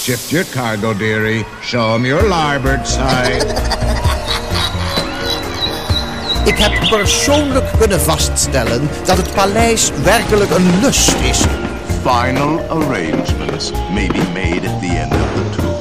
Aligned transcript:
Shift 0.00 0.32
your 0.32 0.46
cargo, 0.46 0.94
dearie. 0.94 1.44
Show 1.62 1.94
'em 1.94 2.06
your 2.06 2.28
larboard 2.28 2.88
side. 2.88 3.44
Ik 6.44 6.58
heb 6.58 6.88
persoonlijk 6.90 7.64
kunnen 7.78 8.00
vaststellen 8.00 8.88
dat 9.04 9.16
het 9.16 9.34
paleis 9.34 9.90
werkelijk 10.02 10.50
een 10.50 10.80
lust 10.80 11.14
is. 11.22 11.44
Final 12.02 12.60
arrangements 12.68 13.72
may 13.92 14.06
be 14.06 14.22
made 14.34 14.68
at 14.68 14.80
the 14.80 14.86
end 14.86 15.12
of 15.12 15.28
the 15.34 15.50
tour. 15.56 15.74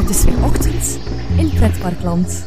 Het 0.00 0.10
is 0.10 0.24
weer 0.24 0.44
ochtend 0.44 0.98
in 1.36 1.50
Pretparkland. 1.54 2.46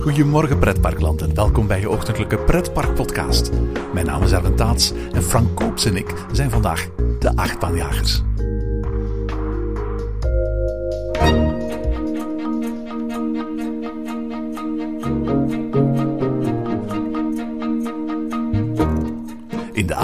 Goedemorgen 0.00 0.58
pretparkland 0.58 1.22
en 1.22 1.34
welkom 1.34 1.66
bij 1.66 1.80
je 1.80 1.90
ochtendelijke 1.90 2.38
pretparkpodcast. 2.38 3.50
Mijn 3.92 4.06
naam 4.06 4.22
is 4.22 4.32
Erwin 4.32 4.56
Taats 4.56 4.92
en 5.12 5.22
Frank 5.22 5.56
Koops 5.56 5.84
en 5.84 5.96
ik 5.96 6.14
zijn 6.32 6.50
vandaag 6.50 6.88
de 7.18 7.36
achtbaanjagers. 7.36 8.22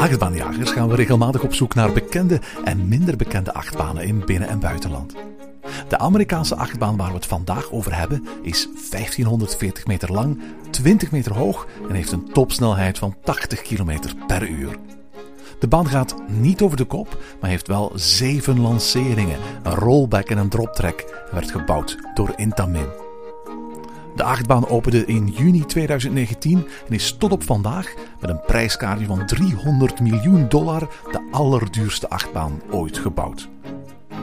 Achtbaanjagers 0.05 0.71
gaan 0.71 0.89
we 0.89 0.95
regelmatig 0.95 1.43
op 1.43 1.55
zoek 1.55 1.75
naar 1.75 1.93
bekende 1.93 2.41
en 2.65 2.89
minder 2.89 3.17
bekende 3.17 3.53
achtbanen 3.53 4.05
in 4.05 4.23
binnen- 4.25 4.49
en 4.49 4.59
buitenland. 4.59 5.15
De 5.89 5.99
Amerikaanse 5.99 6.57
achtbaan 6.57 6.97
waar 6.97 7.09
we 7.09 7.15
het 7.15 7.27
vandaag 7.27 7.73
over 7.73 7.97
hebben 7.97 8.27
is 8.43 8.69
1540 8.91 9.87
meter 9.87 10.13
lang, 10.13 10.41
20 10.71 11.11
meter 11.11 11.35
hoog 11.35 11.67
en 11.89 11.95
heeft 11.95 12.13
een 12.13 12.33
topsnelheid 12.33 12.99
van 12.99 13.15
80 13.23 13.63
km 13.63 13.99
per 14.27 14.49
uur. 14.49 14.79
De 15.59 15.69
baan 15.69 15.89
gaat 15.89 16.15
niet 16.29 16.63
over 16.63 16.77
de 16.77 16.85
kop, 16.85 17.19
maar 17.41 17.51
heeft 17.51 17.69
wel 17.69 17.93
zeven 17.95 18.61
lanceringen, 18.61 19.39
een 19.63 19.75
rollback 19.75 20.29
en 20.29 20.39
een 20.39 20.49
droptrack 20.49 21.01
en 21.01 21.35
werd 21.35 21.51
gebouwd 21.51 21.97
door 22.15 22.33
Intamin. 22.37 23.04
De 24.15 24.23
achtbaan 24.23 24.69
opende 24.69 25.07
in 25.07 25.27
juni 25.27 25.65
2019 25.67 26.69
en 26.89 26.95
is 26.95 27.17
tot 27.19 27.33
op 27.33 27.43
vandaag 27.43 27.95
met 28.21 28.31
een 28.31 28.41
prijskaartje 28.47 29.07
van 29.07 29.27
300 29.27 30.01
miljoen 30.01 30.49
dollar 30.49 30.89
de 31.13 31.29
allerduurste 31.31 32.09
achtbaan 32.09 32.63
ooit 32.71 32.99
gebouwd. 32.99 33.49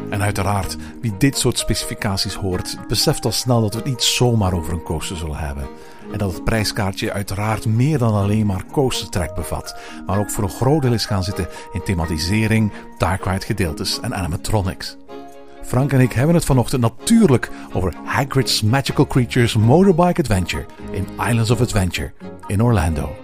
En 0.09 0.21
uiteraard, 0.21 0.77
wie 1.01 1.17
dit 1.17 1.37
soort 1.37 1.57
specificaties 1.57 2.33
hoort, 2.33 2.77
beseft 2.87 3.25
al 3.25 3.31
snel 3.31 3.61
dat 3.61 3.73
we 3.73 3.79
het 3.79 3.87
niet 3.87 4.03
zomaar 4.03 4.53
over 4.53 4.73
een 4.73 4.83
coaster 4.83 5.17
zullen 5.17 5.37
hebben. 5.37 5.67
En 6.11 6.17
dat 6.17 6.33
het 6.33 6.43
prijskaartje 6.43 7.13
uiteraard 7.13 7.65
meer 7.65 7.97
dan 7.97 8.13
alleen 8.13 8.45
maar 8.45 8.65
coastertrek 8.71 9.33
bevat, 9.33 9.75
maar 10.05 10.19
ook 10.19 10.29
voor 10.29 10.43
een 10.43 10.49
groot 10.49 10.81
deel 10.81 10.93
is 10.93 11.05
gaan 11.05 11.23
zitten 11.23 11.47
in 11.71 11.83
thematisering, 11.83 12.71
dark 12.97 13.43
gedeeltes 13.43 13.99
en 13.99 14.15
animatronics. 14.15 14.97
Frank 15.63 15.93
en 15.93 15.99
ik 15.99 16.13
hebben 16.13 16.35
het 16.35 16.45
vanochtend 16.45 16.81
natuurlijk 16.81 17.49
over 17.73 17.93
Hagrid's 18.03 18.61
Magical 18.61 19.07
Creatures 19.07 19.55
Motorbike 19.55 20.21
Adventure 20.21 20.65
in 20.91 21.07
Islands 21.27 21.51
of 21.51 21.61
Adventure 21.61 22.13
in 22.47 22.63
Orlando. 22.63 23.15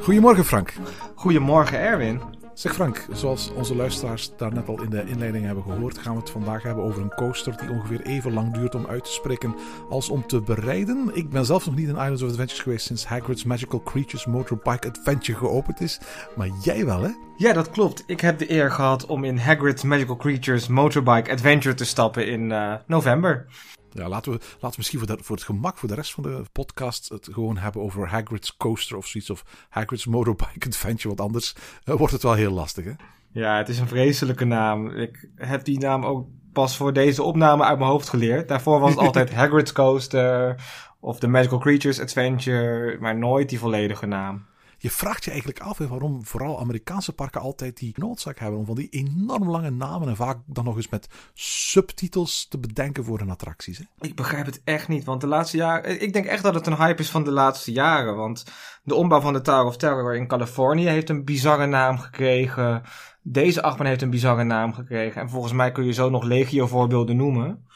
Goedemorgen 0.00 0.44
Frank. 0.44 0.72
Goedemorgen 1.14 1.78
Erwin. 1.78 2.20
Zeg 2.54 2.74
Frank, 2.74 3.06
zoals 3.12 3.52
onze 3.52 3.76
luisteraars 3.76 4.36
daar 4.36 4.52
net 4.52 4.68
al 4.68 4.82
in 4.82 4.90
de 4.90 5.04
inleiding 5.06 5.44
hebben 5.44 5.64
gehoord, 5.64 5.98
gaan 5.98 6.14
we 6.14 6.20
het 6.20 6.30
vandaag 6.30 6.62
hebben 6.62 6.84
over 6.84 7.02
een 7.02 7.14
coaster 7.14 7.56
die 7.56 7.70
ongeveer 7.70 8.00
even 8.00 8.32
lang 8.32 8.54
duurt 8.54 8.74
om 8.74 8.86
uit 8.86 9.04
te 9.04 9.12
spreken 9.12 9.54
als 9.90 10.08
om 10.08 10.26
te 10.26 10.40
bereiden. 10.40 11.10
Ik 11.14 11.30
ben 11.30 11.44
zelf 11.44 11.66
nog 11.66 11.74
niet 11.74 11.88
in 11.88 11.94
Islands 11.96 12.22
of 12.22 12.28
Adventures 12.28 12.62
geweest 12.62 12.86
sinds 12.86 13.06
Hagrid's 13.06 13.44
Magical 13.44 13.82
Creatures 13.82 14.26
Motorbike 14.26 14.88
Adventure 14.88 15.38
geopend 15.38 15.80
is, 15.80 16.00
maar 16.36 16.48
jij 16.62 16.84
wel 16.84 17.02
hè? 17.02 17.10
Ja, 17.36 17.52
dat 17.52 17.70
klopt. 17.70 18.04
Ik 18.06 18.20
heb 18.20 18.38
de 18.38 18.50
eer 18.50 18.70
gehad 18.70 19.06
om 19.06 19.24
in 19.24 19.38
Hagrid's 19.38 19.82
Magical 19.82 20.16
Creatures 20.16 20.68
Motorbike 20.68 21.30
Adventure 21.30 21.74
te 21.74 21.84
stappen 21.84 22.26
in 22.26 22.52
eh, 22.52 22.74
november. 22.86 23.46
Ja, 23.92 24.08
laten 24.08 24.32
we, 24.32 24.38
laten 24.38 24.70
we 24.70 24.74
misschien 24.76 24.98
voor, 24.98 25.16
de, 25.16 25.22
voor 25.22 25.36
het 25.36 25.44
gemak 25.44 25.78
voor 25.78 25.88
de 25.88 25.94
rest 25.94 26.12
van 26.12 26.22
de 26.22 26.42
podcast 26.52 27.08
het 27.08 27.28
gewoon 27.32 27.56
hebben 27.56 27.82
over 27.82 28.08
Hagrid's 28.08 28.56
Coaster 28.56 28.96
of 28.96 29.06
zoiets. 29.06 29.30
Of 29.30 29.44
Hagrid's 29.68 30.06
Motorbike 30.06 30.66
Adventure, 30.66 31.08
want 31.08 31.20
anders 31.20 31.54
uh, 31.84 31.94
wordt 31.94 32.12
het 32.12 32.22
wel 32.22 32.34
heel 32.34 32.52
lastig, 32.52 32.84
hè? 32.84 32.92
Ja, 33.32 33.56
het 33.56 33.68
is 33.68 33.78
een 33.78 33.88
vreselijke 33.88 34.44
naam. 34.44 34.90
Ik 34.90 35.28
heb 35.36 35.64
die 35.64 35.78
naam 35.78 36.04
ook 36.04 36.26
pas 36.52 36.76
voor 36.76 36.92
deze 36.92 37.22
opname 37.22 37.64
uit 37.64 37.78
mijn 37.78 37.90
hoofd 37.90 38.08
geleerd. 38.08 38.48
Daarvoor 38.48 38.80
was 38.80 38.90
het 38.90 38.98
altijd 39.06 39.34
Hagrid's 39.34 39.72
Coaster 39.72 40.62
of 41.00 41.18
The 41.18 41.28
Magical 41.28 41.58
Creatures 41.58 42.00
Adventure, 42.00 42.96
maar 43.00 43.18
nooit 43.18 43.48
die 43.48 43.58
volledige 43.58 44.06
naam. 44.06 44.46
Je 44.82 44.90
vraagt 44.90 45.24
je 45.24 45.30
eigenlijk 45.30 45.60
af 45.60 45.78
waarom 45.78 46.26
vooral 46.26 46.60
Amerikaanse 46.60 47.12
parken 47.12 47.40
altijd 47.40 47.76
die 47.76 47.94
noodzaak 47.96 48.38
hebben 48.38 48.58
om 48.58 48.66
van 48.66 48.74
die 48.74 48.88
enorm 48.88 49.50
lange 49.50 49.70
namen 49.70 50.08
en 50.08 50.16
vaak 50.16 50.38
dan 50.46 50.64
nog 50.64 50.76
eens 50.76 50.88
met 50.88 51.08
subtitels 51.34 52.46
te 52.48 52.58
bedenken 52.58 53.04
voor 53.04 53.18
hun 53.18 53.30
attracties. 53.30 53.78
Hè? 53.78 53.84
Ik 54.00 54.16
begrijp 54.16 54.46
het 54.46 54.60
echt 54.64 54.88
niet, 54.88 55.04
want 55.04 55.20
de 55.20 55.26
laatste 55.26 55.56
jaren. 55.56 56.02
Ik 56.02 56.12
denk 56.12 56.26
echt 56.26 56.42
dat 56.42 56.54
het 56.54 56.66
een 56.66 56.76
hype 56.76 57.02
is 57.02 57.10
van 57.10 57.24
de 57.24 57.30
laatste 57.30 57.72
jaren. 57.72 58.16
Want 58.16 58.44
de 58.82 58.94
ombouw 58.94 59.20
van 59.20 59.32
de 59.32 59.40
Tower 59.40 59.64
of 59.64 59.76
Terror 59.76 60.16
in 60.16 60.26
Californië 60.26 60.86
heeft 60.86 61.08
een 61.08 61.24
bizarre 61.24 61.66
naam 61.66 61.98
gekregen. 61.98 62.82
Deze 63.22 63.62
achtbaan 63.62 63.86
heeft 63.86 64.02
een 64.02 64.10
bizarre 64.10 64.44
naam 64.44 64.74
gekregen. 64.74 65.20
En 65.20 65.30
volgens 65.30 65.52
mij 65.52 65.72
kun 65.72 65.84
je 65.84 65.92
zo 65.92 66.10
nog 66.10 66.24
legio 66.24 66.66
voorbeelden 66.66 67.16
noemen. 67.16 67.66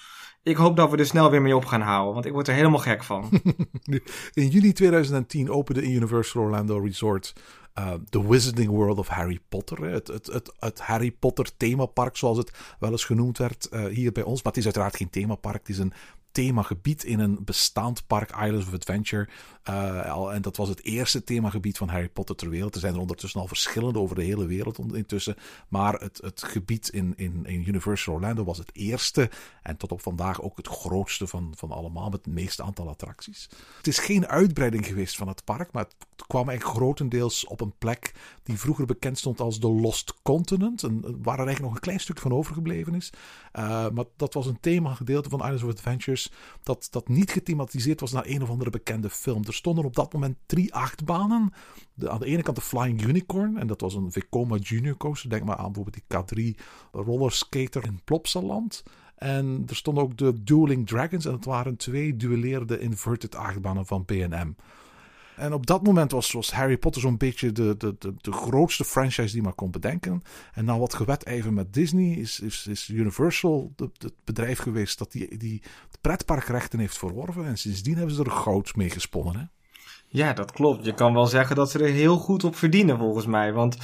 Ik 0.47 0.57
hoop 0.57 0.77
dat 0.77 0.91
we 0.91 0.97
er 0.97 1.07
snel 1.07 1.31
weer 1.31 1.43
mee 1.43 1.57
op 1.57 1.65
gaan 1.65 1.81
houden, 1.81 2.15
want 2.15 2.27
ik 2.27 2.33
word 2.33 2.49
er 2.49 2.55
helemaal 2.55 2.79
gek 2.79 3.05
van. 3.05 3.29
in 4.35 4.49
juli 4.49 4.73
2010 4.73 5.51
opende 5.51 5.83
in 5.83 5.91
Universal 5.91 6.43
Orlando 6.43 6.79
Resort 6.79 7.33
uh, 7.79 7.93
The 8.09 8.29
Wizarding 8.29 8.71
World 8.71 8.99
of 8.99 9.09
Harry 9.09 9.41
Potter. 9.49 9.85
Het, 9.85 10.07
het, 10.07 10.27
het, 10.27 10.53
het, 10.59 10.81
Harry 10.81 11.11
Potter 11.11 11.57
themapark, 11.57 12.17
zoals 12.17 12.39
het 12.39 12.77
wel 12.79 12.91
eens 12.91 13.05
genoemd 13.05 13.39
werd 13.39 13.69
uh, 13.71 13.85
hier 13.85 14.13
bij 14.13 14.23
ons. 14.23 14.43
Maar 14.43 14.53
het 14.53 14.57
is 14.57 14.65
uiteraard 14.65 14.97
geen 14.97 15.11
themapark, 15.11 15.59
het 15.59 15.69
is 15.69 15.79
een 15.79 15.93
themagebied 16.33 17.05
in 17.05 17.19
een 17.19 17.39
bestaand 17.45 18.07
park, 18.07 18.31
Islands 18.31 18.67
of 18.67 18.75
Adventure. 18.75 19.29
Uh, 19.69 20.35
en 20.35 20.43
dat 20.43 20.57
was 20.57 20.69
het 20.69 20.85
eerste 20.85 21.25
themagebied 21.25 21.79
van 21.79 21.89
Harry 21.89 22.09
Potter 22.09 22.37
ter 22.37 22.51
wereld. 22.51 22.75
Er 22.75 22.81
zijn 22.81 22.95
er 22.95 23.01
ondertussen 23.01 23.41
al 23.41 23.47
verschillende 23.47 23.99
over 23.99 24.17
de 24.17 24.23
hele 24.23 24.47
wereld 24.47 24.79
intussen. 24.95 25.37
Maar 25.69 25.95
het, 25.95 26.19
het 26.23 26.43
gebied 26.43 26.89
in, 26.89 27.15
in, 27.17 27.45
in 27.47 27.69
Universal 27.69 28.15
Orlando 28.15 28.45
was 28.45 28.59
het 28.59 28.71
eerste. 28.73 29.31
En 29.63 29.77
tot 29.77 29.93
op 29.93 30.03
vandaag 30.03 30.43
ook 30.43 30.57
het 30.57 30.69
grootste 30.69 31.27
van, 31.27 31.53
van 31.57 31.71
allemaal, 31.71 32.11
met 32.11 32.25
het 32.25 32.35
meeste 32.35 32.63
aantal 32.63 32.89
attracties. 32.89 33.49
Het 33.77 33.87
is 33.87 33.99
geen 33.99 34.27
uitbreiding 34.27 34.87
geweest 34.87 35.17
van 35.17 35.29
het 35.29 35.45
park, 35.45 35.73
maar 35.73 35.85
het 35.85 36.27
kwam 36.27 36.49
eigenlijk 36.49 36.79
grotendeels 36.79 37.47
op 37.47 37.61
een 37.61 37.75
plek 37.79 38.15
die 38.43 38.59
vroeger 38.59 38.87
bekend 38.87 39.19
stond 39.19 39.41
als 39.41 39.61
de 39.61 39.69
Lost 39.69 40.15
Continent. 40.23 40.83
En 40.83 41.01
waar 41.01 41.39
er 41.39 41.47
eigenlijk 41.47 41.61
nog 41.61 41.75
een 41.75 41.81
klein 41.81 42.01
stuk 42.01 42.19
van 42.19 42.33
overgebleven 42.33 42.95
is. 42.95 43.13
Uh, 43.59 43.89
maar 43.89 44.05
dat 44.17 44.35
was 44.35 44.47
een 44.47 44.61
themagedeelte 44.61 45.29
van 45.29 45.41
Islands 45.41 45.63
of 45.63 45.71
Adventures 45.71 46.33
dat, 46.63 46.89
dat 46.91 47.09
niet 47.09 47.31
gethematiseerd 47.31 48.01
was 48.01 48.13
naar 48.13 48.27
een 48.27 48.43
of 48.43 48.51
andere 48.51 48.71
bekende 48.71 49.11
film. 49.11 49.45
Er 49.45 49.55
stonden 49.57 49.85
op 49.85 49.95
dat 49.95 50.13
moment 50.13 50.37
drie 50.47 50.75
achtbanen. 50.75 51.53
De, 51.95 52.11
aan 52.11 52.21
de 52.21 52.27
ene 52.27 52.43
kant 52.43 52.57
de 52.57 52.63
Flying 52.63 53.03
Unicorn, 53.03 53.59
en 53.59 53.67
dat 53.67 53.81
was 53.81 53.95
een 53.95 54.13
Vekoma 54.13 54.57
Junior 54.57 54.97
coaster. 54.97 55.31
Denk 55.31 55.45
maar 55.45 55.57
aan 55.57 55.73
bijvoorbeeld 55.73 56.33
die 56.35 56.55
K3 56.55 56.61
roller 56.93 57.33
skater 57.33 57.85
in 57.85 58.01
Plopsaland. 58.05 58.83
En 59.17 59.65
er 59.67 59.77
stonden 59.77 60.03
ook 60.03 60.17
de 60.17 60.43
Dueling 60.43 60.87
Dragons, 60.87 61.25
en 61.25 61.33
het 61.33 61.45
waren 61.45 61.77
twee 61.77 62.17
duelleerde 62.17 62.79
inverted 62.79 63.35
achtbanen 63.35 63.87
van 63.87 64.05
B&M. 64.05 64.55
En 65.37 65.53
op 65.53 65.67
dat 65.67 65.83
moment 65.83 66.11
was, 66.11 66.53
Harry 66.53 66.77
Potter 66.77 67.03
zo'n 67.03 67.17
beetje 67.17 67.53
de, 67.53 67.77
de, 67.77 67.97
de, 67.99 68.15
de, 68.21 68.33
grootste 68.33 68.85
franchise 68.85 69.33
die 69.33 69.43
maar 69.43 69.53
kon 69.53 69.71
bedenken. 69.71 70.23
En 70.53 70.65
na 70.65 70.79
wat 70.79 70.95
gewedijver 70.95 71.53
met 71.53 71.75
Disney 71.75 72.15
is, 72.15 72.41
is, 72.41 72.67
is 72.67 72.89
Universal 72.89 73.73
het 73.77 74.15
bedrijf 74.25 74.59
geweest 74.59 74.99
dat 74.99 75.13
die, 75.13 75.37
die 75.37 75.63
pretparkrechten 76.01 76.79
heeft 76.79 76.99
verworven. 76.99 77.47
En 77.47 77.59
sindsdien 77.59 77.97
hebben 77.97 78.15
ze 78.15 78.25
er 78.25 78.31
goud 78.31 78.77
mee 78.77 78.91
gesponnen. 78.91 79.37
Hè? 79.37 79.45
Ja, 80.09 80.33
dat 80.33 80.53
klopt. 80.53 80.85
Je 80.85 80.95
kan 80.95 81.15
wel 81.15 81.27
zeggen 81.27 81.57
dat 81.57 81.71
ze 81.71 81.79
er 81.79 81.91
heel 81.91 82.17
goed 82.17 82.45
op 82.45 82.57
verdienen 82.57 82.99
volgens 82.99 83.27
mij. 83.27 83.53
Want 83.53 83.77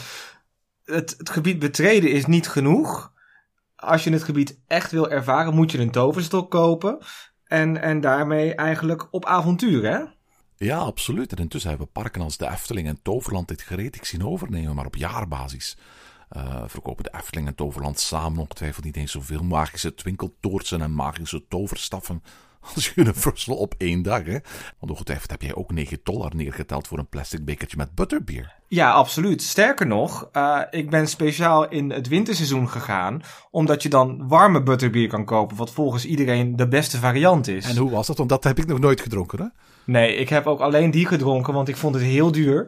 het, 0.84 1.15
het 1.19 1.31
gebied 1.31 1.59
betreden 1.59 2.11
is 2.11 2.27
niet 2.27 2.49
genoeg. 2.49 3.13
Als 3.77 4.05
je 4.05 4.13
het 4.13 4.22
gebied 4.22 4.60
echt 4.66 4.91
wil 4.91 5.10
ervaren, 5.10 5.55
moet 5.55 5.72
je 5.72 5.78
een 5.78 5.91
toverstok 5.91 6.51
kopen. 6.51 6.98
En, 7.45 7.81
en 7.81 8.01
daarmee 8.01 8.55
eigenlijk 8.55 9.09
op 9.10 9.25
avontuur, 9.25 9.83
hè? 9.91 10.05
Ja, 10.62 10.78
absoluut. 10.78 11.32
En 11.32 11.38
intussen 11.38 11.70
hebben 11.70 11.92
parken 11.92 12.20
als 12.20 12.36
de 12.36 12.48
Efteling 12.48 12.88
en 12.88 12.98
Toverland 13.03 13.48
dit 13.48 13.62
gretig 13.62 14.06
zien 14.06 14.26
overnemen, 14.26 14.74
maar 14.74 14.86
op 14.86 14.97
jaarbasis. 14.97 15.76
Uh, 16.36 16.62
verkopen 16.66 17.04
de 17.04 17.12
Efteling 17.18 17.47
en 17.47 17.54
Toverland 17.54 18.00
samen 18.00 18.38
ongetwijfeld 18.38 18.84
niet 18.84 18.97
eens 18.97 19.12
zoveel 19.12 19.42
magische 19.42 19.94
twinkeltoortsen 19.94 20.82
en 20.82 20.94
magische 20.94 21.44
toverstaffen 21.48 22.22
als 22.74 22.92
Universal 22.97 23.56
op 23.56 23.74
één 23.78 24.03
dag. 24.03 24.24
Hè? 24.24 24.38
Want 24.78 24.92
ongetwijfeld 24.92 25.30
heb 25.30 25.42
jij 25.42 25.54
ook 25.54 25.72
9 25.72 26.00
dollar 26.03 26.36
neergeteld 26.36 26.86
voor 26.86 26.98
een 26.98 27.09
plastic 27.09 27.44
bekertje 27.44 27.76
met 27.76 27.94
butterbeer. 27.94 28.54
Ja, 28.68 28.91
absoluut. 28.91 29.42
Sterker 29.42 29.86
nog, 29.86 30.28
uh, 30.32 30.60
ik 30.70 30.91
ben 30.91 31.09
speciaal 31.09 31.68
in 31.68 31.91
het 31.91 32.09
winterseizoen 32.09 32.68
gegaan, 32.68 33.22
omdat 33.50 33.82
je 33.82 33.88
dan 33.88 34.28
warme 34.28 34.62
butterbier 34.62 35.09
kan 35.09 35.24
kopen, 35.24 35.56
wat 35.56 35.70
volgens 35.70 36.04
iedereen 36.04 36.56
de 36.56 36.68
beste 36.68 36.98
variant 36.98 37.48
is. 37.48 37.64
En 37.64 37.76
hoe 37.76 37.91
was 37.91 38.06
dat? 38.06 38.16
Want 38.16 38.28
dat 38.28 38.44
heb 38.44 38.59
ik 38.59 38.66
nog 38.66 38.78
nooit 38.78 39.00
gedronken, 39.00 39.38
hè? 39.38 39.47
Nee, 39.84 40.15
ik 40.15 40.29
heb 40.29 40.47
ook 40.47 40.61
alleen 40.61 40.91
die 40.91 41.07
gedronken, 41.07 41.55
want 41.55 41.69
ik 41.69 41.77
vond 41.77 41.95
het 41.95 42.05
heel 42.05 42.33
duur. 42.33 42.67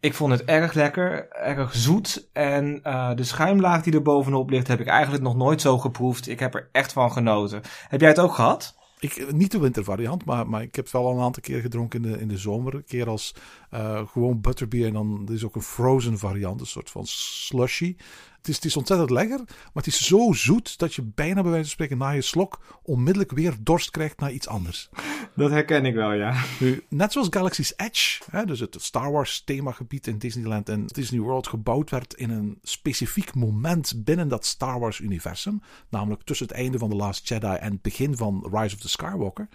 Ik 0.00 0.14
vond 0.14 0.32
het 0.32 0.44
erg 0.44 0.72
lekker, 0.72 1.28
erg 1.28 1.74
zoet. 1.74 2.28
En 2.32 2.80
uh, 2.84 3.14
de 3.14 3.24
schuimlaag 3.24 3.82
die 3.82 3.92
er 3.92 4.02
bovenop 4.02 4.50
ligt, 4.50 4.68
heb 4.68 4.80
ik 4.80 4.86
eigenlijk 4.86 5.22
nog 5.22 5.36
nooit 5.36 5.60
zo 5.60 5.78
geproefd. 5.78 6.28
Ik 6.28 6.40
heb 6.40 6.54
er 6.54 6.68
echt 6.72 6.92
van 6.92 7.12
genoten. 7.12 7.62
Heb 7.88 8.00
jij 8.00 8.08
het 8.08 8.20
ook 8.20 8.34
gehad? 8.34 8.78
Ik, 9.00 9.32
niet 9.32 9.52
de 9.52 9.58
wintervariant, 9.58 10.24
maar, 10.24 10.48
maar 10.48 10.62
ik 10.62 10.74
heb 10.74 10.84
het 10.84 10.92
wel 10.92 11.10
een 11.10 11.22
aantal 11.22 11.42
keer 11.42 11.60
gedronken 11.60 12.04
in 12.04 12.12
de, 12.12 12.20
in 12.20 12.28
de 12.28 12.36
zomer. 12.36 12.74
Een 12.74 12.84
keer 12.84 13.08
als 13.08 13.34
uh, 13.74 14.06
gewoon 14.06 14.40
butterbeer 14.40 14.86
en 14.86 14.92
dan 14.92 15.24
er 15.28 15.34
is 15.34 15.44
ook 15.44 15.54
een 15.54 15.62
frozen 15.62 16.18
variant, 16.18 16.60
een 16.60 16.66
soort 16.66 16.90
van 16.90 17.06
slushy. 17.06 17.96
Het 18.36 18.48
is, 18.48 18.54
het 18.54 18.64
is 18.64 18.76
ontzettend 18.76 19.10
lekker, 19.10 19.38
maar 19.46 19.68
het 19.72 19.86
is 19.86 20.06
zo 20.06 20.32
zoet 20.32 20.78
dat 20.78 20.94
je 20.94 21.02
bijna 21.02 21.42
bij 21.42 21.50
wijze 21.50 21.60
van 21.60 21.70
spreken 21.70 21.98
na 21.98 22.10
je 22.10 22.22
slok 22.22 22.80
onmiddellijk 22.82 23.32
weer 23.32 23.56
dorst 23.60 23.90
krijgt 23.90 24.20
naar 24.20 24.32
iets 24.32 24.48
anders. 24.48 24.88
Dat 25.36 25.50
herken 25.50 25.84
ik 25.84 25.94
wel, 25.94 26.12
ja. 26.12 26.44
Nu, 26.60 26.84
net 26.88 27.12
zoals 27.12 27.26
Galaxy's 27.30 27.72
Edge, 27.76 28.22
hè, 28.30 28.44
dus 28.44 28.60
het 28.60 28.76
Star 28.78 29.12
Wars 29.12 29.42
themagebied 29.44 30.06
in 30.06 30.18
Disneyland 30.18 30.68
en 30.68 30.86
Disney 30.86 31.20
World 31.20 31.48
gebouwd 31.48 31.90
werd 31.90 32.14
in 32.14 32.30
een 32.30 32.58
specifiek 32.62 33.34
moment 33.34 34.04
binnen 34.04 34.28
dat 34.28 34.44
Star 34.44 34.80
Wars 34.80 34.98
universum, 34.98 35.62
namelijk 35.88 36.22
tussen 36.22 36.46
het 36.46 36.56
einde 36.56 36.78
van 36.78 36.90
The 36.90 36.96
Last 36.96 37.28
Jedi 37.28 37.54
en 37.54 37.72
het 37.72 37.82
begin 37.82 38.16
van 38.16 38.48
Rise 38.52 38.74
of 38.74 38.80
the 38.80 38.88
Skywalker 38.88 39.48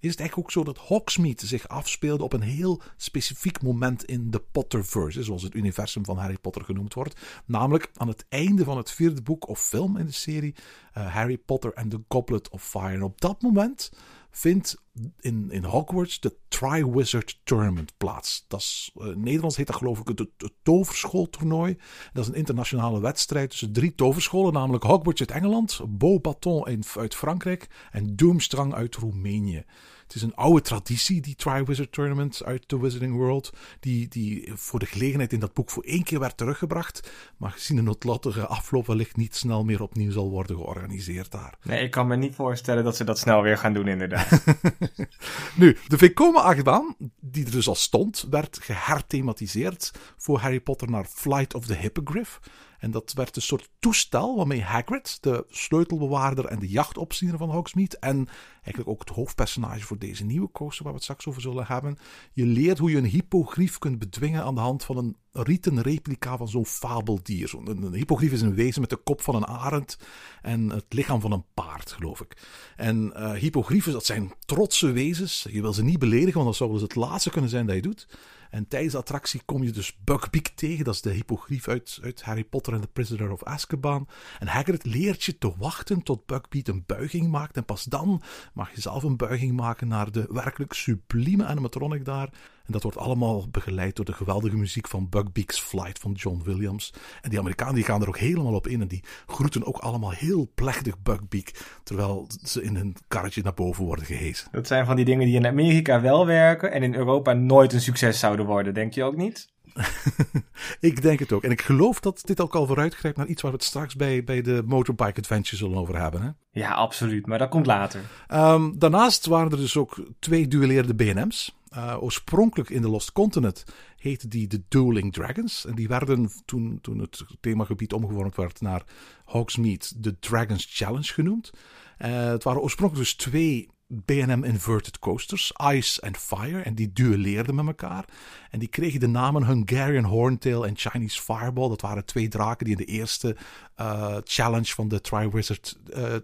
is 0.00 0.10
het 0.10 0.20
eigenlijk 0.20 0.48
ook 0.48 0.50
zo 0.50 0.64
dat 0.64 0.78
Hogsmeade 0.78 1.46
zich 1.46 1.68
afspeelde 1.68 2.24
op 2.24 2.32
een 2.32 2.40
heel 2.40 2.80
specifiek 2.96 3.62
moment 3.62 4.04
in 4.04 4.30
de 4.30 4.42
Potterverse, 4.52 5.22
zoals 5.22 5.42
het 5.42 5.54
universum 5.54 6.04
van 6.04 6.16
Harry 6.16 6.38
Potter 6.40 6.64
genoemd 6.64 6.94
wordt. 6.94 7.20
Namelijk 7.46 7.90
aan 7.94 8.08
het 8.08 8.24
einde 8.28 8.64
van 8.64 8.76
het 8.76 8.90
vierde 8.90 9.22
boek 9.22 9.48
of 9.48 9.60
film 9.60 9.96
in 9.96 10.06
de 10.06 10.12
serie 10.12 10.54
uh, 10.98 11.14
Harry 11.14 11.38
Potter 11.38 11.74
and 11.74 11.90
the 11.90 12.00
Goblet 12.08 12.48
of 12.48 12.64
Fire. 12.64 12.94
En 12.94 13.02
op 13.02 13.20
dat 13.20 13.42
moment 13.42 13.92
vindt 14.30 14.82
in, 15.20 15.50
in 15.50 15.64
Hogwarts 15.64 16.20
de 16.20 16.36
Triwizard 16.48 17.40
Tournament 17.44 17.92
plaats. 17.96 18.44
Dat 18.48 18.60
is, 18.60 18.90
uh, 18.96 19.06
in 19.06 19.20
Nederlands 19.20 19.56
heet 19.56 19.66
dat 19.66 19.76
geloof 19.76 20.00
ik 20.00 20.08
het, 20.08 20.18
het 20.18 20.52
toverschooltoernooi. 20.62 21.78
Dat 22.12 22.22
is 22.22 22.28
een 22.28 22.36
internationale 22.36 23.00
wedstrijd 23.00 23.50
tussen 23.50 23.72
drie 23.72 23.94
toverscholen, 23.94 24.52
namelijk 24.52 24.84
Hogwarts 24.84 25.20
uit 25.20 25.30
Engeland, 25.30 25.80
Beaubaton 25.88 26.86
uit 26.96 27.14
Frankrijk 27.14 27.88
en 27.90 28.16
Doomstrang 28.16 28.74
uit 28.74 28.96
Roemenië. 28.96 29.64
Het 30.10 30.18
is 30.18 30.24
een 30.24 30.34
oude 30.34 30.60
traditie, 30.60 31.20
die 31.20 31.34
Triwizard 31.34 31.92
Tournament 31.92 32.44
uit 32.44 32.68
The 32.68 32.80
Wizarding 32.80 33.16
World. 33.16 33.52
Die, 33.80 34.08
die 34.08 34.52
voor 34.54 34.78
de 34.78 34.86
gelegenheid 34.86 35.32
in 35.32 35.40
dat 35.40 35.54
boek 35.54 35.70
voor 35.70 35.82
één 35.82 36.02
keer 36.02 36.18
werd 36.18 36.36
teruggebracht. 36.36 37.10
Maar 37.36 37.50
gezien 37.50 37.76
de 37.76 37.82
noodlottige 37.82 38.46
afloop 38.46 38.86
wellicht 38.86 39.16
niet 39.16 39.36
snel 39.36 39.64
meer 39.64 39.82
opnieuw 39.82 40.10
zal 40.10 40.30
worden 40.30 40.56
georganiseerd 40.56 41.30
daar. 41.30 41.58
Nee, 41.62 41.82
ik 41.82 41.90
kan 41.90 42.06
me 42.06 42.16
niet 42.16 42.34
voorstellen 42.34 42.84
dat 42.84 42.96
ze 42.96 43.04
dat 43.04 43.18
snel 43.18 43.42
weer 43.42 43.58
gaan 43.58 43.72
doen 43.72 43.88
inderdaad. 43.88 44.44
nu, 45.56 45.76
de 45.88 45.98
Vekoma-achtbaan, 45.98 46.96
die 47.20 47.44
er 47.44 47.50
dus 47.50 47.68
al 47.68 47.74
stond, 47.74 48.26
werd 48.30 48.58
geherthematiseerd 48.62 49.92
voor 50.16 50.38
Harry 50.38 50.60
Potter 50.60 50.90
naar 50.90 51.04
Flight 51.04 51.54
of 51.54 51.66
the 51.66 51.74
Hippogriff. 51.74 52.40
En 52.80 52.90
dat 52.90 53.12
werd 53.12 53.36
een 53.36 53.42
soort 53.42 53.70
toestel 53.78 54.36
waarmee 54.36 54.62
Hagrid, 54.62 55.18
de 55.20 55.44
sleutelbewaarder 55.48 56.44
en 56.44 56.58
de 56.58 56.68
jachtopziener 56.68 57.38
van 57.38 57.50
Hogsmeade, 57.50 57.98
en 57.98 58.28
eigenlijk 58.52 58.88
ook 58.88 59.00
het 59.00 59.08
hoofdpersonage 59.08 59.84
voor 59.84 59.98
deze 59.98 60.24
nieuwe 60.24 60.50
coaster, 60.52 60.82
waar 60.84 60.92
we 60.92 60.98
het 60.98 61.08
straks 61.08 61.26
over 61.26 61.40
zullen 61.40 61.66
hebben, 61.66 61.98
je 62.32 62.46
leert 62.46 62.78
hoe 62.78 62.90
je 62.90 62.96
een 62.96 63.04
hippogrief 63.04 63.78
kunt 63.78 63.98
bedwingen 63.98 64.42
aan 64.42 64.54
de 64.54 64.60
hand 64.60 64.84
van 64.84 64.96
een 64.96 65.16
rieten 65.32 65.82
replica 65.82 66.36
van 66.36 66.48
zo'n 66.48 66.66
fabeldier. 66.66 67.52
Een, 67.64 67.82
een 67.82 67.94
hippogrief 67.94 68.32
is 68.32 68.40
een 68.40 68.54
wezen 68.54 68.80
met 68.80 68.90
de 68.90 68.96
kop 68.96 69.22
van 69.22 69.34
een 69.34 69.46
arend 69.46 69.98
en 70.42 70.70
het 70.70 70.86
lichaam 70.88 71.20
van 71.20 71.32
een 71.32 71.44
paard, 71.54 71.92
geloof 71.92 72.20
ik. 72.20 72.36
En 72.76 73.12
uh, 73.16 73.32
hippogrieven, 73.32 73.92
dat 73.92 74.06
zijn 74.06 74.32
trotse 74.44 74.92
wezens. 74.92 75.46
Je 75.50 75.60
wil 75.60 75.72
ze 75.72 75.84
niet 75.84 75.98
beledigen, 75.98 76.34
want 76.34 76.46
dat 76.46 76.56
zou 76.56 76.70
wel 76.70 76.80
eens 76.80 76.88
het 76.88 77.02
laatste 77.02 77.30
kunnen 77.30 77.50
zijn 77.50 77.66
dat 77.66 77.74
je 77.74 77.82
doet. 77.82 78.08
En 78.50 78.68
tijdens 78.68 78.92
de 78.92 78.98
attractie 78.98 79.42
kom 79.44 79.62
je 79.62 79.70
dus 79.70 79.98
Buckbeak 80.04 80.46
tegen. 80.46 80.84
Dat 80.84 80.94
is 80.94 81.00
de 81.00 81.10
hippogrief 81.10 81.68
uit, 81.68 81.98
uit 82.02 82.22
Harry 82.22 82.44
Potter 82.44 82.72
en 82.72 82.80
The 82.80 82.86
Prisoner 82.86 83.30
of 83.30 83.44
Azkaban. 83.44 84.08
En 84.38 84.46
Hagrid 84.46 84.84
leert 84.84 85.22
je 85.22 85.38
te 85.38 85.52
wachten 85.58 86.02
tot 86.02 86.26
Buckbeak 86.26 86.66
een 86.66 86.84
buiging 86.86 87.28
maakt. 87.28 87.56
En 87.56 87.64
pas 87.64 87.84
dan 87.84 88.22
mag 88.54 88.74
je 88.74 88.80
zelf 88.80 89.02
een 89.02 89.16
buiging 89.16 89.56
maken 89.56 89.88
naar 89.88 90.12
de 90.12 90.26
werkelijk 90.30 90.72
sublieme 90.72 91.44
animatronic 91.44 92.04
daar. 92.04 92.30
En 92.70 92.76
dat 92.80 92.84
wordt 92.92 93.06
allemaal 93.06 93.48
begeleid 93.50 93.96
door 93.96 94.04
de 94.04 94.12
geweldige 94.12 94.56
muziek 94.56 94.88
van 94.88 95.08
Buckbeak's 95.08 95.60
Flight 95.60 95.98
van 95.98 96.12
John 96.12 96.40
Williams. 96.44 96.92
En 97.20 97.30
die 97.30 97.38
Amerikanen 97.38 97.74
die 97.74 97.84
gaan 97.84 98.02
er 98.02 98.08
ook 98.08 98.18
helemaal 98.18 98.54
op 98.54 98.66
in. 98.66 98.80
En 98.80 98.88
die 98.88 99.04
groeten 99.26 99.64
ook 99.64 99.76
allemaal 99.76 100.10
heel 100.10 100.50
plechtig 100.54 100.98
Buckbeak. 101.02 101.50
Terwijl 101.82 102.26
ze 102.42 102.62
in 102.62 102.76
hun 102.76 102.96
karretje 103.08 103.42
naar 103.42 103.54
boven 103.54 103.84
worden 103.84 104.04
gehezen. 104.04 104.48
Dat 104.52 104.66
zijn 104.66 104.86
van 104.86 104.96
die 104.96 105.04
dingen 105.04 105.26
die 105.26 105.36
in 105.36 105.46
Amerika 105.46 106.00
wel 106.00 106.26
werken 106.26 106.72
en 106.72 106.82
in 106.82 106.94
Europa 106.94 107.32
nooit 107.32 107.72
een 107.72 107.80
succes 107.80 108.18
zouden 108.18 108.46
worden. 108.46 108.74
Denk 108.74 108.94
je 108.94 109.04
ook 109.04 109.16
niet? 109.16 109.48
ik 110.80 111.02
denk 111.02 111.18
het 111.18 111.32
ook. 111.32 111.44
En 111.44 111.50
ik 111.50 111.60
geloof 111.60 112.00
dat 112.00 112.22
dit 112.24 112.40
ook 112.40 112.54
al 112.54 112.66
vooruitgrijpt 112.66 113.16
naar 113.16 113.26
iets 113.26 113.42
waar 113.42 113.50
we 113.50 113.56
het 113.56 113.66
straks 113.66 113.96
bij, 113.96 114.24
bij 114.24 114.42
de 114.42 114.62
Motorbike 114.66 115.20
Adventure 115.20 115.56
zullen 115.56 115.78
over 115.78 116.00
hebben. 116.00 116.22
Hè? 116.22 116.60
Ja, 116.60 116.72
absoluut. 116.72 117.26
Maar 117.26 117.38
dat 117.38 117.48
komt 117.48 117.66
later. 117.66 118.00
Um, 118.34 118.78
daarnaast 118.78 119.26
waren 119.26 119.50
er 119.50 119.56
dus 119.56 119.76
ook 119.76 120.02
twee 120.18 120.48
duelleerde 120.48 120.94
BM's. 120.94 121.58
Uh, 121.76 121.96
oorspronkelijk 122.00 122.70
in 122.70 122.82
de 122.82 122.88
Lost 122.88 123.12
Continent 123.12 123.64
heette 123.96 124.28
die 124.28 124.46
de 124.46 124.62
Dueling 124.68 125.12
Dragons. 125.12 125.66
En 125.66 125.74
die 125.74 125.88
werden 125.88 126.30
toen, 126.44 126.78
toen 126.80 126.98
het 126.98 127.24
themagebied 127.40 127.92
omgevormd 127.92 128.36
werd 128.36 128.60
naar 128.60 128.84
Hogsmeade 129.24 129.86
de 129.96 130.18
Dragons 130.18 130.66
Challenge 130.70 131.12
genoemd. 131.12 131.50
Uh, 131.98 132.24
het 132.24 132.44
waren 132.44 132.62
oorspronkelijk 132.62 133.06
dus 133.06 133.16
twee 133.16 133.68
BM 133.86 134.44
Inverted 134.44 134.98
Coasters, 134.98 135.52
Ice 135.72 136.00
and 136.00 136.16
Fire. 136.16 136.60
En 136.60 136.74
die 136.74 136.92
duelleerden 136.92 137.54
met 137.54 137.66
elkaar. 137.66 138.04
En 138.50 138.58
die 138.58 138.68
kregen 138.68 139.00
de 139.00 139.08
namen 139.08 139.46
Hungarian 139.46 140.04
Horntail 140.04 140.66
en 140.66 140.76
Chinese 140.76 141.22
Fireball. 141.22 141.68
Dat 141.68 141.80
waren 141.80 142.04
twee 142.04 142.28
draken 142.28 142.64
die 142.64 142.76
in 142.76 142.84
de 142.84 142.92
eerste 142.92 143.36
uh, 143.80 144.16
challenge 144.24 144.74
van 144.74 144.88
de 144.88 145.00
Triwizard 145.00 145.78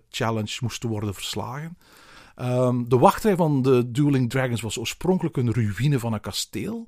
Challenge 0.09 0.59
moesten 0.61 0.89
worden 0.89 1.15
verslagen. 1.15 1.77
Um, 2.41 2.89
de 2.89 2.99
wachtrij 2.99 3.37
van 3.37 3.63
de 3.63 3.91
Dueling 3.91 4.31
Dragons 4.31 4.61
was 4.61 4.79
oorspronkelijk 4.79 5.37
een 5.37 5.53
ruïne 5.53 5.99
van 5.99 6.13
een 6.13 6.21
kasteel. 6.21 6.87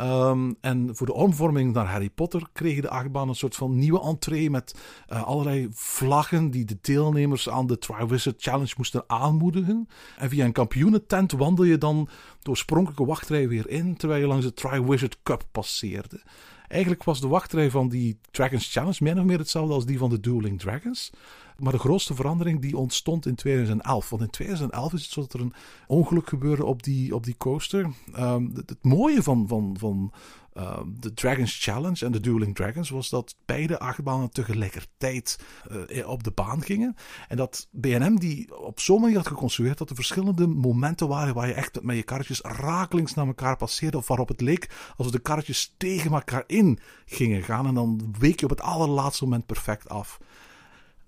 Um, 0.00 0.56
en 0.60 0.96
voor 0.96 1.06
de 1.06 1.12
omvorming 1.12 1.72
naar 1.72 1.86
Harry 1.86 2.10
Potter 2.10 2.48
kregen 2.52 2.82
de 2.82 2.88
achtbaan 2.88 3.28
een 3.28 3.34
soort 3.34 3.56
van 3.56 3.78
nieuwe 3.78 4.00
entree 4.00 4.50
met 4.50 4.74
uh, 5.12 5.22
allerlei 5.22 5.68
vlaggen 5.72 6.50
die 6.50 6.64
de 6.64 6.78
deelnemers 6.80 7.48
aan 7.48 7.66
de 7.66 7.78
Triwizard 7.78 8.42
Challenge 8.42 8.74
moesten 8.76 9.04
aanmoedigen. 9.06 9.88
En 10.18 10.28
via 10.28 10.44
een 10.44 10.52
kampioenentent 10.52 11.32
wandel 11.32 11.64
je 11.64 11.78
dan 11.78 12.08
de 12.42 12.50
oorspronkelijke 12.50 13.04
wachtrij 13.04 13.48
weer 13.48 13.68
in, 13.68 13.96
terwijl 13.96 14.20
je 14.20 14.26
langs 14.26 14.44
de 14.44 14.54
Triwizard 14.54 15.18
Cup 15.22 15.44
passeerde. 15.52 16.22
Eigenlijk 16.68 17.04
was 17.04 17.20
de 17.20 17.28
wachtrij 17.28 17.70
van 17.70 17.88
die 17.88 18.18
Dragons 18.30 18.72
Challenge 18.72 18.98
min 19.00 19.18
of 19.18 19.24
meer 19.24 19.38
hetzelfde 19.38 19.74
als 19.74 19.86
die 19.86 19.98
van 19.98 20.10
de 20.10 20.20
Dueling 20.20 20.60
Dragons. 20.60 21.10
Maar 21.58 21.72
de 21.72 21.78
grootste 21.78 22.14
verandering 22.14 22.60
die 22.60 22.76
ontstond 22.76 23.26
in 23.26 23.34
2011. 23.34 24.10
Want 24.10 24.22
in 24.22 24.30
2011 24.30 24.92
is 24.92 25.02
het 25.02 25.10
zo 25.10 25.20
dat 25.20 25.32
er 25.32 25.40
een 25.40 25.54
ongeluk 25.86 26.28
gebeurde 26.28 26.64
op 26.64 26.82
die, 26.82 27.14
op 27.14 27.24
die 27.24 27.36
coaster. 27.36 27.90
Um, 28.18 28.52
het, 28.54 28.76
mooie 28.82 29.22
van, 29.22 29.48
van, 29.48 29.76
van 29.78 30.12
uh, 30.54 30.78
de 31.00 31.14
Dragons 31.14 31.62
Challenge 31.64 32.04
en 32.04 32.12
de 32.12 32.20
Dueling 32.20 32.54
Dragons 32.54 32.90
was 32.90 33.08
dat 33.08 33.36
beide 33.44 33.78
achtbanen 33.78 34.30
tegelijkertijd 34.30 35.38
uh, 35.90 36.08
op 36.08 36.22
de 36.22 36.30
baan 36.30 36.62
gingen. 36.62 36.96
En 37.28 37.36
dat 37.36 37.68
BNM 37.70 38.18
die 38.18 38.58
op 38.58 38.80
zo'n 38.80 39.00
manier 39.00 39.16
had 39.16 39.26
geconstrueerd 39.26 39.78
dat 39.78 39.90
er 39.90 39.94
verschillende 39.94 40.46
momenten 40.46 41.08
waren 41.08 41.34
waar 41.34 41.46
je 41.46 41.54
echt 41.54 41.82
met 41.82 41.96
je 41.96 42.02
karretjes 42.02 42.40
rakelings 42.40 43.14
naar 43.14 43.26
elkaar 43.26 43.56
passeerde. 43.56 43.96
Of 43.96 44.08
waarop 44.08 44.28
het 44.28 44.40
leek 44.40 44.92
alsof 44.96 45.12
de 45.12 45.18
karretjes 45.18 45.74
tegen 45.76 46.12
elkaar 46.12 46.44
in 46.46 46.78
gingen 47.06 47.42
gaan. 47.42 47.66
En 47.66 47.74
dan 47.74 48.14
week 48.18 48.40
je 48.40 48.44
op 48.46 48.50
het 48.50 48.60
allerlaatste 48.60 49.24
moment 49.24 49.46
perfect 49.46 49.88
af 49.88 50.18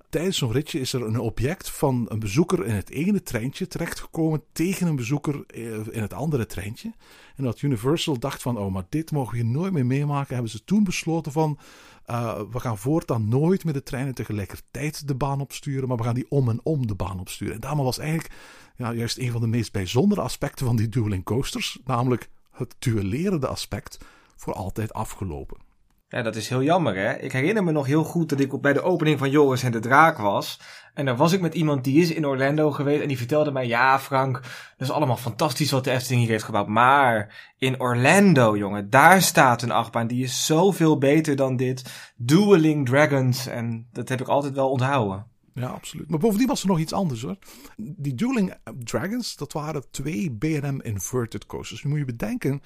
tijdens 0.08 0.38
zo'n 0.38 0.52
ritje 0.52 0.80
is 0.80 0.92
er 0.92 1.02
een 1.02 1.18
object 1.18 1.70
van 1.70 2.06
een 2.08 2.18
bezoeker 2.18 2.66
in 2.66 2.75
het 2.75 2.90
ene 2.90 3.22
treintje 3.22 3.66
terechtgekomen 3.66 4.42
tegen 4.52 4.86
een 4.86 4.96
bezoeker 4.96 5.44
eh, 5.46 5.62
in 5.90 6.02
het 6.02 6.12
andere 6.12 6.46
treintje. 6.46 6.92
En 7.36 7.44
dat 7.44 7.62
Universal 7.62 8.18
dacht 8.18 8.42
van, 8.42 8.58
oh, 8.58 8.72
maar 8.72 8.86
dit 8.88 9.10
mogen 9.10 9.36
we 9.36 9.42
hier 9.42 9.52
nooit 9.52 9.72
meer 9.72 9.86
meemaken. 9.86 10.34
Hebben 10.34 10.52
ze 10.52 10.64
toen 10.64 10.84
besloten 10.84 11.32
van, 11.32 11.58
uh, 12.06 12.40
we 12.50 12.60
gaan 12.60 12.78
voortaan 12.78 13.28
nooit 13.28 13.64
met 13.64 13.75
de 13.75 13.82
treinen 13.82 14.14
tegelijkertijd 14.14 15.08
de 15.08 15.14
baan 15.14 15.40
opsturen, 15.40 15.88
maar 15.88 15.96
we 15.96 16.02
gaan 16.02 16.14
die 16.14 16.30
om 16.30 16.48
en 16.48 16.60
om 16.62 16.86
de 16.86 16.94
baan 16.94 17.20
opsturen. 17.20 17.54
En 17.54 17.60
daarom 17.60 17.84
was 17.84 17.98
eigenlijk 17.98 18.34
ja, 18.76 18.92
juist 18.92 19.18
een 19.18 19.32
van 19.32 19.40
de 19.40 19.46
meest 19.46 19.72
bijzondere 19.72 20.20
aspecten 20.20 20.66
van 20.66 20.76
die 20.76 20.88
dueling 20.88 21.25
coasters, 21.25 21.78
namelijk 21.84 22.28
het 22.50 22.75
duellerende 22.78 23.46
aspect, 23.46 23.98
voor 24.36 24.54
altijd 24.54 24.92
afgelopen. 24.92 25.65
Ja, 26.08 26.22
dat 26.22 26.36
is 26.36 26.48
heel 26.48 26.62
jammer, 26.62 26.96
hè? 26.96 27.18
Ik 27.18 27.32
herinner 27.32 27.64
me 27.64 27.72
nog 27.72 27.86
heel 27.86 28.04
goed 28.04 28.28
dat 28.28 28.40
ik 28.40 28.60
bij 28.60 28.72
de 28.72 28.82
opening 28.82 29.18
van 29.18 29.30
Joris 29.30 29.62
en 29.62 29.72
de 29.72 29.78
Draak 29.78 30.18
was. 30.18 30.60
En 30.94 31.04
daar 31.04 31.16
was 31.16 31.32
ik 31.32 31.40
met 31.40 31.54
iemand 31.54 31.84
die 31.84 32.00
is 32.00 32.12
in 32.12 32.26
Orlando 32.26 32.70
geweest. 32.70 33.02
En 33.02 33.08
die 33.08 33.16
vertelde 33.16 33.50
mij, 33.50 33.66
ja 33.66 33.98
Frank, 33.98 34.32
dat 34.76 34.88
is 34.88 34.90
allemaal 34.90 35.16
fantastisch 35.16 35.70
wat 35.70 35.84
de 35.84 35.90
Efteling 35.90 36.20
hier 36.20 36.30
heeft 36.30 36.44
gebouwd. 36.44 36.68
Maar 36.68 37.34
in 37.58 37.80
Orlando, 37.80 38.56
jongen, 38.56 38.90
daar 38.90 39.22
staat 39.22 39.62
een 39.62 39.70
achtbaan. 39.70 40.06
Die 40.06 40.25
is 40.25 40.46
zoveel 40.46 40.98
beter 40.98 41.36
dan 41.36 41.56
dit. 41.56 42.12
Dueling 42.16 42.86
Dragons. 42.86 43.46
En 43.46 43.88
dat 43.92 44.08
heb 44.08 44.20
ik 44.20 44.28
altijd 44.28 44.54
wel 44.54 44.70
onthouden. 44.70 45.26
Ja, 45.54 45.66
absoluut. 45.66 46.10
Maar 46.10 46.18
bovendien 46.18 46.46
was 46.46 46.62
er 46.62 46.68
nog 46.68 46.78
iets 46.78 46.92
anders 46.92 47.22
hoor. 47.22 47.36
Die 47.76 48.14
Dueling 48.14 48.54
Dragons, 48.78 49.36
dat 49.36 49.52
waren 49.52 49.90
twee 49.90 50.36
B&M 50.38 50.80
Inverted 50.82 51.46
coasters. 51.46 51.82
Nu 51.82 51.90
moet 51.90 51.98
je 51.98 52.04
bedenken 52.04 52.62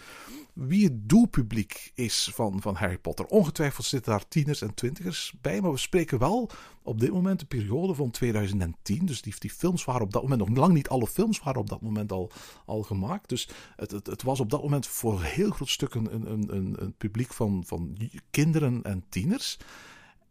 wie 0.54 0.84
het 0.84 1.08
doelpubliek 1.08 1.90
is 1.94 2.30
van, 2.34 2.60
van 2.60 2.74
Harry 2.74 2.98
Potter. 2.98 3.26
Ongetwijfeld 3.26 3.86
zitten 3.86 4.12
daar 4.12 4.28
tieners 4.28 4.62
en 4.62 4.74
twintigers 4.74 5.34
bij, 5.40 5.60
maar 5.60 5.72
we 5.72 5.78
spreken 5.78 6.18
wel 6.18 6.50
op 6.82 7.00
dit 7.00 7.12
moment 7.12 7.40
de 7.40 7.46
periode 7.46 7.94
van 7.94 8.10
2010. 8.10 9.06
Dus 9.06 9.22
die, 9.22 9.34
die 9.38 9.50
films 9.50 9.84
waren 9.84 10.02
op 10.02 10.12
dat 10.12 10.22
moment, 10.22 10.40
nog 10.48 10.56
lang 10.58 10.72
niet 10.72 10.88
alle 10.88 11.06
films 11.06 11.40
waren 11.40 11.60
op 11.60 11.68
dat 11.68 11.80
moment 11.80 12.12
al, 12.12 12.30
al 12.66 12.82
gemaakt. 12.82 13.28
Dus 13.28 13.48
het, 13.76 13.90
het, 13.90 14.06
het 14.06 14.22
was 14.22 14.40
op 14.40 14.50
dat 14.50 14.62
moment 14.62 14.86
voor 14.86 15.12
een 15.12 15.24
heel 15.26 15.50
groot 15.50 15.68
stuk 15.68 15.94
een, 15.94 16.14
een, 16.14 16.54
een, 16.54 16.82
een 16.82 16.94
publiek 16.98 17.32
van, 17.32 17.62
van 17.66 17.96
kinderen 18.30 18.82
en 18.82 19.04
tieners. 19.08 19.58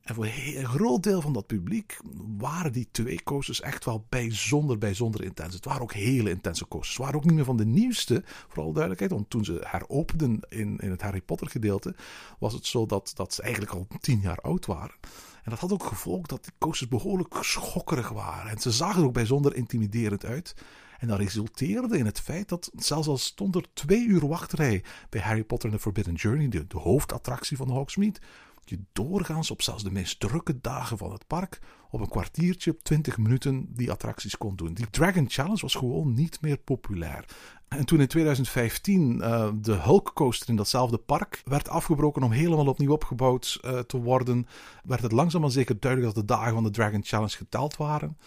En 0.09 0.15
voor 0.15 0.25
een 0.25 0.65
groot 0.65 1.03
deel 1.03 1.21
van 1.21 1.33
dat 1.33 1.47
publiek 1.47 1.99
waren 2.37 2.71
die 2.71 2.87
twee 2.91 3.23
coasters 3.23 3.61
echt 3.61 3.85
wel 3.85 4.05
bijzonder, 4.09 4.77
bijzonder 4.77 5.23
intens. 5.23 5.53
Het 5.53 5.65
waren 5.65 5.81
ook 5.81 5.93
hele 5.93 6.29
intense 6.29 6.67
coasters. 6.67 6.97
Het 6.97 7.05
waren 7.05 7.19
ook 7.19 7.25
niet 7.25 7.33
meer 7.33 7.45
van 7.45 7.57
de 7.57 7.65
nieuwste, 7.65 8.23
voor 8.25 8.63
alle 8.63 8.73
duidelijkheid. 8.73 9.11
Want 9.11 9.29
toen 9.29 9.45
ze 9.45 9.61
heropenden 9.63 10.39
in, 10.47 10.77
in 10.77 10.91
het 10.91 11.01
Harry 11.01 11.21
Potter 11.21 11.49
gedeelte, 11.49 11.95
was 12.39 12.53
het 12.53 12.65
zo 12.65 12.85
dat, 12.85 13.11
dat 13.15 13.33
ze 13.33 13.41
eigenlijk 13.41 13.73
al 13.73 13.87
tien 13.99 14.19
jaar 14.19 14.37
oud 14.37 14.65
waren. 14.65 14.95
En 15.43 15.49
dat 15.51 15.59
had 15.59 15.71
ook 15.71 15.83
gevolg 15.83 16.25
dat 16.25 16.43
die 16.43 16.53
coasters 16.57 16.89
behoorlijk 16.89 17.37
schokkerig 17.39 18.09
waren. 18.09 18.51
En 18.51 18.59
ze 18.59 18.71
zagen 18.71 19.01
er 19.01 19.07
ook 19.07 19.13
bijzonder 19.13 19.55
intimiderend 19.55 20.25
uit. 20.25 20.55
En 20.99 21.07
dat 21.07 21.17
resulteerde 21.17 21.97
in 21.97 22.05
het 22.05 22.19
feit 22.19 22.49
dat 22.49 22.71
zelfs 22.75 23.07
al 23.07 23.17
stond 23.17 23.55
er 23.55 23.65
twee 23.73 24.05
uur 24.05 24.27
wachtrij 24.27 24.83
bij 25.09 25.21
Harry 25.21 25.43
Potter 25.43 25.69
and 25.69 25.77
the 25.77 25.83
Forbidden 25.83 26.13
Journey, 26.13 26.47
de, 26.47 26.67
de 26.67 26.77
hoofdattractie 26.77 27.57
van 27.57 27.67
de 27.67 27.73
Hogsmeade, 27.73 28.19
je 28.69 28.79
doorgaans 28.93 29.51
op 29.51 29.61
zelfs 29.61 29.83
de 29.83 29.91
meest 29.91 30.19
drukke 30.19 30.59
dagen 30.61 30.97
van 30.97 31.11
het 31.11 31.27
park 31.27 31.59
op 31.89 31.99
een 31.99 32.09
kwartiertje, 32.09 32.77
20 32.77 33.17
minuten 33.17 33.67
die 33.69 33.91
attracties 33.91 34.37
kon 34.37 34.55
doen. 34.55 34.73
Die 34.73 34.89
Dragon 34.89 35.29
Challenge 35.29 35.61
was 35.61 35.75
gewoon 35.75 36.13
niet 36.13 36.41
meer 36.41 36.57
populair. 36.57 37.25
En 37.67 37.85
toen 37.85 37.99
in 37.99 38.07
2015 38.07 39.15
uh, 39.15 39.49
de 39.61 39.73
Hulk 39.73 40.11
Coaster 40.13 40.49
in 40.49 40.55
datzelfde 40.55 40.97
park 40.97 41.41
werd 41.45 41.69
afgebroken 41.69 42.23
om 42.23 42.31
helemaal 42.31 42.67
opnieuw 42.67 42.91
opgebouwd 42.91 43.59
uh, 43.61 43.79
te 43.79 43.97
worden, 43.97 44.47
werd 44.83 45.01
het 45.01 45.11
langzaam 45.11 45.41
maar 45.41 45.51
zeker 45.51 45.79
duidelijk 45.79 46.13
dat 46.13 46.27
de 46.27 46.33
dagen 46.33 46.53
van 46.53 46.63
de 46.63 46.71
Dragon 46.71 47.03
Challenge 47.03 47.37
geteld 47.37 47.77
waren. 47.77 48.17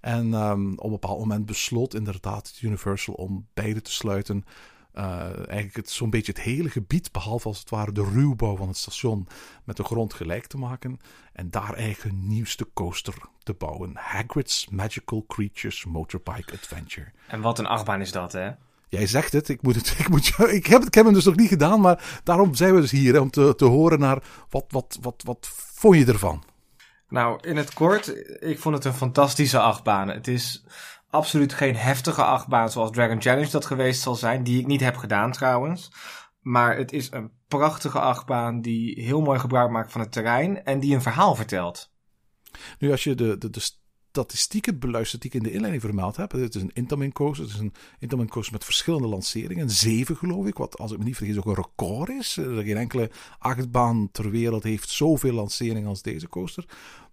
En 0.00 0.32
um, 0.32 0.72
op 0.78 0.84
een 0.84 0.90
bepaald 0.90 1.18
moment 1.18 1.46
besloot 1.46 1.94
inderdaad 1.94 2.58
Universal 2.60 3.14
om 3.14 3.46
beide 3.54 3.82
te 3.82 3.92
sluiten. 3.92 4.44
Uh, 4.94 5.04
eigenlijk 5.36 5.76
het, 5.76 5.90
zo'n 5.90 6.10
beetje 6.10 6.32
het 6.32 6.40
hele 6.40 6.70
gebied, 6.70 7.12
behalve 7.12 7.48
als 7.48 7.58
het 7.58 7.70
ware 7.70 7.92
de 7.92 8.04
ruwbouw 8.04 8.56
van 8.56 8.68
het 8.68 8.76
station, 8.76 9.28
met 9.64 9.76
de 9.76 9.84
grond 9.84 10.14
gelijk 10.14 10.46
te 10.46 10.58
maken. 10.58 11.00
En 11.32 11.50
daar 11.50 11.74
eigenlijk 11.74 12.14
een 12.14 12.26
nieuwste 12.26 12.68
coaster 12.74 13.14
te 13.42 13.52
bouwen. 13.52 13.90
Hagrid's 13.94 14.68
Magical 14.70 15.24
Creatures 15.26 15.84
Motorbike 15.84 16.52
Adventure. 16.52 17.12
En 17.26 17.40
wat 17.40 17.58
een 17.58 17.66
achtbaan 17.66 18.00
is 18.00 18.12
dat, 18.12 18.32
hè? 18.32 18.50
Jij 18.88 19.06
zegt 19.06 19.32
het, 19.32 19.48
ik, 19.48 19.62
moet 19.62 19.74
het, 19.74 19.94
ik, 19.98 20.08
moet, 20.08 20.38
ik, 20.38 20.66
heb, 20.66 20.82
ik 20.82 20.94
heb 20.94 21.04
hem 21.04 21.14
dus 21.14 21.24
nog 21.24 21.36
niet 21.36 21.48
gedaan, 21.48 21.80
maar 21.80 22.20
daarom 22.24 22.54
zijn 22.54 22.74
we 22.74 22.80
dus 22.80 22.90
hier, 22.90 23.12
hè, 23.12 23.20
om 23.20 23.30
te, 23.30 23.54
te 23.54 23.64
horen 23.64 23.98
naar 23.98 24.22
wat, 24.50 24.64
wat, 24.68 24.98
wat, 25.00 25.22
wat 25.24 25.48
vond 25.54 25.96
je 25.96 26.04
ervan? 26.04 26.44
Nou, 27.08 27.48
in 27.48 27.56
het 27.56 27.74
kort, 27.74 28.14
ik 28.42 28.58
vond 28.58 28.74
het 28.74 28.84
een 28.84 28.94
fantastische 28.94 29.58
achtbaan. 29.60 30.08
Het 30.08 30.28
is 30.28 30.64
absoluut 31.12 31.52
geen 31.52 31.76
heftige 31.76 32.24
achtbaan 32.24 32.70
zoals 32.70 32.90
Dragon 32.90 33.20
Challenge 33.20 33.50
dat 33.50 33.66
geweest 33.66 34.02
zal 34.02 34.14
zijn, 34.14 34.44
die 34.44 34.60
ik 34.60 34.66
niet 34.66 34.80
heb 34.80 34.96
gedaan 34.96 35.32
trouwens. 35.32 35.92
Maar 36.40 36.76
het 36.76 36.92
is 36.92 37.10
een 37.10 37.30
prachtige 37.48 38.00
achtbaan 38.00 38.60
die 38.60 39.00
heel 39.00 39.20
mooi 39.20 39.38
gebruik 39.38 39.70
maakt 39.70 39.92
van 39.92 40.00
het 40.00 40.12
terrein 40.12 40.64
en 40.64 40.80
die 40.80 40.94
een 40.94 41.02
verhaal 41.02 41.34
vertelt. 41.34 41.92
Nu, 42.78 42.90
als 42.90 43.04
je 43.04 43.14
de, 43.14 43.38
de, 43.38 43.50
de 43.50 43.60
statistieken 44.12 44.78
beluistert 44.78 45.22
die 45.22 45.30
ik 45.30 45.36
in 45.36 45.42
de 45.42 45.52
inleiding 45.52 45.82
vermeld 45.82 46.16
heb. 46.16 46.32
Het 46.32 46.54
is 46.54 46.62
een 46.62 46.70
Intamin 46.72 47.12
coaster. 47.12 47.44
Het 47.44 47.54
is 47.54 47.60
een 47.60 47.74
Intamin 47.98 48.28
coaster 48.28 48.52
met 48.52 48.64
verschillende 48.64 49.08
lanceringen. 49.08 49.70
Zeven 49.70 50.16
geloof 50.16 50.46
ik, 50.46 50.56
wat 50.56 50.78
als 50.78 50.92
ik 50.92 50.98
me 50.98 51.04
niet 51.04 51.16
vergis 51.16 51.38
ook 51.38 51.46
een 51.46 51.54
record 51.54 52.08
is. 52.08 52.36
Er 52.36 52.62
geen 52.62 52.76
enkele 52.76 53.10
achtbaan 53.38 54.08
ter 54.12 54.30
wereld 54.30 54.62
heeft 54.62 54.88
zoveel 54.88 55.32
lanceringen 55.32 55.88
als 55.88 56.02
deze 56.02 56.28
coaster. 56.28 56.64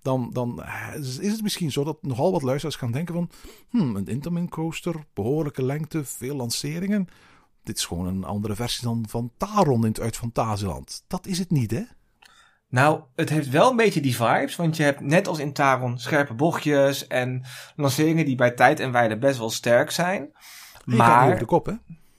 Dan, 0.02 0.30
dan 0.34 0.64
is 1.00 1.18
het 1.18 1.42
misschien 1.42 1.72
zo 1.72 1.84
dat 1.84 2.04
nogal 2.04 2.32
wat 2.32 2.42
luisteraars 2.42 2.76
gaan 2.76 2.92
denken 2.92 3.14
van... 3.14 3.30
Hmm, 3.70 3.96
een 3.96 4.08
Intamin 4.08 4.50
coaster, 4.50 4.96
behoorlijke 5.14 5.64
lengte, 5.64 6.06
veel 6.06 6.36
lanceringen. 6.36 7.08
Dit 7.64 7.78
is 7.78 7.86
gewoon 7.86 8.08
een 8.08 8.24
andere 8.24 8.56
versie 8.56 8.84
dan 8.84 9.06
van 9.08 9.32
Taron 9.38 9.82
in 9.82 9.92
het 9.92 10.00
Uit 10.00 10.18
Fantasieland. 10.18 11.04
Dat 11.08 11.28
is 11.28 11.40
het 11.40 11.52
niet, 11.52 11.72
hè? 11.72 11.84
Nou, 12.70 13.02
het 13.16 13.30
heeft 13.30 13.50
wel 13.50 13.70
een 13.70 13.76
beetje 13.76 14.02
die 14.02 14.16
vibes, 14.16 14.56
want 14.56 14.78
je 14.78 14.84
hebt 14.84 15.00
net 15.00 15.28
als 15.28 15.40
in 15.40 15.54
Taron 15.54 15.98
scherpe 15.98 16.34
bochtjes 16.34 17.08
en 17.08 17.44
lanceringen 17.76 18.26
die 18.26 18.36
bij 18.36 18.52
tijd 18.52 18.80
en 18.80 18.92
wijde 18.92 19.18
best 19.18 19.38
wel 19.38 19.50
sterk 19.50 19.92
zijn. 19.92 20.30
Je 20.86 20.96
maar... 20.96 21.08
gaat 21.08 21.20
niet 21.20 21.28
over 21.28 21.40
de 21.40 21.46
kop, 21.46 21.66
hè? 21.66 21.74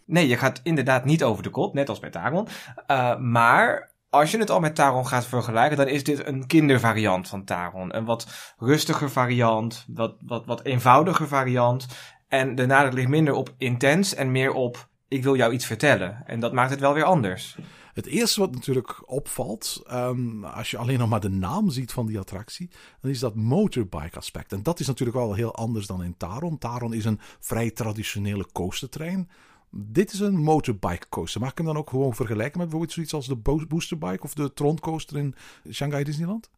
Nee, 0.05 0.29
je 0.29 0.37
gaat 0.37 0.61
inderdaad 0.63 1.05
niet 1.05 1.25
over 1.25 1.43
de 1.43 1.51
kop, 1.51 1.75
net 1.75 1.89
als 1.89 1.99
bij 1.99 2.11
Taron. 2.11 2.49
Uh, 2.87 3.17
maar 3.19 3.91
als 4.09 4.31
je 4.31 4.39
het 4.39 4.51
al 4.51 4.61
met 4.61 4.75
Taron 4.75 5.07
gaat 5.07 5.27
vergelijken, 5.27 5.77
dan 5.77 5.89
is 5.89 6.05
dit 6.05 6.27
een 6.27 6.47
kindervariant 6.47 7.29
van 7.29 7.45
Taron. 7.45 7.97
Een 7.97 8.05
wat 8.05 8.55
rustiger 8.59 9.11
variant, 9.11 9.85
wat, 9.89 10.15
wat, 10.27 10.47
wat 10.47 10.65
eenvoudiger 10.65 11.29
variant. 11.29 11.87
En 12.29 12.55
de 12.55 12.67
nadruk 12.67 12.93
ligt 12.93 13.09
minder 13.09 13.35
op 13.35 13.55
intens 13.59 14.15
en 14.15 14.31
meer 14.31 14.53
op 14.53 14.89
ik 15.11 15.23
wil 15.23 15.37
jou 15.37 15.53
iets 15.53 15.67
vertellen. 15.67 16.23
En 16.27 16.41
dat 16.41 16.53
maakt 16.53 16.71
het 16.71 16.81
wel 16.81 16.95
weer 16.95 17.05
anders. 17.05 17.57
Het 17.95 18.07
eerste 18.07 18.41
wat 18.41 18.55
natuurlijk 18.55 19.11
opvalt, 19.11 19.83
um, 19.93 20.45
als 20.45 20.71
je 20.71 20.77
alleen 20.77 20.99
nog 20.99 21.09
maar 21.09 21.21
de 21.21 21.29
naam 21.29 21.71
ziet 21.71 21.93
van 21.93 22.07
die 22.07 22.19
attractie, 22.19 22.71
dan 23.01 23.11
is 23.11 23.19
dat 23.19 23.35
motorbike 23.35 24.17
aspect. 24.17 24.53
En 24.53 24.63
dat 24.63 24.81
is 24.81 24.87
natuurlijk 24.87 25.19
wel 25.19 25.35
heel 25.35 25.55
anders 25.55 25.87
dan 25.87 26.03
in 26.03 26.17
Taron. 26.17 26.59
Taron 26.59 26.95
is 26.95 27.05
een 27.05 27.21
vrij 27.41 27.71
traditionele 27.71 28.47
coastertrein. 28.53 29.31
Dit 29.71 30.13
is 30.13 30.21
een 30.21 30.37
motorbike 30.37 31.09
coaster. 31.09 31.41
Mag 31.41 31.51
ik 31.51 31.57
hem 31.57 31.67
dan 31.67 31.77
ook 31.77 31.91
gewoon 31.91 32.15
vergelijken 32.15 32.59
met 32.59 32.69
bijvoorbeeld 32.69 32.93
zoiets 32.93 33.15
als 33.15 33.27
de 33.27 33.67
Boosterbike 33.67 34.23
of 34.23 34.35
de 34.35 34.53
Tron 34.53 34.79
coaster 34.79 35.17
in 35.17 35.35
Shanghai 35.71 36.05
Disneyland? 36.05 36.51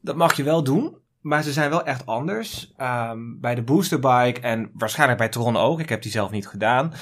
Dat 0.00 0.16
mag 0.16 0.36
je 0.36 0.42
wel 0.42 0.62
doen. 0.62 0.96
Maar 1.20 1.42
ze 1.42 1.52
zijn 1.52 1.70
wel 1.70 1.84
echt 1.84 2.06
anders. 2.06 2.72
Um, 2.80 3.40
bij 3.40 3.54
de 3.54 3.62
Boosterbike 3.62 4.40
en 4.40 4.70
waarschijnlijk 4.74 5.18
bij 5.18 5.28
Tron 5.28 5.56
ook, 5.56 5.80
ik 5.80 5.88
heb 5.88 6.02
die 6.02 6.10
zelf 6.10 6.30
niet 6.30 6.48
gedaan, 6.48 6.92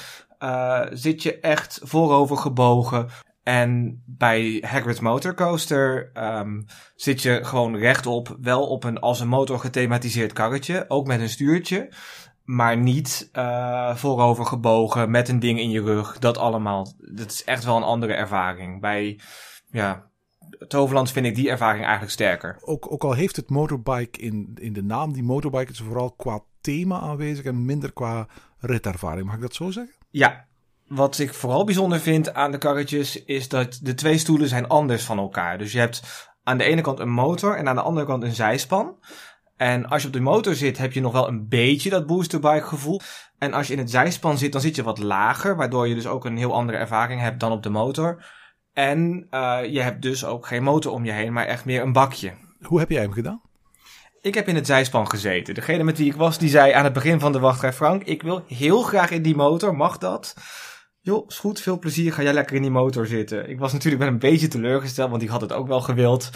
uh, 0.45 0.81
zit 0.91 1.23
je 1.23 1.39
echt 1.39 1.79
voorover 1.83 2.37
gebogen. 2.37 3.07
En 3.43 4.01
bij 4.05 4.63
Hagrid's 4.67 4.99
Motorcoaster 4.99 6.11
um, 6.13 6.65
zit 6.95 7.21
je 7.21 7.43
gewoon 7.43 7.75
rechtop, 7.75 8.37
wel 8.41 8.67
op 8.67 8.83
een 8.83 8.99
als 8.99 9.19
een 9.19 9.27
motor 9.27 9.59
gethematiseerd 9.59 10.33
karretje, 10.33 10.85
ook 10.87 11.07
met 11.07 11.19
een 11.19 11.29
stuurtje, 11.29 11.93
maar 12.43 12.77
niet 12.77 13.29
uh, 13.33 13.95
voorover 13.95 14.45
gebogen 14.45 15.11
met 15.11 15.29
een 15.29 15.39
ding 15.39 15.59
in 15.59 15.69
je 15.69 15.81
rug. 15.81 16.19
Dat 16.19 16.37
allemaal, 16.37 16.93
dat 16.97 17.31
is 17.31 17.43
echt 17.43 17.63
wel 17.63 17.77
een 17.77 17.83
andere 17.83 18.13
ervaring. 18.13 18.81
Bij 18.81 19.19
ja, 19.71 20.09
Toverland 20.67 21.11
vind 21.11 21.25
ik 21.25 21.35
die 21.35 21.49
ervaring 21.49 21.83
eigenlijk 21.83 22.13
sterker. 22.13 22.57
Ook, 22.61 22.91
ook 22.91 23.03
al 23.03 23.13
heeft 23.13 23.35
het 23.35 23.49
motorbike 23.49 24.19
in, 24.19 24.51
in 24.61 24.73
de 24.73 24.83
naam, 24.83 25.13
die 25.13 25.23
motorbike 25.23 25.71
is 25.71 25.79
vooral 25.79 26.11
qua 26.11 26.43
thema 26.61 26.99
aanwezig 26.99 27.45
en 27.45 27.65
minder 27.65 27.93
qua 27.93 28.27
ritervaring. 28.59 29.25
Mag 29.25 29.35
ik 29.35 29.41
dat 29.41 29.55
zo 29.55 29.71
zeggen? 29.71 29.95
Ja, 30.15 30.45
wat 30.87 31.19
ik 31.19 31.33
vooral 31.33 31.63
bijzonder 31.63 31.99
vind 31.99 32.33
aan 32.33 32.51
de 32.51 32.57
karretjes 32.57 33.23
is 33.23 33.49
dat 33.49 33.79
de 33.81 33.93
twee 33.93 34.17
stoelen 34.17 34.47
zijn 34.47 34.67
anders 34.67 35.03
van 35.03 35.17
elkaar. 35.17 35.57
Dus 35.57 35.71
je 35.71 35.79
hebt 35.79 36.27
aan 36.43 36.57
de 36.57 36.63
ene 36.63 36.81
kant 36.81 36.99
een 36.99 37.09
motor 37.09 37.57
en 37.57 37.67
aan 37.67 37.75
de 37.75 37.81
andere 37.81 38.05
kant 38.05 38.23
een 38.23 38.35
zijspan. 38.35 38.97
En 39.57 39.85
als 39.85 40.01
je 40.01 40.07
op 40.07 40.13
de 40.13 40.19
motor 40.19 40.55
zit, 40.55 40.77
heb 40.77 40.93
je 40.93 41.01
nog 41.01 41.11
wel 41.11 41.27
een 41.27 41.47
beetje 41.47 41.89
dat 41.89 42.05
boosterbike 42.05 42.67
gevoel. 42.67 43.01
En 43.37 43.53
als 43.53 43.67
je 43.67 43.73
in 43.73 43.79
het 43.79 43.91
zijspan 43.91 44.37
zit, 44.37 44.51
dan 44.51 44.61
zit 44.61 44.75
je 44.75 44.83
wat 44.83 44.97
lager, 44.99 45.55
waardoor 45.55 45.87
je 45.87 45.95
dus 45.95 46.07
ook 46.07 46.25
een 46.25 46.37
heel 46.37 46.53
andere 46.53 46.77
ervaring 46.77 47.21
hebt 47.21 47.39
dan 47.39 47.51
op 47.51 47.63
de 47.63 47.69
motor. 47.69 48.25
En 48.73 49.27
uh, 49.31 49.59
je 49.67 49.81
hebt 49.81 50.01
dus 50.01 50.25
ook 50.25 50.47
geen 50.47 50.63
motor 50.63 50.91
om 50.91 51.05
je 51.05 51.11
heen, 51.11 51.33
maar 51.33 51.45
echt 51.45 51.65
meer 51.65 51.81
een 51.81 51.93
bakje. 51.93 52.33
Hoe 52.61 52.79
heb 52.79 52.89
jij 52.89 53.01
hem 53.01 53.11
gedaan? 53.11 53.41
Ik 54.25 54.33
heb 54.33 54.47
in 54.47 54.55
het 54.55 54.65
zijspan 54.65 55.09
gezeten. 55.09 55.53
Degene 55.53 55.83
met 55.83 55.97
wie 55.97 56.09
ik 56.09 56.15
was, 56.15 56.37
die 56.37 56.49
zei 56.49 56.71
aan 56.71 56.83
het 56.83 56.93
begin 56.93 57.19
van 57.19 57.31
de 57.31 57.39
wachtrij... 57.39 57.73
Frank, 57.73 58.03
ik 58.03 58.21
wil 58.21 58.43
heel 58.47 58.81
graag 58.81 59.11
in 59.11 59.21
die 59.21 59.35
motor, 59.35 59.75
mag 59.75 59.97
dat? 59.97 60.33
joh, 61.01 61.27
is 61.27 61.39
goed, 61.39 61.61
veel 61.61 61.79
plezier, 61.79 62.13
ga 62.13 62.21
jij 62.21 62.33
lekker 62.33 62.55
in 62.55 62.61
die 62.61 62.71
motor 62.71 63.07
zitten. 63.07 63.49
Ik 63.49 63.59
was 63.59 63.73
natuurlijk 63.73 64.03
wel 64.03 64.11
een 64.11 64.19
beetje 64.19 64.47
teleurgesteld, 64.47 65.09
want 65.09 65.21
ik 65.21 65.27
had 65.27 65.41
het 65.41 65.53
ook 65.53 65.67
wel 65.67 65.81
gewild. 65.81 66.29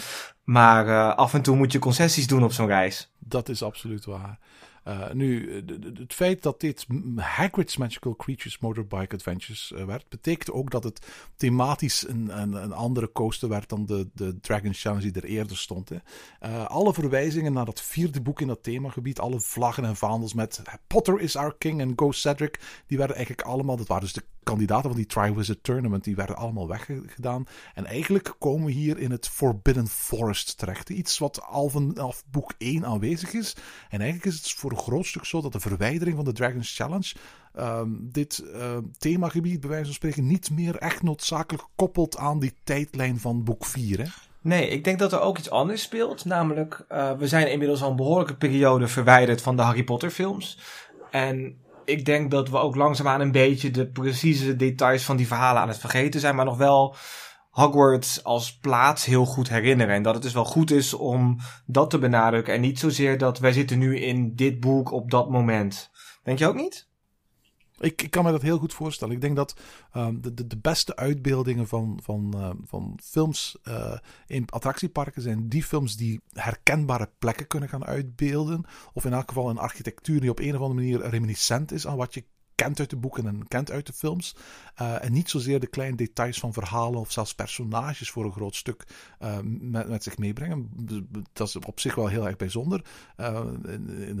Maar 0.44 0.86
uh, 0.86 1.14
af 1.14 1.34
en 1.34 1.42
toe 1.42 1.56
moet 1.56 1.72
je 1.72 1.78
concessies 1.78 2.26
doen 2.26 2.44
op 2.44 2.52
zo'n 2.52 2.66
reis. 2.66 3.12
Dat 3.18 3.48
is 3.48 3.62
absoluut 3.62 4.04
waar. 4.04 4.38
Uh, 4.84 5.10
nu, 5.12 5.64
de, 5.64 5.92
het 5.98 6.14
feit 6.14 6.42
dat 6.42 6.60
dit 6.60 6.86
Hagrid's 7.16 7.76
Magical 7.76 8.16
Creatures 8.16 8.58
Motorbike 8.58 9.14
Adventures 9.14 9.72
uh, 9.74 9.84
werd, 9.84 10.08
betekent 10.08 10.50
ook 10.50 10.70
dat 10.70 10.84
het 10.84 11.06
thematisch 11.36 12.08
een, 12.08 12.40
een, 12.40 12.52
een, 12.52 12.72
andere 12.72 13.12
coaster 13.12 13.48
werd 13.48 13.68
dan 13.68 13.86
de, 13.86 14.08
de 14.14 14.40
Dragon 14.40 14.74
Challenge 14.74 15.10
die 15.10 15.22
er 15.22 15.28
eerder 15.28 15.56
stond. 15.56 15.88
Hè. 15.88 16.66
Alle 16.66 16.94
verwijzingen 16.94 17.52
naar 17.52 17.64
dat 17.64 17.80
vierde 17.80 18.20
boek 18.20 18.40
in 18.40 18.46
dat 18.46 18.62
themagebied, 18.62 19.18
alle 19.18 19.40
vlaggen 19.40 19.84
en 19.84 19.96
vaandels 19.96 20.34
met 20.34 20.62
Potter 20.86 21.20
is 21.20 21.36
our 21.36 21.54
king 21.58 21.80
en 21.80 21.92
Go 21.96 22.12
Cedric, 22.12 22.60
die 22.86 22.98
werden 22.98 23.16
eigenlijk 23.16 23.46
allemaal, 23.46 23.76
dat 23.76 23.86
waren 23.86 24.02
dus 24.02 24.12
de 24.12 24.24
kandidaten 24.42 24.90
van 24.90 24.98
die 24.98 25.06
Triwizard 25.06 25.62
Tournament, 25.62 26.04
die 26.04 26.16
werden 26.16 26.36
allemaal 26.36 26.68
weggedaan. 26.68 27.46
En 27.74 27.86
eigenlijk 27.86 28.34
komen 28.38 28.66
we 28.66 28.72
hier 28.72 28.98
in 28.98 29.10
het 29.10 29.28
Forbidden 29.28 29.88
Forest 29.88 30.58
terecht. 30.58 30.88
Iets 30.90 31.18
wat 31.18 31.42
al 31.42 31.68
vanaf 31.68 32.24
boek 32.30 32.52
1 32.58 32.86
aanwezig 32.86 33.32
is. 33.32 33.56
En 33.88 34.00
eigenlijk 34.00 34.24
is 34.24 34.36
het 34.36 34.52
voor 34.52 34.70
een 34.70 34.76
groot 34.76 35.06
stuk 35.06 35.24
zo 35.24 35.40
dat 35.40 35.52
de 35.52 35.60
verwijdering 35.60 36.16
van 36.16 36.24
de 36.24 36.32
Dragons 36.32 36.76
Challenge 36.76 37.14
um, 37.58 38.08
dit 38.12 38.44
uh, 38.54 38.76
themagebied, 38.98 39.60
bij 39.60 39.68
wijze 39.68 39.84
van 39.84 39.94
spreken, 39.94 40.26
niet 40.26 40.50
meer 40.50 40.76
echt 40.76 41.02
noodzakelijk 41.02 41.64
koppelt 41.76 42.16
aan 42.16 42.40
die 42.40 42.54
tijdlijn 42.64 43.18
van 43.18 43.44
boek 43.44 43.64
4. 43.64 43.98
Hè? 43.98 44.04
Nee, 44.40 44.68
ik 44.68 44.84
denk 44.84 44.98
dat 44.98 45.12
er 45.12 45.20
ook 45.20 45.38
iets 45.38 45.50
anders 45.50 45.82
speelt. 45.82 46.24
Namelijk, 46.24 46.84
uh, 46.92 47.12
we 47.12 47.28
zijn 47.28 47.50
inmiddels 47.50 47.82
al 47.82 47.90
een 47.90 47.96
behoorlijke 47.96 48.36
periode 48.36 48.88
verwijderd 48.88 49.42
van 49.42 49.56
de 49.56 49.62
Harry 49.62 49.84
Potter 49.84 50.10
films. 50.10 50.58
En 51.10 51.58
ik 51.90 52.04
denk 52.04 52.30
dat 52.30 52.48
we 52.48 52.56
ook 52.56 52.76
langzaamaan 52.76 53.20
een 53.20 53.32
beetje 53.32 53.70
de 53.70 53.90
precieze 53.90 54.56
details 54.56 55.02
van 55.02 55.16
die 55.16 55.26
verhalen 55.26 55.62
aan 55.62 55.68
het 55.68 55.78
vergeten 55.78 56.20
zijn. 56.20 56.34
Maar 56.34 56.44
nog 56.44 56.56
wel 56.56 56.96
Hogwarts 57.50 58.24
als 58.24 58.58
plaats 58.58 59.04
heel 59.04 59.24
goed 59.24 59.48
herinneren. 59.48 59.94
En 59.94 60.02
dat 60.02 60.14
het 60.14 60.22
dus 60.22 60.32
wel 60.32 60.44
goed 60.44 60.70
is 60.70 60.94
om 60.94 61.38
dat 61.66 61.90
te 61.90 61.98
benadrukken. 61.98 62.54
En 62.54 62.60
niet 62.60 62.78
zozeer 62.78 63.18
dat 63.18 63.38
wij 63.38 63.52
zitten 63.52 63.78
nu 63.78 63.98
in 63.98 64.34
dit 64.34 64.60
boek 64.60 64.92
op 64.92 65.10
dat 65.10 65.30
moment. 65.30 65.90
Denk 66.22 66.38
je 66.38 66.46
ook 66.46 66.54
niet? 66.54 66.89
Ik, 67.80 68.02
ik 68.02 68.10
kan 68.10 68.24
me 68.24 68.30
dat 68.30 68.42
heel 68.42 68.58
goed 68.58 68.74
voorstellen. 68.74 69.14
Ik 69.14 69.20
denk 69.20 69.36
dat 69.36 69.60
um, 69.96 70.20
de, 70.20 70.34
de, 70.34 70.46
de, 70.46 70.58
beste 70.58 70.96
uitbeeldingen 70.96 71.68
van, 71.68 71.98
van, 72.02 72.32
uh, 72.36 72.50
van 72.64 72.98
films 73.02 73.56
uh, 73.68 73.98
in 74.26 74.50
attractieparken 74.50 75.22
zijn 75.22 75.48
die 75.48 75.62
films 75.62 75.96
die 75.96 76.20
herkenbare 76.32 77.10
plekken 77.18 77.46
kunnen 77.46 77.68
gaan 77.68 77.84
uitbeelden. 77.84 78.64
Of 78.92 79.04
in 79.04 79.12
elk 79.12 79.28
geval 79.28 79.50
een 79.50 79.58
architectuur 79.58 80.20
die 80.20 80.30
op 80.30 80.38
een 80.38 80.54
of 80.54 80.60
andere 80.60 80.74
manier 80.74 81.10
reminiscent 81.10 81.72
is 81.72 81.86
aan 81.86 81.96
wat 81.96 82.14
je 82.14 82.24
kent 82.60 82.80
uit 82.80 82.90
de 82.90 82.96
boeken 82.96 83.26
en 83.26 83.48
kent 83.48 83.70
uit 83.70 83.86
de 83.86 83.92
films. 83.92 84.36
Uh, 84.80 85.04
en 85.04 85.12
niet 85.12 85.30
zozeer 85.30 85.60
de 85.60 85.66
kleine 85.66 85.96
details 85.96 86.38
van 86.38 86.52
verhalen 86.52 87.00
of 87.00 87.12
zelfs 87.12 87.34
personages 87.34 88.10
voor 88.10 88.24
een 88.24 88.32
groot 88.32 88.54
stuk 88.54 88.84
uh, 89.22 89.38
met, 89.42 89.88
met, 89.88 90.02
zich 90.02 90.18
meebrengen. 90.18 90.70
Dat 91.32 91.48
is 91.48 91.56
op 91.56 91.80
zich 91.80 91.94
wel 91.94 92.06
heel 92.06 92.26
erg 92.26 92.36
bijzonder. 92.36 92.84
Uh, 93.16 93.40
in 94.08 94.20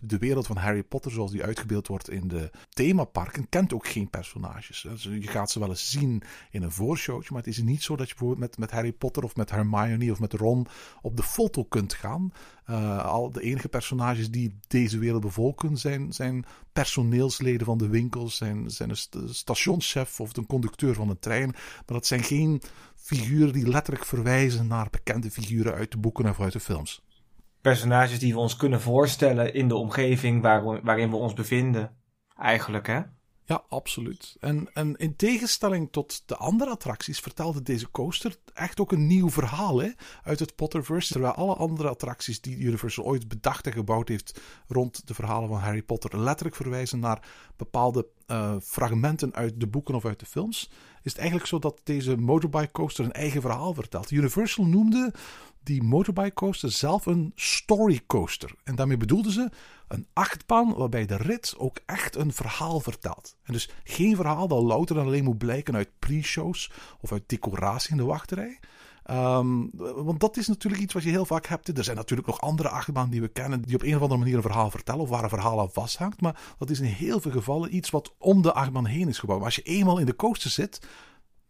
de, 0.00 0.18
wereld 0.18 0.46
van 0.46 0.56
Harry 0.56 0.82
Potter, 0.82 1.12
zoals 1.12 1.30
die 1.30 1.44
uitgebeeld 1.44 1.86
wordt 1.86 2.10
in 2.10 2.28
de 2.28 2.50
themaparken, 2.68 3.48
kent 3.48 3.74
ook 3.74 3.86
geen 3.86 4.10
personages. 4.10 4.86
Dus 4.88 5.02
je 5.02 5.28
gaat 5.28 5.50
ze 5.50 5.58
wel 5.58 5.68
eens 5.68 5.90
zien 5.90 6.22
in 6.50 6.62
een 6.62 6.72
voorshowtje, 6.72 7.28
maar 7.32 7.42
het 7.42 7.50
is 7.50 7.62
niet 7.62 7.82
zo 7.82 7.96
dat 7.96 8.08
je 8.08 8.14
bijvoorbeeld 8.14 8.48
met, 8.48 8.58
met 8.58 8.70
Harry 8.70 8.92
Potter 8.92 9.22
of 9.22 9.36
met 9.36 9.50
Hermione 9.50 10.10
of 10.10 10.20
met 10.20 10.32
Ron 10.32 10.66
op 11.02 11.16
de 11.16 11.22
foto 11.22 11.64
kunt 11.64 11.94
gaan. 11.94 12.32
Uh, 12.70 13.04
al 13.04 13.30
de 13.30 13.40
enige 13.40 13.68
personages 13.68 14.30
die 14.30 14.58
deze 14.66 14.98
wereld 14.98 15.20
bevolken 15.20 15.76
zijn, 15.76 16.12
zijn 16.12 16.44
personeelsleden 16.72 17.66
van 17.66 17.78
de 17.78 17.88
winkels, 17.88 18.36
zijn, 18.36 18.70
zijn 18.70 18.90
een 18.90 19.28
stationschef 19.34 20.20
of 20.20 20.36
een 20.36 20.46
conducteur 20.46 20.94
van 20.94 21.08
een 21.08 21.18
trein. 21.18 21.50
Maar 21.50 21.84
dat 21.86 22.06
zijn 22.06 22.22
geen 22.22 22.62
figuren 22.96 23.52
die 23.52 23.68
letterlijk 23.68 24.04
verwijzen 24.04 24.66
naar 24.66 24.88
bekende 24.90 25.30
figuren 25.30 25.74
uit 25.74 25.90
de 25.90 25.98
boeken 25.98 26.28
of 26.28 26.40
uit 26.40 26.52
de 26.52 26.60
films. 26.60 27.02
Personages 27.60 28.18
die 28.18 28.32
we 28.32 28.38
ons 28.38 28.56
kunnen 28.56 28.80
voorstellen 28.80 29.54
in 29.54 29.68
de 29.68 29.76
omgeving 29.76 30.42
waar, 30.42 30.82
waarin 30.82 31.10
we 31.10 31.16
ons 31.16 31.32
bevinden. 31.32 31.96
Eigenlijk, 32.36 32.86
hè? 32.86 33.00
Ja, 33.50 33.64
absoluut. 33.68 34.36
En, 34.40 34.68
en 34.72 34.96
in 34.96 35.16
tegenstelling 35.16 35.88
tot 35.90 36.22
de 36.26 36.36
andere 36.36 36.70
attracties 36.70 37.20
vertelde 37.20 37.62
deze 37.62 37.90
coaster 37.90 38.36
echt 38.54 38.80
ook 38.80 38.92
een 38.92 39.06
nieuw 39.06 39.30
verhaal 39.30 39.80
hè, 39.80 39.90
uit 40.22 40.38
het 40.38 40.56
Potterverse. 40.56 41.12
Terwijl 41.12 41.34
alle 41.34 41.54
andere 41.54 41.88
attracties 41.88 42.40
die 42.40 42.56
Universal 42.56 43.04
ooit 43.04 43.28
bedacht 43.28 43.66
en 43.66 43.72
gebouwd 43.72 44.08
heeft 44.08 44.40
rond 44.68 45.06
de 45.06 45.14
verhalen 45.14 45.48
van 45.48 45.58
Harry 45.58 45.82
Potter 45.82 46.20
letterlijk 46.20 46.56
verwijzen 46.56 46.98
naar 46.98 47.28
bepaalde 47.56 48.06
uh, 48.26 48.54
fragmenten 48.62 49.34
uit 49.34 49.60
de 49.60 49.66
boeken 49.66 49.94
of 49.94 50.04
uit 50.04 50.20
de 50.20 50.26
films, 50.26 50.70
is 51.02 51.10
het 51.10 51.18
eigenlijk 51.18 51.48
zo 51.48 51.58
dat 51.58 51.80
deze 51.84 52.16
motorbike 52.16 52.72
coaster 52.72 53.04
een 53.04 53.12
eigen 53.12 53.40
verhaal 53.40 53.74
vertelt. 53.74 54.10
Universal 54.10 54.64
noemde 54.64 55.12
die 55.62 55.82
motorbike 55.82 56.32
coaster 56.32 56.70
zelf 56.72 57.06
een 57.06 57.32
story 57.34 58.00
coaster. 58.06 58.54
En 58.64 58.74
daarmee 58.74 58.96
bedoelden 58.96 59.32
ze 59.32 59.50
een 59.90 60.06
achtbaan 60.12 60.74
waarbij 60.74 61.06
de 61.06 61.16
rit 61.16 61.54
ook 61.58 61.78
echt 61.86 62.16
een 62.16 62.32
verhaal 62.32 62.80
vertelt. 62.80 63.36
En 63.42 63.52
dus 63.52 63.70
geen 63.84 64.16
verhaal 64.16 64.48
dat 64.48 64.62
louter 64.62 64.98
en 64.98 65.04
alleen 65.04 65.24
moet 65.24 65.38
blijken 65.38 65.76
uit 65.76 65.98
pre-shows 65.98 66.70
of 67.00 67.12
uit 67.12 67.22
decoratie 67.28 67.90
in 67.90 67.96
de 67.96 68.04
wachterij. 68.04 68.58
Um, 69.10 69.70
want 70.04 70.20
dat 70.20 70.36
is 70.36 70.48
natuurlijk 70.48 70.82
iets 70.82 70.92
wat 70.92 71.02
je 71.02 71.10
heel 71.10 71.26
vaak 71.26 71.46
hebt. 71.46 71.78
Er 71.78 71.84
zijn 71.84 71.96
natuurlijk 71.96 72.28
nog 72.28 72.40
andere 72.40 72.68
achtbanen 72.68 73.10
die 73.10 73.20
we 73.20 73.28
kennen, 73.28 73.62
die 73.62 73.74
op 73.74 73.82
een 73.82 73.94
of 73.94 74.00
andere 74.00 74.20
manier 74.20 74.36
een 74.36 74.42
verhaal 74.42 74.70
vertellen 74.70 75.00
of 75.00 75.08
waar 75.08 75.22
een 75.22 75.28
verhaal 75.28 75.60
aan 75.60 75.72
vasthangt. 75.72 76.20
Maar 76.20 76.40
dat 76.58 76.70
is 76.70 76.80
in 76.80 76.86
heel 76.86 77.20
veel 77.20 77.30
gevallen 77.30 77.76
iets 77.76 77.90
wat 77.90 78.14
om 78.18 78.42
de 78.42 78.52
achtbaan 78.52 78.86
heen 78.86 79.08
is 79.08 79.18
gebouwd. 79.18 79.38
Maar 79.38 79.46
als 79.46 79.56
je 79.56 79.62
eenmaal 79.62 79.98
in 79.98 80.06
de 80.06 80.16
coaster 80.16 80.50
zit, 80.50 80.80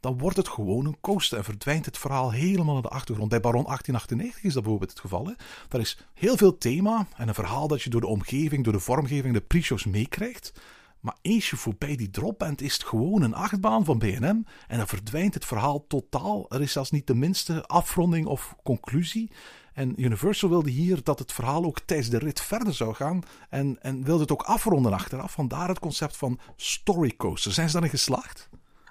dan 0.00 0.18
wordt 0.18 0.36
het 0.36 0.48
gewoon 0.48 0.86
een 0.86 1.00
coaster 1.00 1.38
en 1.38 1.44
verdwijnt 1.44 1.84
het 1.84 1.98
verhaal 1.98 2.32
helemaal 2.32 2.72
naar 2.72 2.82
de 2.82 2.88
achtergrond. 2.88 3.30
Bij 3.30 3.40
Baron 3.40 3.64
1898 3.64 4.42
is 4.42 4.52
dat 4.52 4.62
bijvoorbeeld 4.62 4.90
het 4.90 5.00
geval. 5.00 5.26
Hè? 5.26 5.32
Daar 5.68 5.80
is 5.80 5.98
heel 6.14 6.36
veel 6.36 6.58
thema 6.58 7.06
en 7.16 7.28
een 7.28 7.34
verhaal 7.34 7.68
dat 7.68 7.82
je 7.82 7.90
door 7.90 8.00
de 8.00 8.06
omgeving, 8.06 8.64
door 8.64 8.72
de 8.72 8.80
vormgeving, 8.80 9.34
de 9.34 9.40
pre-shows 9.40 9.84
meekrijgt. 9.84 10.52
Maar 11.00 11.16
eens 11.22 11.50
je 11.50 11.56
voorbij 11.56 11.96
die 11.96 12.10
drop 12.10 12.38
bent, 12.38 12.60
is 12.60 12.72
het 12.72 12.84
gewoon 12.84 13.22
een 13.22 13.34
achtbaan 13.34 13.84
van 13.84 13.98
BNM. 13.98 14.44
En 14.68 14.76
dan 14.76 14.88
verdwijnt 14.88 15.34
het 15.34 15.44
verhaal 15.44 15.86
totaal. 15.86 16.46
Er 16.50 16.62
is 16.62 16.72
zelfs 16.72 16.90
niet 16.90 17.06
de 17.06 17.14
minste 17.14 17.66
afronding 17.66 18.26
of 18.26 18.56
conclusie. 18.62 19.30
En 19.72 20.02
Universal 20.02 20.48
wilde 20.48 20.70
hier 20.70 21.02
dat 21.02 21.18
het 21.18 21.32
verhaal 21.32 21.64
ook 21.64 21.80
tijdens 21.80 22.08
de 22.08 22.18
rit 22.18 22.40
verder 22.40 22.74
zou 22.74 22.94
gaan. 22.94 23.22
En, 23.48 23.78
en 23.82 24.04
wilde 24.04 24.20
het 24.20 24.32
ook 24.32 24.42
afronden 24.42 24.92
achteraf. 24.92 25.32
Vandaar 25.32 25.68
het 25.68 25.78
concept 25.78 26.16
van 26.16 26.38
story 26.56 27.16
coaster. 27.16 27.52
Zijn 27.52 27.66
ze 27.66 27.72
daarin 27.72 27.90
geslaagd? 27.90 28.48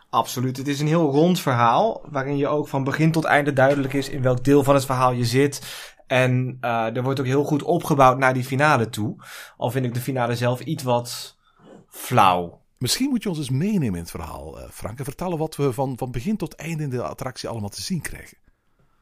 Absoluut. 0.09 0.57
Het 0.57 0.67
is 0.67 0.79
een 0.79 0.87
heel 0.87 1.11
rond 1.11 1.39
verhaal. 1.39 2.01
Waarin 2.09 2.37
je 2.37 2.47
ook 2.47 2.67
van 2.67 2.83
begin 2.83 3.11
tot 3.11 3.23
einde 3.23 3.53
duidelijk 3.53 3.93
is 3.93 4.09
in 4.09 4.21
welk 4.21 4.43
deel 4.43 4.63
van 4.63 4.73
het 4.73 4.85
verhaal 4.85 5.11
je 5.11 5.25
zit. 5.25 5.61
En 6.07 6.57
uh, 6.61 6.95
er 6.95 7.03
wordt 7.03 7.19
ook 7.19 7.25
heel 7.25 7.43
goed 7.43 7.63
opgebouwd 7.63 8.17
naar 8.17 8.33
die 8.33 8.43
finale 8.43 8.89
toe. 8.89 9.15
Al 9.57 9.71
vind 9.71 9.85
ik 9.85 9.93
de 9.93 9.99
finale 9.99 10.35
zelf 10.35 10.59
iets 10.59 10.83
wat 10.83 11.37
flauw. 11.87 12.61
Misschien 12.77 13.09
moet 13.09 13.23
je 13.23 13.29
ons 13.29 13.37
eens 13.37 13.49
meenemen 13.49 13.95
in 13.95 14.01
het 14.01 14.11
verhaal, 14.11 14.59
uh, 14.59 14.69
Frank. 14.69 14.97
En 14.97 15.03
vertellen 15.03 15.37
wat 15.37 15.55
we 15.55 15.73
van, 15.73 15.97
van 15.97 16.11
begin 16.11 16.37
tot 16.37 16.55
einde 16.55 16.83
in 16.83 16.89
de 16.89 17.03
attractie 17.03 17.49
allemaal 17.49 17.69
te 17.69 17.81
zien 17.81 18.01
krijgen. 18.01 18.37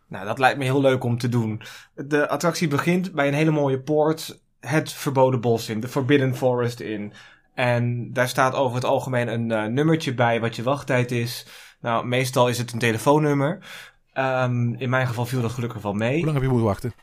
Nou, 0.07 0.25
dat 0.25 0.39
lijkt 0.39 0.57
me 0.57 0.63
heel 0.63 0.81
leuk 0.81 1.03
om 1.03 1.17
te 1.17 1.29
doen. 1.29 1.61
De 1.95 2.29
attractie 2.29 2.67
begint 2.67 3.11
bij 3.11 3.27
een 3.27 3.33
hele 3.33 3.51
mooie 3.51 3.79
poort. 3.79 4.41
Het 4.59 4.91
verboden 4.91 5.41
bos 5.41 5.69
in, 5.69 5.79
de 5.79 5.87
Forbidden 5.87 6.35
Forest 6.35 6.79
in. 6.79 7.13
En 7.57 8.13
daar 8.13 8.27
staat 8.27 8.53
over 8.53 8.75
het 8.75 8.85
algemeen 8.85 9.27
een 9.27 9.49
uh, 9.49 9.65
nummertje 9.65 10.13
bij 10.13 10.39
wat 10.39 10.55
je 10.55 10.63
wachttijd 10.63 11.11
is. 11.11 11.45
Nou, 11.81 12.05
meestal 12.05 12.49
is 12.49 12.57
het 12.57 12.71
een 12.71 12.79
telefoonnummer. 12.79 13.65
Um, 14.13 14.75
in 14.75 14.89
mijn 14.89 15.07
geval 15.07 15.25
viel 15.25 15.41
dat 15.41 15.51
gelukkig 15.51 15.81
wel 15.81 15.93
mee. 15.93 16.15
Hoe 16.15 16.23
lang 16.23 16.33
heb 16.33 16.41
je 16.41 16.49
moeten 16.49 16.67
wachten? 16.67 16.93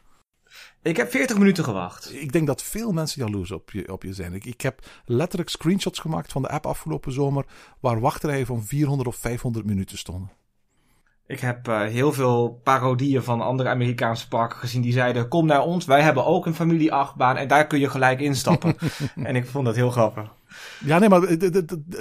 Ik 0.83 0.97
heb 0.97 1.11
40 1.11 1.39
minuten 1.39 1.65
gewacht. 1.65 2.15
Ik 2.15 2.33
denk 2.33 2.47
dat 2.47 2.63
veel 2.63 2.93
mensen 2.93 3.25
jaloers 3.25 3.51
op 3.51 3.71
je, 3.71 3.93
op 3.93 4.03
je 4.03 4.13
zijn. 4.13 4.33
Ik, 4.33 4.45
ik 4.45 4.61
heb 4.61 4.87
letterlijk 5.05 5.51
screenshots 5.51 5.99
gemaakt 5.99 6.33
van 6.33 6.43
de 6.43 6.49
app 6.49 6.67
afgelopen 6.67 7.13
zomer. 7.13 7.45
waar 7.81 8.01
wachtrijen 8.01 8.47
van 8.47 8.63
400 8.63 9.09
of 9.09 9.17
500 9.17 9.67
minuten 9.67 9.99
stonden. 9.99 10.31
Ik 11.27 11.41
heb 11.41 11.69
uh, 11.69 11.81
heel 11.81 12.13
veel 12.13 12.61
parodieën 12.63 13.23
van 13.23 13.41
andere 13.41 13.69
Amerikaanse 13.69 14.29
parken 14.29 14.59
gezien 14.59 14.83
die 14.83 14.93
zeiden: 14.93 15.29
Kom 15.29 15.47
naar 15.47 15.63
ons, 15.63 15.85
wij 15.85 16.03
hebben 16.03 16.25
ook 16.25 16.47
een 16.47 16.55
familie-achtbaan 16.55 17.37
en 17.37 17.49
daar 17.49 17.67
kun 17.67 17.81
je 17.81 17.91
gelijk 17.91 18.21
instappen. 18.21 18.77
en 19.29 19.37
ik 19.37 19.47
vond 19.47 19.65
dat 19.67 19.75
heel 19.75 19.91
grappig. 19.91 20.35
Ja, 20.85 20.99
nee, 20.99 21.09
maar 21.09 21.39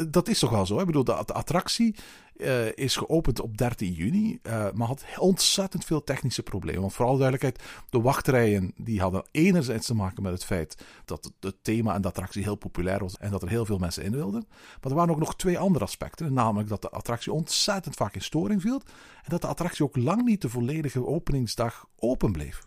dat 0.09 0.27
is 0.27 0.39
toch 0.39 0.49
wel 0.49 0.65
zo. 0.65 0.73
Hè? 0.75 0.79
Ik 0.79 0.85
bedoel, 0.85 1.03
de 1.03 1.13
attractie 1.13 1.95
uh, 2.37 2.75
is 2.75 2.95
geopend 2.95 3.39
op 3.39 3.57
13 3.57 3.91
juni, 3.91 4.39
uh, 4.43 4.65
maar 4.73 4.87
had 4.87 5.05
ontzettend 5.17 5.85
veel 5.85 6.03
technische 6.03 6.43
problemen. 6.43 6.81
Want 6.81 6.93
vooral 6.93 7.17
duidelijkheid, 7.17 7.63
de 7.89 8.01
wachtrijen 8.01 8.73
die 8.77 9.01
hadden 9.01 9.25
enerzijds 9.31 9.85
te 9.85 9.95
maken 9.95 10.23
met 10.23 10.31
het 10.31 10.45
feit 10.45 10.85
dat 11.05 11.31
het 11.39 11.55
thema 11.61 11.93
en 11.93 12.01
de 12.01 12.07
attractie 12.07 12.43
heel 12.43 12.55
populair 12.55 12.99
was 12.99 13.17
en 13.17 13.31
dat 13.31 13.41
er 13.41 13.49
heel 13.49 13.65
veel 13.65 13.77
mensen 13.77 14.03
in 14.03 14.11
wilden. 14.11 14.45
Maar 14.81 14.91
er 14.91 14.97
waren 14.97 15.13
ook 15.13 15.19
nog 15.19 15.35
twee 15.35 15.59
andere 15.59 15.85
aspecten, 15.85 16.33
namelijk 16.33 16.69
dat 16.69 16.81
de 16.81 16.89
attractie 16.89 17.31
ontzettend 17.31 17.95
vaak 17.95 18.15
in 18.15 18.21
storing 18.21 18.61
viel 18.61 18.81
en 19.15 19.29
dat 19.29 19.41
de 19.41 19.47
attractie 19.47 19.85
ook 19.85 19.95
lang 19.95 20.23
niet 20.23 20.41
de 20.41 20.49
volledige 20.49 21.05
openingsdag 21.05 21.87
open 21.95 22.31
bleef. 22.31 22.61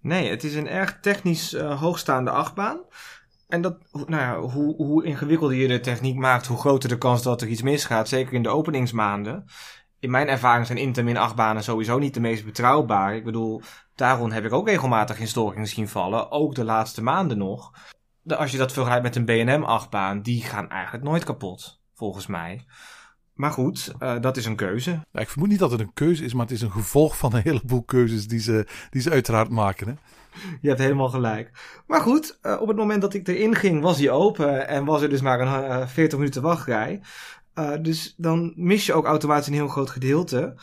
Nee, 0.00 0.30
het 0.30 0.44
is 0.44 0.54
een 0.54 0.68
erg 0.68 0.98
technisch 1.00 1.54
uh, 1.54 1.80
hoogstaande 1.80 2.30
achtbaan. 2.30 2.78
En 3.48 3.60
dat, 3.60 3.78
nou 3.92 4.10
ja, 4.10 4.38
hoe, 4.38 4.74
hoe 4.76 5.04
ingewikkelder 5.04 5.56
je 5.56 5.68
de 5.68 5.80
techniek 5.80 6.16
maakt, 6.16 6.46
hoe 6.46 6.58
groter 6.58 6.88
de 6.88 6.98
kans 6.98 7.22
dat 7.22 7.42
er 7.42 7.48
iets 7.48 7.62
misgaat. 7.62 8.08
Zeker 8.08 8.32
in 8.32 8.42
de 8.42 8.48
openingsmaanden. 8.48 9.44
In 9.98 10.10
mijn 10.10 10.28
ervaring 10.28 10.66
zijn 10.66 10.78
Intermin 10.78 11.16
achtbanen 11.16 11.62
sowieso 11.62 11.98
niet 11.98 12.14
de 12.14 12.20
meest 12.20 12.44
betrouwbaar. 12.44 13.14
Ik 13.14 13.24
bedoel, 13.24 13.62
daarom 13.94 14.30
heb 14.30 14.44
ik 14.44 14.52
ook 14.52 14.68
regelmatig 14.68 15.18
in 15.18 15.28
storingen 15.28 15.66
zien 15.66 15.88
vallen. 15.88 16.30
Ook 16.30 16.54
de 16.54 16.64
laatste 16.64 17.02
maanden 17.02 17.38
nog. 17.38 17.72
als 18.26 18.50
je 18.50 18.58
dat 18.58 18.72
vergelijkt 18.72 19.02
met 19.02 19.16
een 19.16 19.24
B&M-achtbaan, 19.24 20.22
die 20.22 20.42
gaan 20.42 20.70
eigenlijk 20.70 21.04
nooit 21.04 21.24
kapot, 21.24 21.80
volgens 21.94 22.26
mij. 22.26 22.66
Maar 23.38 23.50
goed, 23.50 23.94
eh, 23.98 24.20
dat 24.20 24.36
is 24.36 24.44
een 24.44 24.56
keuze. 24.56 25.00
Ik 25.12 25.28
vermoed 25.28 25.48
niet 25.48 25.58
dat 25.58 25.70
het 25.70 25.80
een 25.80 25.92
keuze 25.94 26.24
is, 26.24 26.32
maar 26.32 26.46
het 26.46 26.54
is 26.54 26.62
een 26.62 26.70
gevolg 26.70 27.18
van 27.18 27.34
een 27.34 27.42
heleboel 27.42 27.82
keuzes 27.82 28.28
die 28.28 28.40
ze, 28.40 28.66
die 28.90 29.02
ze 29.02 29.10
uiteraard 29.10 29.48
maken. 29.48 29.86
Hè? 29.86 29.94
Je 30.60 30.68
hebt 30.68 30.80
helemaal 30.80 31.08
gelijk. 31.08 31.50
Maar 31.86 32.00
goed, 32.00 32.38
eh, 32.42 32.60
op 32.60 32.68
het 32.68 32.76
moment 32.76 33.00
dat 33.00 33.14
ik 33.14 33.28
erin 33.28 33.54
ging, 33.54 33.82
was 33.82 33.98
hij 33.98 34.10
open 34.10 34.68
en 34.68 34.84
was 34.84 35.02
er 35.02 35.08
dus 35.08 35.20
maar 35.20 35.40
een 35.40 35.64
eh, 35.64 35.86
40 35.86 36.18
minuten 36.18 36.42
wachtrij. 36.42 37.00
Eh, 37.58 37.72
dus 37.82 38.14
dan 38.16 38.52
mis 38.56 38.86
je 38.86 38.92
ook 38.92 39.06
automatisch 39.06 39.46
een 39.46 39.52
heel 39.52 39.68
groot 39.68 39.90
gedeelte. 39.90 40.54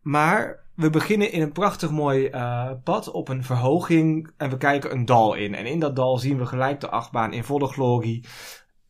Maar 0.00 0.64
we 0.74 0.90
beginnen 0.90 1.32
in 1.32 1.42
een 1.42 1.52
prachtig 1.52 1.90
mooi 1.90 2.26
eh, 2.26 2.70
pad 2.84 3.10
op 3.10 3.28
een 3.28 3.44
verhoging 3.44 4.30
en 4.36 4.50
we 4.50 4.56
kijken 4.56 4.92
een 4.92 5.04
dal 5.04 5.34
in. 5.34 5.54
En 5.54 5.66
in 5.66 5.80
dat 5.80 5.96
dal 5.96 6.18
zien 6.18 6.38
we 6.38 6.46
gelijk 6.46 6.80
de 6.80 6.88
achtbaan 6.88 7.32
in 7.32 7.44
volle 7.44 7.68
glorie 7.68 8.24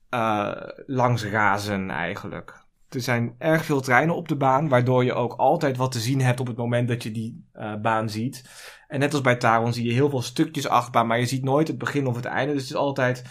eh, 0.09 0.53
langs 0.87 1.25
razen 1.25 1.91
eigenlijk. 1.91 2.62
Er 2.95 3.01
zijn 3.01 3.35
erg 3.39 3.65
veel 3.65 3.81
treinen 3.81 4.15
op 4.15 4.29
de 4.29 4.37
baan, 4.37 4.69
waardoor 4.69 5.05
je 5.05 5.15
ook 5.15 5.33
altijd 5.33 5.77
wat 5.77 5.93
te 5.93 6.01
zien 6.01 6.21
hebt 6.21 6.41
op 6.41 6.47
het 6.47 6.57
moment 6.57 6.89
dat 6.89 7.03
je 7.03 7.11
die 7.11 7.45
eh, 7.53 7.75
baan 7.75 8.11
ziet. 8.11 8.45
En 8.89 8.99
net 8.99 9.13
als 9.13 9.23
bij 9.23 9.37
Taron 9.37 9.73
zie 9.73 9.87
je 9.87 9.93
heel 9.93 10.11
veel 10.11 10.23
stukjes 10.23 10.69
achtbaan, 10.69 11.07
maar 11.07 11.19
je 11.19 11.27
ziet 11.27 11.45
nooit 11.45 11.69
het 11.69 11.79
begin 11.79 12.07
of 12.07 12.17
het 12.17 12.25
einde. 12.25 12.53
Dus 12.53 12.63
het 12.63 12.71
is 12.71 12.77
altijd, 12.77 13.25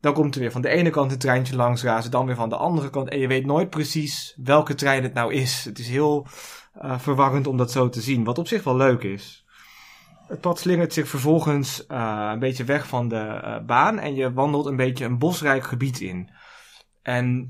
dan 0.00 0.12
komt 0.12 0.34
er 0.34 0.40
weer 0.40 0.50
van 0.50 0.62
de 0.62 0.68
ene 0.68 0.90
kant 0.90 1.12
een 1.12 1.18
treintje 1.18 1.56
langs 1.56 1.82
razen, 1.82 2.10
dan 2.10 2.26
weer 2.26 2.34
van 2.34 2.48
de 2.48 2.56
andere 2.56 2.90
kant. 2.90 3.08
En 3.08 3.18
je 3.18 3.26
weet 3.26 3.46
nooit 3.46 3.70
precies 3.70 4.38
welke 4.42 4.74
trein 4.74 5.02
het 5.02 5.14
nou 5.14 5.34
is. 5.34 5.64
Het 5.64 5.78
is 5.78 5.88
heel 5.88 6.26
eh, 6.72 6.98
verwarrend 6.98 7.46
om 7.46 7.56
dat 7.56 7.72
zo 7.72 7.88
te 7.88 8.00
zien, 8.00 8.24
wat 8.24 8.38
op 8.38 8.48
zich 8.48 8.64
wel 8.64 8.76
leuk 8.76 9.02
is. 9.02 9.46
Het 10.28 10.40
pad 10.40 10.58
slingert 10.58 10.92
zich 10.92 11.08
vervolgens 11.08 11.86
eh, 11.86 12.30
een 12.32 12.38
beetje 12.38 12.64
weg 12.64 12.86
van 12.86 13.08
de 13.08 13.62
baan 13.66 13.98
en 13.98 14.14
je 14.14 14.32
wandelt 14.32 14.66
een 14.66 14.76
beetje 14.76 15.04
een 15.04 15.18
bosrijk 15.18 15.64
gebied 15.64 16.00
in. 16.00 16.30
En 17.02 17.46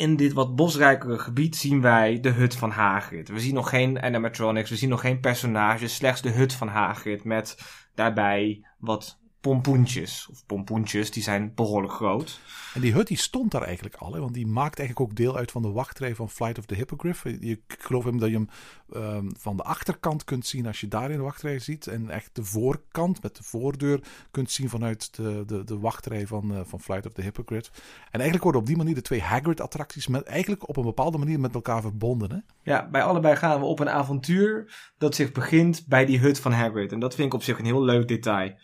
in 0.00 0.16
dit 0.16 0.32
wat 0.32 0.54
bosrijkere 0.54 1.18
gebied 1.18 1.56
zien 1.56 1.80
wij 1.80 2.20
de 2.20 2.28
hut 2.28 2.56
van 2.56 2.70
Hagrid. 2.70 3.28
We 3.28 3.40
zien 3.40 3.54
nog 3.54 3.68
geen 3.68 4.02
animatronics, 4.02 4.70
we 4.70 4.76
zien 4.76 4.88
nog 4.88 5.00
geen 5.00 5.20
personages, 5.20 5.94
slechts 5.94 6.22
de 6.22 6.30
hut 6.30 6.52
van 6.52 6.68
Hagrid 6.68 7.24
met 7.24 7.58
daarbij 7.94 8.66
wat 8.78 9.19
pompoentjes. 9.40 10.28
Of 10.30 10.46
pompoentjes, 10.46 11.10
die 11.10 11.22
zijn 11.22 11.52
behoorlijk 11.54 11.92
groot. 11.92 12.40
En 12.74 12.80
die 12.80 12.92
hut 12.92 13.06
die 13.06 13.16
stond 13.16 13.50
daar 13.50 13.62
eigenlijk 13.62 13.96
al, 13.96 14.12
hè, 14.12 14.20
want 14.20 14.34
die 14.34 14.46
maakt 14.46 14.78
eigenlijk 14.78 15.10
ook 15.10 15.16
deel 15.16 15.36
uit 15.36 15.50
van 15.50 15.62
de 15.62 15.70
wachtrij 15.70 16.14
van 16.14 16.30
Flight 16.30 16.58
of 16.58 16.66
the 16.66 16.74
Hippogriff. 16.74 17.24
Je, 17.24 17.38
ik 17.40 17.76
geloof 17.78 18.04
hem 18.04 18.18
dat 18.18 18.28
je 18.28 18.34
hem 18.34 18.48
ehm, 18.92 19.30
van 19.38 19.56
de 19.56 19.62
achterkant 19.62 20.24
kunt 20.24 20.46
zien 20.46 20.66
als 20.66 20.80
je 20.80 20.88
daar 20.88 21.10
in 21.10 21.16
de 21.16 21.22
wachtrij 21.22 21.58
ziet. 21.58 21.86
En 21.86 22.10
echt 22.10 22.30
de 22.32 22.44
voorkant 22.44 23.22
met 23.22 23.36
de 23.36 23.42
voordeur 23.42 24.00
kunt 24.30 24.50
zien 24.50 24.68
vanuit 24.68 25.16
de, 25.16 25.42
de, 25.46 25.64
de 25.64 25.78
wachtrij 25.78 26.26
van, 26.26 26.54
eh, 26.54 26.60
van 26.64 26.80
Flight 26.80 27.06
of 27.06 27.12
the 27.12 27.22
Hippogriff. 27.22 27.70
En 28.04 28.20
eigenlijk 28.20 28.42
worden 28.42 28.60
op 28.60 28.66
die 28.66 28.76
manier 28.76 28.94
de 28.94 29.02
twee 29.02 29.22
Hagrid-attracties 29.22 30.06
met, 30.06 30.22
eigenlijk 30.22 30.68
op 30.68 30.76
een 30.76 30.84
bepaalde 30.84 31.18
manier 31.18 31.40
met 31.40 31.54
elkaar 31.54 31.80
verbonden. 31.80 32.30
Hè? 32.30 32.38
Ja, 32.62 32.88
bij 32.90 33.02
allebei 33.02 33.36
gaan 33.36 33.60
we 33.60 33.66
op 33.66 33.78
een 33.80 33.90
avontuur 33.90 34.74
dat 34.98 35.14
zich 35.14 35.32
begint 35.32 35.86
bij 35.86 36.06
die 36.06 36.18
hut 36.18 36.40
van 36.40 36.52
Hagrid. 36.52 36.92
En 36.92 37.00
dat 37.00 37.14
vind 37.14 37.28
ik 37.28 37.34
op 37.34 37.42
zich 37.42 37.58
een 37.58 37.64
heel 37.64 37.82
leuk 37.82 38.08
detail. 38.08 38.54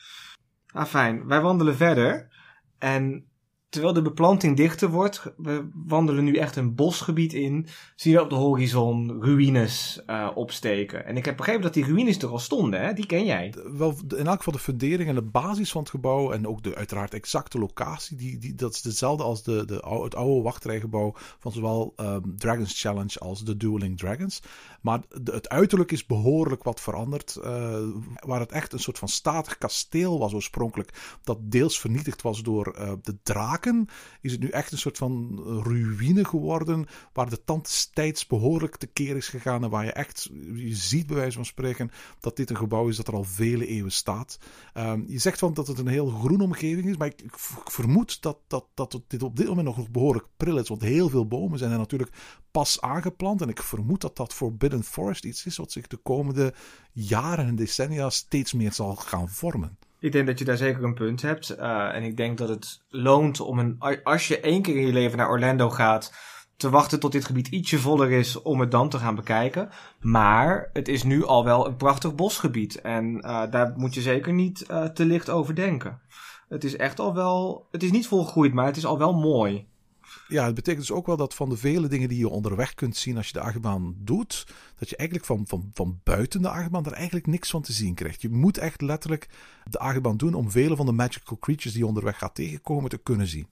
Ah, 0.76 0.86
fijn. 0.86 1.26
Wij 1.26 1.40
wandelen 1.40 1.76
verder. 1.76 2.28
En 2.78 3.26
terwijl 3.76 3.94
de 4.04 4.10
beplanting 4.10 4.56
dichter 4.56 4.90
wordt, 4.90 5.32
we 5.36 5.68
wandelen 5.86 6.24
nu 6.24 6.36
echt 6.36 6.56
een 6.56 6.74
bosgebied 6.74 7.32
in, 7.32 7.66
zien 7.96 8.14
we 8.14 8.22
op 8.22 8.30
de 8.30 8.34
horizon 8.34 9.22
ruïnes 9.22 10.02
eh, 10.06 10.30
opsteken. 10.34 11.06
En 11.06 11.16
ik 11.16 11.24
heb 11.24 11.36
begrepen 11.36 11.62
dat 11.62 11.74
die 11.74 11.84
ruïnes 11.84 12.18
er 12.18 12.28
al 12.28 12.38
stonden, 12.38 12.80
hè? 12.80 12.92
Die 12.92 13.06
ken 13.06 13.24
jij. 13.24 13.54
wel 13.76 13.94
in 14.16 14.26
elk 14.26 14.36
geval 14.36 14.52
de 14.52 14.58
fundering 14.58 15.08
en 15.08 15.14
de 15.14 15.22
basis 15.22 15.70
van 15.72 15.80
het 15.80 15.90
gebouw 15.90 16.32
en 16.32 16.46
ook 16.46 16.62
de 16.62 16.74
uiteraard 16.74 17.14
exacte 17.14 17.58
locatie, 17.58 18.16
die, 18.16 18.38
die, 18.38 18.54
dat 18.54 18.74
is 18.74 18.82
dezelfde 18.82 19.22
als 19.22 19.42
de, 19.42 19.64
de, 19.64 20.00
het 20.02 20.14
oude 20.14 20.42
wachtrijgebouw 20.42 21.14
van 21.38 21.52
zowel 21.52 21.92
ehm, 21.96 22.20
Dragons 22.36 22.80
Challenge 22.80 23.18
als 23.18 23.44
de 23.44 23.56
Dueling 23.56 23.98
Dragons. 23.98 24.42
Maar 24.80 25.00
het 25.24 25.48
uiterlijk 25.48 25.92
is 25.92 26.06
behoorlijk 26.06 26.62
wat 26.62 26.80
veranderd. 26.80 27.36
eh, 27.36 27.82
waar 28.14 28.40
het 28.40 28.52
echt 28.52 28.72
een 28.72 28.78
soort 28.78 28.98
van 28.98 29.08
statig 29.08 29.58
kasteel 29.58 30.18
was 30.18 30.32
oorspronkelijk, 30.32 31.18
dat 31.22 31.38
deels 31.42 31.80
vernietigd 31.80 32.22
was 32.22 32.42
door 32.42 32.66
eh, 32.66 32.92
de 33.02 33.18
is 34.20 34.32
het 34.32 34.40
nu 34.40 34.48
echt 34.48 34.72
een 34.72 34.78
soort 34.78 34.98
van 34.98 35.40
ruïne 35.62 36.24
geworden, 36.24 36.86
waar 37.12 37.30
de 37.30 37.44
tand 37.44 37.64
des 37.64 37.90
tijds 37.92 38.26
behoorlijk 38.26 38.76
tekeer 38.76 39.16
is 39.16 39.28
gegaan 39.28 39.64
en 39.64 39.70
waar 39.70 39.84
je 39.84 39.92
echt, 39.92 40.28
je 40.54 40.74
ziet 40.74 41.06
bij 41.06 41.16
wijze 41.16 41.36
van 41.36 41.44
spreken, 41.44 41.90
dat 42.20 42.36
dit 42.36 42.50
een 42.50 42.56
gebouw 42.56 42.88
is 42.88 42.96
dat 42.96 43.08
er 43.08 43.14
al 43.14 43.24
vele 43.24 43.66
eeuwen 43.66 43.92
staat. 43.92 44.38
Ehm, 44.72 45.02
je 45.06 45.18
zegt 45.18 45.38
van 45.38 45.54
dat 45.54 45.66
het 45.66 45.78
een 45.78 45.86
heel 45.86 46.08
groene 46.08 46.42
omgeving 46.42 46.88
is, 46.88 46.96
maar 46.96 47.06
ik, 47.06 47.22
ik 47.22 47.38
vermoed 47.64 48.22
dat, 48.22 48.38
dat, 48.46 48.66
dat 48.74 49.00
dit 49.06 49.22
op 49.22 49.36
dit 49.36 49.46
moment 49.46 49.66
nog 49.66 49.90
behoorlijk 49.90 50.26
pril 50.36 50.58
is, 50.58 50.68
want 50.68 50.80
heel 50.80 51.08
veel 51.08 51.26
bomen 51.26 51.58
zijn 51.58 51.70
er 51.70 51.78
natuurlijk 51.78 52.12
pas 52.50 52.80
aangeplant 52.80 53.40
en 53.40 53.48
ik 53.48 53.62
vermoed 53.62 54.00
dat 54.00 54.16
dat 54.16 54.34
Forbidden 54.34 54.84
Forest 54.84 55.24
iets 55.24 55.46
is 55.46 55.56
wat 55.56 55.72
zich 55.72 55.86
de 55.86 55.96
komende 55.96 56.54
jaren 56.92 57.46
en 57.46 57.56
decennia 57.56 58.10
steeds 58.10 58.52
meer 58.52 58.72
zal 58.72 58.94
gaan 58.94 59.28
vormen. 59.28 59.78
Ik 60.06 60.12
denk 60.12 60.26
dat 60.26 60.38
je 60.38 60.44
daar 60.44 60.56
zeker 60.56 60.84
een 60.84 60.94
punt 60.94 61.22
hebt. 61.22 61.50
eh, 61.50 61.94
en 61.94 62.02
ik 62.02 62.16
denk 62.16 62.38
dat 62.38 62.48
het 62.48 62.82
loont 62.88 63.40
om 63.40 63.58
een. 63.58 63.76
Als 64.02 64.28
je 64.28 64.40
één 64.40 64.62
keer 64.62 64.76
in 64.76 64.86
je 64.86 64.92
leven 64.92 65.18
naar 65.18 65.28
Orlando 65.30 65.70
gaat. 65.70 66.12
te 66.56 66.70
wachten 66.70 67.00
tot 67.00 67.12
dit 67.12 67.24
gebied 67.24 67.48
ietsje 67.48 67.78
voller 67.78 68.10
is. 68.10 68.42
om 68.42 68.60
het 68.60 68.70
dan 68.70 68.88
te 68.88 68.98
gaan 68.98 69.14
bekijken. 69.14 69.68
Maar 70.00 70.70
het 70.72 70.88
is 70.88 71.02
nu 71.02 71.24
al 71.24 71.44
wel 71.44 71.66
een 71.66 71.76
prachtig 71.76 72.14
bosgebied. 72.14 72.80
En 72.80 73.20
eh, 73.20 73.50
daar 73.50 73.72
moet 73.76 73.94
je 73.94 74.00
zeker 74.00 74.32
niet 74.32 74.66
eh, 74.66 74.84
te 74.84 75.04
licht 75.04 75.30
over 75.30 75.54
denken. 75.54 76.00
Het 76.48 76.64
is 76.64 76.76
echt 76.76 76.98
al 77.00 77.14
wel. 77.14 77.68
Het 77.70 77.82
is 77.82 77.90
niet 77.90 78.06
volgroeid, 78.06 78.52
maar 78.52 78.66
het 78.66 78.76
is 78.76 78.86
al 78.86 78.98
wel 78.98 79.14
mooi. 79.14 79.66
Ja, 80.28 80.44
het 80.44 80.54
betekent 80.54 80.86
dus 80.86 80.96
ook 80.96 81.06
wel 81.06 81.16
dat 81.16 81.34
van 81.34 81.48
de 81.48 81.56
vele 81.56 81.88
dingen 81.88 82.08
die 82.08 82.18
je 82.18 82.28
onderweg 82.28 82.74
kunt 82.74 82.96
zien 82.96 83.16
als 83.16 83.26
je 83.26 83.32
de 83.32 83.40
achtbaan 83.40 83.94
doet, 83.98 84.46
dat 84.78 84.88
je 84.88 84.96
eigenlijk 84.96 85.28
van, 85.28 85.44
van, 85.46 85.70
van 85.74 86.00
buiten 86.04 86.42
de 86.42 86.48
achtbaan 86.48 86.86
er 86.86 86.92
eigenlijk 86.92 87.26
niks 87.26 87.50
van 87.50 87.62
te 87.62 87.72
zien 87.72 87.94
krijgt. 87.94 88.22
Je 88.22 88.28
moet 88.28 88.58
echt 88.58 88.80
letterlijk 88.80 89.28
de 89.64 89.78
achtbaan 89.78 90.16
doen 90.16 90.34
om 90.34 90.50
vele 90.50 90.76
van 90.76 90.86
de 90.86 90.92
magical 90.92 91.38
creatures 91.38 91.72
die 91.72 91.82
je 91.82 91.88
onderweg 91.88 92.18
gaat 92.18 92.34
tegenkomen 92.34 92.90
te 92.90 92.98
kunnen 92.98 93.26
zien. 93.26 93.48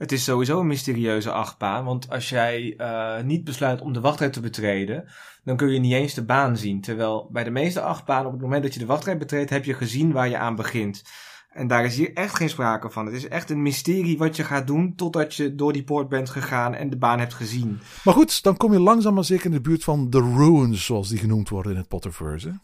Het 0.00 0.12
is 0.12 0.24
sowieso 0.24 0.60
een 0.60 0.66
mysterieuze 0.66 1.30
achtbaan. 1.30 1.84
Want 1.84 2.10
als 2.10 2.28
jij 2.28 2.74
eh, 2.76 3.22
niet 3.22 3.44
besluit 3.44 3.80
om 3.80 3.92
de 3.92 4.00
wachtrij 4.00 4.30
te 4.30 4.40
betreden, 4.40 5.04
dan 5.44 5.56
kun 5.56 5.72
je 5.72 5.78
niet 5.78 5.92
eens 5.92 6.14
de 6.14 6.24
baan 6.24 6.56
zien. 6.56 6.80
Terwijl 6.80 7.28
bij 7.32 7.44
de 7.44 7.50
meeste 7.50 7.80
achtbanen, 7.80 8.26
op 8.26 8.32
het 8.32 8.40
moment 8.40 8.62
dat 8.62 8.74
je 8.74 8.80
de 8.80 8.86
wachtrij 8.86 9.18
betreedt, 9.18 9.50
heb 9.50 9.64
je 9.64 9.74
gezien 9.74 10.12
waar 10.12 10.28
je 10.28 10.38
aan 10.38 10.56
begint. 10.56 11.02
En 11.52 11.66
daar 11.66 11.84
is 11.84 11.96
hier 11.96 12.12
echt 12.14 12.36
geen 12.36 12.48
sprake 12.48 12.90
van. 12.90 13.06
Het 13.06 13.14
is 13.14 13.28
echt 13.28 13.50
een 13.50 13.62
mysterie 13.62 14.18
wat 14.18 14.36
je 14.36 14.44
gaat 14.44 14.66
doen 14.66 14.94
totdat 14.94 15.34
je 15.34 15.54
door 15.54 15.72
die 15.72 15.84
poort 15.84 16.08
bent 16.08 16.30
gegaan 16.30 16.74
en 16.74 16.90
de 16.90 16.96
baan 16.96 17.18
hebt 17.18 17.34
gezien. 17.34 17.80
Maar 18.04 18.14
goed, 18.14 18.42
dan 18.42 18.56
kom 18.56 18.72
je 18.72 18.80
langzaam 18.80 19.14
maar 19.14 19.24
zeker 19.24 19.46
in 19.46 19.52
de 19.52 19.60
buurt 19.60 19.84
van 19.84 20.10
de 20.10 20.34
ruins, 20.36 20.84
zoals 20.84 21.08
die 21.08 21.18
genoemd 21.18 21.48
worden 21.48 21.72
in 21.72 21.78
het 21.78 21.88
Potterverse. 21.88 22.48
hè. 22.48 22.54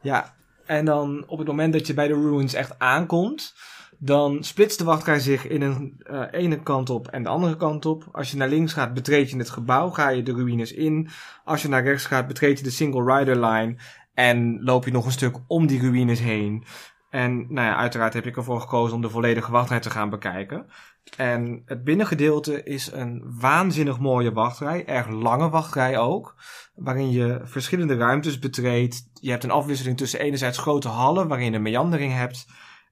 Ja, 0.00 0.34
en 0.66 0.84
dan 0.84 1.24
op 1.26 1.38
het 1.38 1.46
moment 1.46 1.72
dat 1.72 1.86
je 1.86 1.94
bij 1.94 2.08
de 2.08 2.28
ruins 2.30 2.54
echt 2.54 2.78
aankomt, 2.78 3.54
dan 3.98 4.44
splitst 4.44 4.78
de 4.78 4.84
wachtrij 4.84 5.20
zich 5.20 5.46
in 5.46 5.62
een 5.62 5.94
eh, 6.02 6.22
ene 6.30 6.62
kant 6.62 6.90
op 6.90 7.08
en 7.08 7.22
de 7.22 7.28
andere 7.28 7.56
kant 7.56 7.86
op. 7.86 8.08
Als 8.12 8.30
je 8.30 8.36
naar 8.36 8.48
links 8.48 8.72
gaat, 8.72 8.94
betreed 8.94 9.30
je 9.30 9.36
het 9.36 9.50
gebouw, 9.50 9.90
ga 9.90 10.08
je 10.08 10.22
de 10.22 10.32
ruïnes 10.32 10.72
in. 10.72 11.08
Als 11.44 11.62
je 11.62 11.68
naar 11.68 11.84
rechts 11.84 12.04
gaat, 12.06 12.26
betreed 12.26 12.58
je 12.58 12.64
de 12.64 12.70
single 12.70 13.18
rider 13.18 13.46
line 13.46 13.76
en 14.14 14.62
loop 14.62 14.84
je 14.84 14.90
nog 14.90 15.06
een 15.06 15.12
stuk 15.12 15.36
om 15.46 15.66
die 15.66 15.80
ruïnes 15.80 16.20
heen. 16.20 16.64
En 17.12 17.36
nou 17.36 17.66
ja, 17.66 17.76
uiteraard 17.76 18.14
heb 18.14 18.26
ik 18.26 18.36
ervoor 18.36 18.60
gekozen 18.60 18.94
om 18.94 19.02
de 19.02 19.10
volledige 19.10 19.50
wachtrij 19.50 19.80
te 19.80 19.90
gaan 19.90 20.10
bekijken. 20.10 20.66
En 21.16 21.62
het 21.64 21.84
binnengedeelte 21.84 22.62
is 22.62 22.92
een 22.92 23.22
waanzinnig 23.40 23.98
mooie 23.98 24.32
wachtrij, 24.32 24.86
erg 24.86 25.08
lange 25.08 25.48
wachtrij 25.48 25.98
ook, 25.98 26.34
waarin 26.74 27.10
je 27.10 27.40
verschillende 27.44 27.96
ruimtes 27.96 28.38
betreedt. 28.38 29.10
Je 29.20 29.30
hebt 29.30 29.44
een 29.44 29.50
afwisseling 29.50 29.96
tussen 29.96 30.20
enerzijds 30.20 30.58
grote 30.58 30.88
hallen 30.88 31.28
waarin 31.28 31.50
je 31.50 31.56
een 31.56 31.62
meandering 31.62 32.12
hebt 32.12 32.46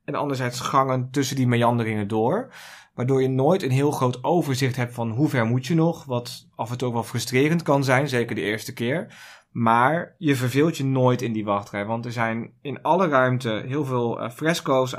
en 0.04 0.14
anderzijds 0.14 0.60
gangen 0.60 1.10
tussen 1.10 1.36
die 1.36 1.48
meanderingen 1.48 2.08
door. 2.08 2.52
Waardoor 2.94 3.22
je 3.22 3.28
nooit 3.28 3.62
een 3.62 3.70
heel 3.70 3.90
groot 3.90 4.24
overzicht 4.24 4.76
hebt 4.76 4.94
van 4.94 5.10
hoe 5.10 5.28
ver 5.28 5.46
moet 5.46 5.66
je 5.66 5.74
nog, 5.74 6.04
wat 6.04 6.48
af 6.54 6.70
en 6.70 6.78
toe 6.78 6.92
wel 6.92 7.02
frustrerend 7.02 7.62
kan 7.62 7.84
zijn, 7.84 8.08
zeker 8.08 8.34
de 8.34 8.40
eerste 8.40 8.72
keer. 8.72 9.14
Maar 9.50 10.14
je 10.18 10.36
verveelt 10.36 10.76
je 10.76 10.84
nooit 10.84 11.22
in 11.22 11.32
die 11.32 11.44
wachtrij, 11.44 11.86
want 11.86 12.04
er 12.04 12.12
zijn 12.12 12.52
in 12.60 12.82
alle 12.82 13.08
ruimte 13.08 13.62
heel 13.66 13.84
veel 13.84 14.20
eh, 14.20 14.30
fresco's 14.30 14.94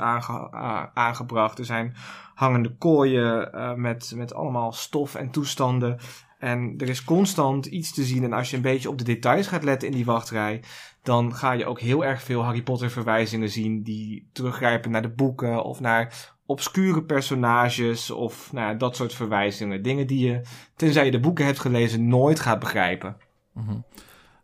aangebracht. 0.94 1.58
Er 1.58 1.64
zijn 1.64 1.94
hangende 2.34 2.76
kooien 2.76 3.52
eh, 3.52 3.74
met, 3.74 4.12
met 4.16 4.34
allemaal 4.34 4.72
stof 4.72 5.14
en 5.14 5.30
toestanden. 5.30 5.98
En 6.38 6.74
er 6.78 6.88
is 6.88 7.04
constant 7.04 7.66
iets 7.66 7.92
te 7.92 8.04
zien. 8.04 8.24
En 8.24 8.32
als 8.32 8.50
je 8.50 8.56
een 8.56 8.62
beetje 8.62 8.88
op 8.88 8.98
de 8.98 9.04
details 9.04 9.46
gaat 9.46 9.64
letten 9.64 9.88
in 9.88 9.94
die 9.94 10.04
wachtrij, 10.04 10.62
dan 11.02 11.34
ga 11.34 11.52
je 11.52 11.66
ook 11.66 11.80
heel 11.80 12.04
erg 12.04 12.22
veel 12.22 12.44
Harry 12.44 12.62
Potter 12.62 12.90
verwijzingen 12.90 13.48
zien 13.48 13.82
die 13.82 14.28
teruggrijpen 14.32 14.90
naar 14.90 15.02
de 15.02 15.12
boeken 15.12 15.64
of 15.64 15.80
naar 15.80 16.30
obscure 16.46 17.02
personages 17.02 18.10
of 18.10 18.52
nou 18.52 18.66
ja, 18.66 18.74
dat 18.74 18.96
soort 18.96 19.14
verwijzingen. 19.14 19.82
Dingen 19.82 20.06
die 20.06 20.28
je, 20.28 20.40
tenzij 20.76 21.04
je 21.04 21.10
de 21.10 21.20
boeken 21.20 21.44
hebt 21.44 21.58
gelezen, 21.58 22.08
nooit 22.08 22.40
gaat 22.40 22.58
begrijpen. 22.58 23.16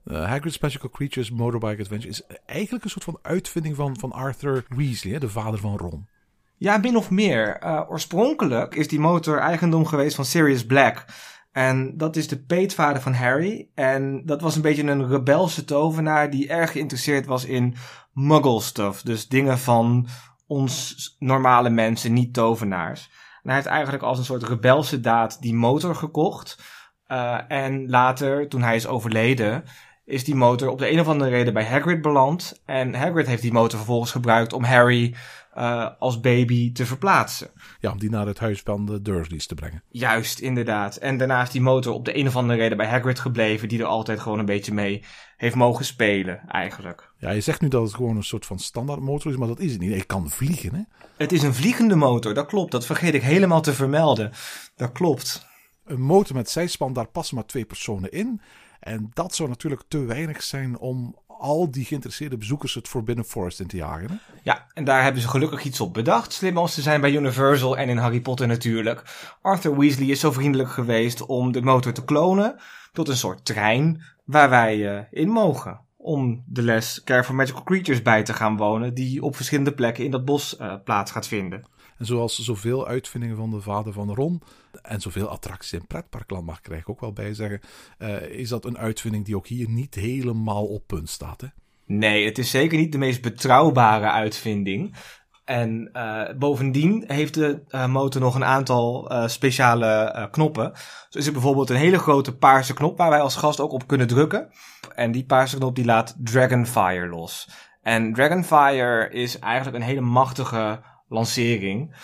Eh, 0.09 0.25
Hagrid's 0.25 0.59
Magical 0.59 0.91
Creatures 0.91 1.31
Motorbike 1.31 1.81
Adventure 1.81 2.09
is 2.09 2.23
eigenlijk 2.47 2.85
een 2.85 2.91
soort 2.91 3.05
van 3.05 3.19
uitvinding 3.23 3.77
van, 3.77 3.99
van 3.99 4.13
Arthur 4.13 4.65
Weasley, 4.69 5.13
hè, 5.13 5.19
de 5.19 5.29
vader 5.29 5.61
van 5.61 5.77
Ron. 5.77 6.09
Ja, 6.57 6.77
min 6.77 6.97
of 6.97 7.11
meer. 7.11 7.63
Uh, 7.63 7.83
oorspronkelijk 7.89 8.75
is 8.75 8.89
die 8.89 9.01
motor 9.01 9.39
eigendom 9.39 9.87
geweest 9.87 10.17
van 10.17 10.25
Sirius 10.25 10.67
Black. 10.67 11.05
En 11.53 11.97
dat 11.97 12.17
is 12.17 12.29
de 12.29 12.39
peetvader 12.39 13.03
van 13.03 13.13
Harry. 13.13 13.69
En 13.75 14.27
dat 14.27 14.41
was 14.41 14.57
een 14.57 14.63
beetje 14.63 14.83
een 14.83 15.09
rebelse 15.09 15.65
tovenaar 15.65 16.31
die 16.31 16.49
erg 16.49 16.73
geïnteresseerd 16.73 17.27
was 17.27 17.45
in 17.45 17.75
muggle 18.13 18.61
stuff. 18.61 19.03
Dus 19.03 19.29
dingen 19.29 19.59
van 19.59 20.09
ons 20.47 21.17
normale 21.19 21.71
mensen, 21.71 22.13
niet 22.13 22.35
tovenaars. 22.35 23.11
En 23.43 23.49
hij 23.51 23.55
heeft 23.55 23.67
eigenlijk 23.67 24.03
als 24.03 24.19
een 24.19 24.25
soort 24.25 24.43
rebelse 24.43 25.01
daad 25.01 25.41
die 25.41 25.55
motor 25.55 25.95
gekocht. 25.95 26.63
Uh, 27.09 27.39
en 27.49 27.91
later, 27.91 28.49
toen 28.49 28.63
hij 28.63 28.77
is 28.77 28.87
overleden, 28.87 29.65
is 30.09 30.25
die 30.25 30.35
motor 30.35 30.69
op 30.69 30.79
de 30.79 30.91
een 30.91 31.01
of 31.01 31.09
andere 31.09 31.31
reden 31.31 31.53
bij 31.53 31.65
Hagrid 31.65 32.03
beland. 32.03 32.63
En 32.65 32.95
Hagrid 32.95 33.27
heeft 33.27 33.43
die 33.43 33.53
motor 33.53 33.79
vervolgens 33.79 34.11
gebruikt 34.11 34.53
om 34.53 34.65
Harry 34.65 35.15
uh, 35.57 35.89
als 35.99 36.21
baby 36.21 36.73
te 36.73 36.87
verplaatsen. 36.87 37.51
Ja, 37.81 37.91
om 37.91 37.99
die 37.99 38.11
naar 38.11 38.27
het 38.27 38.39
huis 38.39 38.61
van 38.61 38.87
de 38.87 39.03
Dursleys 39.03 39.47
te 39.47 39.55
brengen. 39.55 39.83
Juist, 39.89 40.39
inderdaad. 40.39 40.97
En 40.97 41.19
daarna 41.19 41.43
is 41.43 41.51
die 41.51 41.61
motor 41.61 41.93
op 41.93 42.05
de 42.05 42.19
een 42.19 42.27
of 42.27 42.37
andere 42.37 42.59
reden 42.59 42.77
bij 42.77 42.87
Hagrid 42.87 43.19
gebleven, 43.19 43.69
die 43.69 43.79
er 43.79 43.85
altijd 43.85 44.21
gewoon 44.21 44.39
een 44.39 44.45
beetje 44.45 44.75
mee 44.75 45.03
heeft 45.37 45.55
mogen 45.55 45.85
spelen, 45.85 46.41
eigenlijk. 46.49 47.13
Ja, 47.19 47.31
je 47.31 47.41
zegt 47.41 47.61
nu 47.61 47.69
dat 47.69 47.83
het 47.83 47.95
gewoon 47.95 48.17
een 48.17 48.23
soort 48.23 48.47
van 48.47 48.59
standaard 48.59 49.01
motor 49.01 49.31
is, 49.31 49.37
maar 49.37 49.49
dat 49.49 49.61
is 49.61 49.73
het 49.73 49.81
niet. 49.81 49.91
Hij 49.91 50.05
kan 50.07 50.31
vliegen, 50.31 50.75
hè? 50.75 50.83
Het 51.17 51.33
is 51.33 51.43
een 51.43 51.55
vliegende 51.55 51.97
motor, 51.97 52.35
dat 52.35 52.47
klopt. 52.47 52.73
Dat 52.73 52.87
vergeet 52.87 53.15
ik 53.15 53.23
helemaal 53.23 53.61
te 53.61 53.73
vermelden. 53.73 54.33
Dat 54.77 54.93
klopt. 54.93 55.47
Een 55.85 56.01
motor 56.01 56.37
met 56.37 56.51
zijspan, 56.51 56.93
daar 56.93 57.09
passen 57.09 57.35
maar 57.35 57.47
twee 57.47 57.65
personen 57.65 58.13
in. 58.13 58.41
En 58.89 59.11
dat 59.13 59.35
zou 59.35 59.49
natuurlijk 59.49 59.83
te 59.89 60.05
weinig 60.05 60.43
zijn 60.43 60.79
om 60.79 61.17
al 61.27 61.71
die 61.71 61.85
geïnteresseerde 61.85 62.37
bezoekers 62.37 62.75
het 62.75 62.89
Forbidden 62.89 63.25
Forest 63.25 63.61
in 63.61 63.67
te 63.67 63.77
jagen. 63.77 64.21
Ja, 64.43 64.67
en 64.75 64.85
daar 64.85 65.03
hebben 65.03 65.23
ze 65.23 65.29
gelukkig 65.29 65.65
iets 65.65 65.81
op 65.81 65.95
bedacht. 65.95 66.33
Slim 66.33 66.59
als 66.59 66.75
ze 66.75 66.83
zijn 66.83 67.01
bij 67.01 67.13
Universal 67.13 67.77
en 67.77 67.89
in 67.89 67.97
Harry 67.97 68.21
Potter 68.21 68.47
natuurlijk. 68.47 69.03
Arthur 69.43 69.79
Weasley 69.79 70.07
is 70.07 70.21
zo 70.21 70.33
vriendelijk 70.33 70.71
geweest 70.71 71.27
om 71.27 71.53
de 71.53 71.63
motor 71.63 71.93
te 71.93 72.05
klonen 72.05 72.57
tot 72.93 73.09
een 73.09 73.17
soort 73.17 73.45
trein 73.45 74.03
waar 74.25 74.51
wij 74.51 74.77
uh, 74.77 75.01
in 75.11 75.29
mogen. 75.29 75.81
Om 75.97 76.43
de 76.47 76.63
les 76.63 77.03
Care 77.05 77.25
for 77.25 77.35
Magical 77.35 77.63
Creatures 77.63 78.03
bij 78.03 78.23
te 78.23 78.35
gaan 78.35 78.57
wonen, 78.57 78.95
die 78.95 79.23
op 79.23 79.37
verschillende 79.37 79.75
plekken 79.75 80.05
in 80.05 80.11
dat 80.11 80.25
bos 80.25 80.57
uh, 80.61 80.75
plaats 80.85 81.11
gaat 81.11 81.27
vinden. 81.27 81.65
En 81.99 82.07
zoals 82.07 82.39
zoveel 82.39 82.87
uitvindingen 82.87 83.37
van 83.37 83.51
de 83.51 83.61
vader 83.61 83.93
van 83.93 84.15
Ron 84.15 84.43
en 84.83 85.01
zoveel 85.01 85.29
attracties 85.29 85.73
in 85.73 85.87
pretparkland 85.87 86.47
mag 86.47 86.61
ik 86.61 86.89
ook 86.89 87.01
wel 87.01 87.13
bij 87.13 87.35
zeggen, 87.35 87.61
uh, 87.99 88.23
is 88.23 88.49
dat 88.49 88.65
een 88.65 88.79
uitvinding 88.79 89.25
die 89.25 89.37
ook 89.37 89.47
hier 89.47 89.69
niet 89.69 89.95
helemaal 89.95 90.67
op 90.67 90.87
punt 90.87 91.09
staat. 91.09 91.41
Hè? 91.41 91.47
Nee, 91.87 92.25
het 92.25 92.39
is 92.39 92.51
zeker 92.51 92.79
niet 92.79 92.93
de 92.93 92.99
meest 92.99 93.23
betrouwbare 93.23 94.11
uitvinding. 94.11 94.97
En 95.45 95.91
uh, 95.93 96.23
bovendien 96.39 97.05
heeft 97.07 97.35
de 97.35 97.63
uh, 97.69 97.87
motor 97.87 98.21
nog 98.21 98.35
een 98.35 98.45
aantal 98.45 99.13
speciale 99.27 100.29
knoppen. 100.31 100.73
Zo 101.09 101.19
is 101.19 101.27
er 101.27 101.33
bijvoorbeeld 101.33 101.71
een 101.71 101.77
hele 101.77 101.99
grote 101.99 102.37
paarse 102.37 102.75
knop 102.75 102.99
waar 102.99 103.11
wij 103.11 103.21
als 103.21 103.37
gast 103.37 103.61
ook 103.61 103.73
op 103.73 103.87
kunnen 103.87 104.07
drukken. 104.07 104.51
En 104.95 105.13
die 105.13 105.25
paarse 105.25 105.57
knop 105.57 105.75
die 105.75 105.85
laat 105.85 106.17
Dragonfire 106.19 107.09
los. 107.09 107.49
En 107.83 108.13
Dragonfire 108.13 109.11
is 109.11 109.39
eigenlijk 109.39 109.77
een 109.77 109.89
hele 109.89 110.01
machtige 110.01 110.81
lancering. 111.09 111.97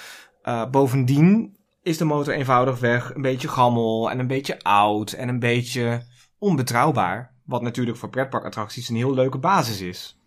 Uh, 0.42 0.70
bovendien 0.70 1.56
is 1.82 1.98
de 1.98 2.04
motor 2.04 2.34
eenvoudigweg 2.34 3.14
een 3.14 3.22
beetje 3.22 3.48
gammel 3.48 4.10
en 4.10 4.18
een 4.18 4.26
beetje 4.26 4.62
oud 4.62 5.12
en 5.12 5.28
een 5.28 5.38
beetje 5.38 6.02
onbetrouwbaar. 6.38 7.32
Wat 7.44 7.62
natuurlijk 7.62 7.96
voor 7.96 8.10
pretparkattracties 8.10 8.88
een 8.88 8.96
heel 8.96 9.14
leuke 9.14 9.38
basis 9.38 9.80
is. 9.80 10.18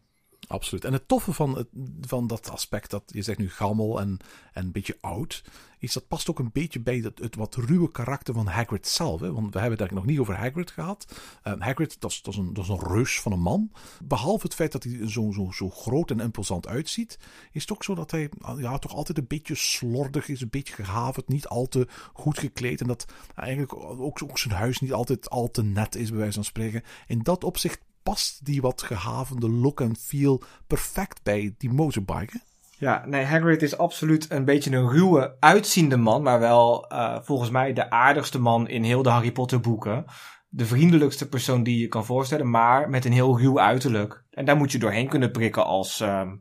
Absoluut. 0.48 0.86
En 0.86 0.94
het 0.94 1.08
toffe 1.08 1.34
van, 1.34 1.58
het, 1.58 1.68
van 2.02 2.28
dat 2.28 2.50
aspect, 2.52 2.90
dat 2.90 3.04
je 3.06 3.22
zegt 3.22 3.38
nu 3.38 3.50
gammel 3.50 4.00
en, 4.00 4.20
en 4.54 4.66
een 4.66 4.72
beetje 4.72 4.98
oud, 5.02 5.44
is 5.80 5.94
dat 5.94 6.08
past 6.08 6.30
ook 6.30 6.40
een 6.40 6.52
beetje 6.54 6.80
bij 6.80 6.98
het, 6.98 7.20
het 7.20 7.36
wat 7.36 7.56
ruwe 7.56 7.92
karakter 7.92 8.34
van 8.34 8.48
Hagrid 8.48 8.88
zelf. 8.88 9.20
Hè? 9.20 9.34
Want 9.34 9.54
we 9.54 9.60
hebben 9.60 9.80
het 9.80 9.92
nog 9.92 10.06
niet 10.06 10.20
over 10.20 10.36
Hagrid 10.36 10.72
gehad. 10.72 11.18
Uh, 11.44 11.54
Hagrid, 11.60 12.02
dat 12.02 12.12
is, 12.12 12.22
dat, 12.22 12.34
is 12.34 12.40
een, 12.40 12.54
dat 12.54 12.64
is 12.64 12.70
een 12.70 12.88
reus 12.88 13.22
van 13.22 13.32
een 13.32 13.40
man. 13.40 13.72
Behalve 14.04 14.46
het 14.46 14.56
feit 14.56 14.72
dat 14.72 14.84
hij 14.84 15.10
zo, 15.10 15.32
zo, 15.32 15.52
zo 15.52 15.70
groot 15.70 16.12
en 16.12 16.20
imposant 16.20 16.68
uitziet, 16.68 17.20
is 17.52 17.62
het 17.62 17.72
ook 17.72 17.84
zo 17.84 17.96
dat 17.96 18.12
hij 18.12 18.30
ja, 18.58 18.78
toch 18.78 18.94
altijd 18.94 19.18
een 19.18 19.28
beetje 19.28 19.56
slordig 19.56 20.28
is, 20.28 20.42
een 20.42 20.50
beetje 20.50 20.74
gehavend, 20.74 21.28
niet 21.28 21.48
al 21.48 21.68
te 21.68 21.88
goed 22.14 22.40
gekleed. 22.40 22.82
En 22.82 22.88
dat 22.88 23.06
eigenlijk 23.36 23.76
ook, 23.76 24.38
zijn 24.38 24.54
huis 24.54 24.80
niet 24.80 24.94
altijd 24.94 25.30
al 25.30 25.52
te 25.52 25.64
net 25.64 25.96
is, 25.96 26.10
bij 26.10 26.20
wijze 26.20 26.34
van 26.34 26.44
spreken. 26.44 26.84
In 27.08 27.20
dat 27.20 27.44
opzicht 27.44 27.86
past 28.04 28.46
die 28.46 28.62
wat 28.62 28.82
gehavende 28.82 29.50
look 29.50 29.82
en 29.82 29.96
feel 29.96 30.42
perfect 30.68 31.24
bij 31.24 31.56
die 31.58 31.74
motorbike. 31.74 32.42
Ja, 32.80 33.04
nee, 33.06 33.26
Hagrid 33.26 33.62
is 33.62 33.78
absoluut 33.78 34.32
een 34.32 34.46
beetje 34.46 34.72
een 34.72 34.90
ruwe, 34.90 35.36
uitziende 35.40 35.98
man, 35.98 36.24
maar 36.24 36.40
wel 36.40 36.92
uh, 36.92 37.18
volgens 37.22 37.50
mij 37.50 37.74
de 37.74 37.90
aardigste 37.90 38.40
man 38.40 38.68
in 38.68 38.84
heel 38.84 39.04
de 39.04 39.10
Harry 39.10 39.32
Potter 39.32 39.60
boeken. 39.60 40.06
De 40.50 40.66
vriendelijkste 40.66 41.30
persoon 41.30 41.64
die 41.64 41.80
je 41.80 41.88
kan 41.88 42.06
voorstellen, 42.06 42.50
maar 42.50 42.90
met 42.90 43.06
een 43.06 43.12
heel 43.12 43.40
ruw 43.40 43.60
uiterlijk. 43.60 44.24
En 44.30 44.46
daar 44.46 44.58
moet 44.58 44.72
je 44.72 44.80
doorheen 44.80 45.10
kunnen 45.10 45.32
prikken 45.32 45.66
als 45.66 46.00
um, 46.00 46.40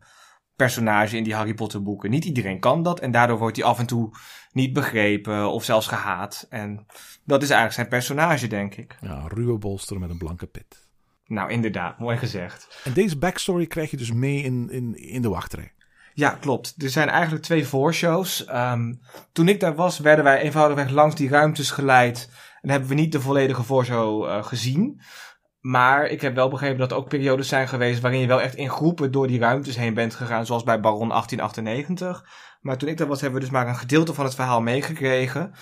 personage 0.57 1.17
in 1.17 1.25
die 1.25 1.35
Harry 1.35 1.55
Potter 1.55 1.83
boeken. 1.83 2.11
Niet 2.11 2.25
iedereen 2.25 2.61
kan 2.61 2.83
dat 2.83 3.01
en 3.01 3.11
daardoor 3.11 3.39
wordt 3.39 3.57
hij 3.57 3.67
af 3.67 3.79
en 3.79 3.87
toe 3.87 4.11
niet 4.53 4.73
begrepen 4.73 5.51
of 5.51 5.65
zelfs 5.65 5.87
gehaat. 5.87 6.47
En 6.51 6.87
dat 7.25 7.43
is 7.43 7.51
eigenlijk 7.51 7.73
zijn 7.73 7.89
personage, 7.89 8.47
denk 8.47 8.75
ik. 8.75 8.97
Ja, 9.01 9.25
ruwe 9.29 9.59
bolster 9.59 9.99
met 9.99 10.11
een 10.11 10.19
blanke 10.19 10.47
pit. 10.47 10.89
Nou, 11.27 11.51
inderdaad, 11.51 11.99
mooi 11.99 12.17
gezegd. 12.17 12.81
En 12.85 12.93
deze 12.93 13.19
backstory 13.19 13.67
krijg 13.67 13.91
je 13.91 13.97
dus 13.97 14.13
mee 14.13 14.43
in, 14.43 14.71
in, 14.71 14.95
in 14.95 15.23
de 15.23 15.29
wachtrij. 15.29 15.73
Ja, 16.17 16.31
klopt. 16.31 16.75
Er 16.83 16.91
zijn 16.91 17.09
eigenlijk 17.09 17.43
twee 17.43 17.67
voorshows. 17.67 18.49
Um, 18.49 19.01
toen 19.33 19.49
ik 19.49 19.61
daar 19.61 19.75
was, 19.75 19.99
werden 19.99 20.25
wij 20.25 20.41
eenvoudigweg 20.41 20.91
langs 20.91 21.15
die 21.15 21.29
ruimtes 21.29 21.71
geleid. 21.71 22.31
En 22.61 22.71
hebben 22.71 22.89
we 22.89 22.95
niet 22.95 23.13
de 23.13 23.21
volledige 23.21 23.63
voorshow 23.63 24.25
uh, 24.25 24.45
gezien. 24.45 25.01
Maar 25.61 26.07
ik 26.07 26.21
heb 26.21 26.35
wel 26.35 26.49
begrepen 26.49 26.79
dat 26.79 26.91
er 26.91 26.97
ook 26.97 27.09
periodes 27.09 27.49
zijn 27.49 27.69
geweest 27.69 28.01
waarin 28.01 28.21
je 28.21 28.27
wel 28.27 28.41
echt 28.41 28.55
in 28.55 28.71
groepen 28.71 29.13
door 29.13 29.27
die 29.27 29.39
ruimtes 29.39 29.77
heen 29.77 29.95
bent 29.95 30.15
gegaan, 30.15 30.47
zoals 30.47 30.63
bij 30.63 30.81
Baron 30.81 31.09
1898. 31.09 32.25
Maar 32.61 32.77
toen 32.77 32.89
ik 32.89 32.97
daar 32.97 33.07
was, 33.07 33.21
hebben 33.21 33.39
we 33.39 33.45
dus 33.45 33.55
maar 33.55 33.69
een 33.69 33.77
gedeelte 33.77 34.15
van 34.15 34.25
het 34.25 34.35
verhaal 34.35 34.61
meegekregen. 34.61 35.53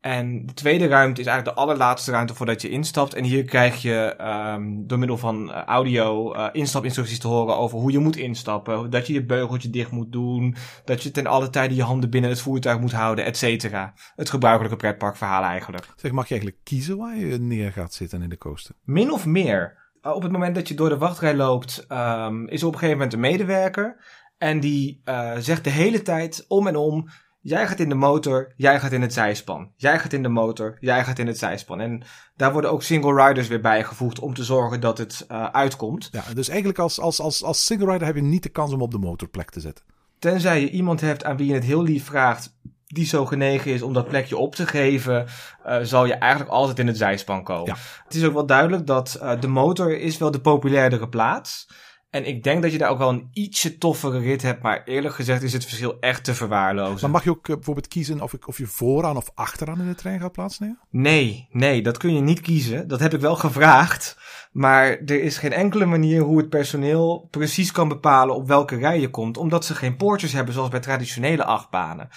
En 0.00 0.46
de 0.46 0.52
tweede 0.52 0.86
ruimte 0.86 1.20
is 1.20 1.26
eigenlijk 1.26 1.56
de 1.56 1.62
allerlaatste 1.62 2.10
ruimte 2.10 2.34
voordat 2.34 2.62
je 2.62 2.68
instapt. 2.68 3.14
En 3.14 3.24
hier 3.24 3.44
krijg 3.44 3.82
je 3.82 4.16
um, 4.54 4.86
door 4.86 4.98
middel 4.98 5.16
van 5.16 5.48
uh, 5.48 5.62
audio 5.64 6.34
uh, 6.34 6.48
instapinstructies 6.52 7.18
te 7.18 7.28
horen 7.28 7.56
over 7.56 7.78
hoe 7.78 7.92
je 7.92 7.98
moet 7.98 8.16
instappen. 8.16 8.90
Dat 8.90 9.06
je 9.06 9.12
je 9.12 9.24
beugeltje 9.24 9.70
dicht 9.70 9.90
moet 9.90 10.12
doen. 10.12 10.56
Dat 10.84 11.02
je 11.02 11.10
ten 11.10 11.26
alle 11.26 11.50
tijde 11.50 11.74
je 11.74 11.82
handen 11.82 12.10
binnen 12.10 12.30
het 12.30 12.40
voertuig 12.40 12.80
moet 12.80 12.92
houden, 12.92 13.24
et 13.24 13.36
cetera. 13.36 13.94
Het 14.16 14.30
gebruikelijke 14.30 14.76
pretparkverhaal 14.76 15.42
eigenlijk. 15.42 15.88
Zeg, 15.96 16.10
mag 16.10 16.28
je 16.28 16.34
eigenlijk 16.34 16.64
kiezen 16.64 16.96
waar 16.96 17.16
je 17.16 17.38
neer 17.38 17.72
gaat 17.72 17.94
zitten 17.94 18.22
in 18.22 18.28
de 18.28 18.38
coaster? 18.38 18.74
Min 18.84 19.12
of 19.12 19.26
meer. 19.26 19.86
Uh, 20.02 20.14
op 20.14 20.22
het 20.22 20.32
moment 20.32 20.54
dat 20.54 20.68
je 20.68 20.74
door 20.74 20.88
de 20.88 20.98
wachtrij 20.98 21.34
loopt, 21.34 21.86
um, 21.88 22.48
is 22.48 22.60
er 22.60 22.66
op 22.66 22.72
een 22.72 22.78
gegeven 22.78 22.98
moment 22.98 23.12
een 23.12 23.20
medewerker. 23.20 24.04
En 24.36 24.60
die 24.60 25.00
uh, 25.04 25.32
zegt 25.38 25.64
de 25.64 25.70
hele 25.70 26.02
tijd 26.02 26.44
om 26.48 26.66
en 26.66 26.76
om 26.76 27.08
Jij 27.48 27.68
gaat 27.68 27.80
in 27.80 27.88
de 27.88 27.94
motor, 27.94 28.52
jij 28.56 28.80
gaat 28.80 28.92
in 28.92 29.02
het 29.02 29.12
zijspan. 29.12 29.72
Jij 29.76 29.98
gaat 29.98 30.12
in 30.12 30.22
de 30.22 30.28
motor, 30.28 30.76
jij 30.80 31.04
gaat 31.04 31.18
in 31.18 31.26
het 31.26 31.38
zijspan. 31.38 31.80
En 31.80 32.02
daar 32.36 32.52
worden 32.52 32.70
ook 32.70 32.82
single 32.82 33.26
riders 33.26 33.48
weer 33.48 33.60
bijgevoegd 33.60 34.18
om 34.18 34.34
te 34.34 34.44
zorgen 34.44 34.80
dat 34.80 34.98
het 34.98 35.26
uh, 35.30 35.44
uitkomt. 35.44 36.08
Ja, 36.12 36.22
dus 36.34 36.48
eigenlijk 36.48 36.78
als, 36.78 37.00
als, 37.00 37.20
als, 37.20 37.44
als 37.44 37.64
single 37.64 37.92
rider 37.92 38.06
heb 38.06 38.16
je 38.16 38.22
niet 38.22 38.42
de 38.42 38.48
kans 38.48 38.72
om 38.72 38.82
op 38.82 38.90
de 38.90 38.98
motorplek 38.98 39.50
te 39.50 39.60
zetten. 39.60 39.84
Tenzij 40.18 40.60
je 40.60 40.70
iemand 40.70 41.00
hebt 41.00 41.24
aan 41.24 41.36
wie 41.36 41.46
je 41.46 41.54
het 41.54 41.64
heel 41.64 41.82
lief 41.82 42.04
vraagt, 42.04 42.56
die 42.86 43.06
zo 43.06 43.26
genegen 43.26 43.72
is 43.72 43.82
om 43.82 43.92
dat 43.92 44.08
plekje 44.08 44.36
op 44.36 44.54
te 44.54 44.66
geven, 44.66 45.26
uh, 45.66 45.78
zal 45.82 46.04
je 46.04 46.14
eigenlijk 46.14 46.52
altijd 46.52 46.78
in 46.78 46.86
het 46.86 46.96
zijspan 46.96 47.44
komen. 47.44 47.66
Ja. 47.66 47.76
Het 48.04 48.14
is 48.14 48.24
ook 48.24 48.32
wel 48.32 48.46
duidelijk 48.46 48.86
dat 48.86 49.18
uh, 49.22 49.40
de 49.40 49.48
motor 49.48 49.98
is 49.98 50.18
wel 50.18 50.30
de 50.30 50.40
populairdere 50.40 51.08
plaats 51.08 51.66
is. 51.68 51.86
En 52.10 52.26
ik 52.26 52.42
denk 52.42 52.62
dat 52.62 52.72
je 52.72 52.78
daar 52.78 52.90
ook 52.90 52.98
wel 52.98 53.08
een 53.08 53.28
ietsje 53.32 53.78
toffere 53.78 54.18
rit 54.18 54.42
hebt. 54.42 54.62
Maar 54.62 54.82
eerlijk 54.84 55.14
gezegd 55.14 55.42
is 55.42 55.52
het 55.52 55.64
verschil 55.64 55.96
echt 56.00 56.24
te 56.24 56.34
verwaarlozen. 56.34 57.00
Maar 57.00 57.10
mag 57.10 57.24
je 57.24 57.30
ook 57.30 57.48
uh, 57.48 57.54
bijvoorbeeld 57.54 57.88
kiezen 57.88 58.20
of, 58.20 58.32
ik, 58.32 58.48
of 58.48 58.58
je 58.58 58.66
vooraan 58.66 59.16
of 59.16 59.30
achteraan 59.34 59.80
in 59.80 59.88
de 59.88 59.94
trein 59.94 60.20
gaat 60.20 60.32
plaatsnemen? 60.32 60.78
Nee, 60.90 61.48
nee, 61.50 61.82
dat 61.82 61.96
kun 61.96 62.14
je 62.14 62.20
niet 62.20 62.40
kiezen. 62.40 62.88
Dat 62.88 63.00
heb 63.00 63.14
ik 63.14 63.20
wel 63.20 63.36
gevraagd. 63.36 64.18
Maar 64.52 64.86
er 64.86 65.22
is 65.22 65.38
geen 65.38 65.52
enkele 65.52 65.84
manier 65.84 66.22
hoe 66.22 66.38
het 66.38 66.48
personeel 66.48 67.28
precies 67.30 67.72
kan 67.72 67.88
bepalen 67.88 68.34
op 68.34 68.46
welke 68.46 68.76
rij 68.76 69.00
je 69.00 69.10
komt. 69.10 69.36
Omdat 69.36 69.64
ze 69.64 69.74
geen 69.74 69.96
poortjes 69.96 70.32
hebben 70.32 70.54
zoals 70.54 70.68
bij 70.68 70.80
traditionele 70.80 71.44
achtbanen. 71.44 72.08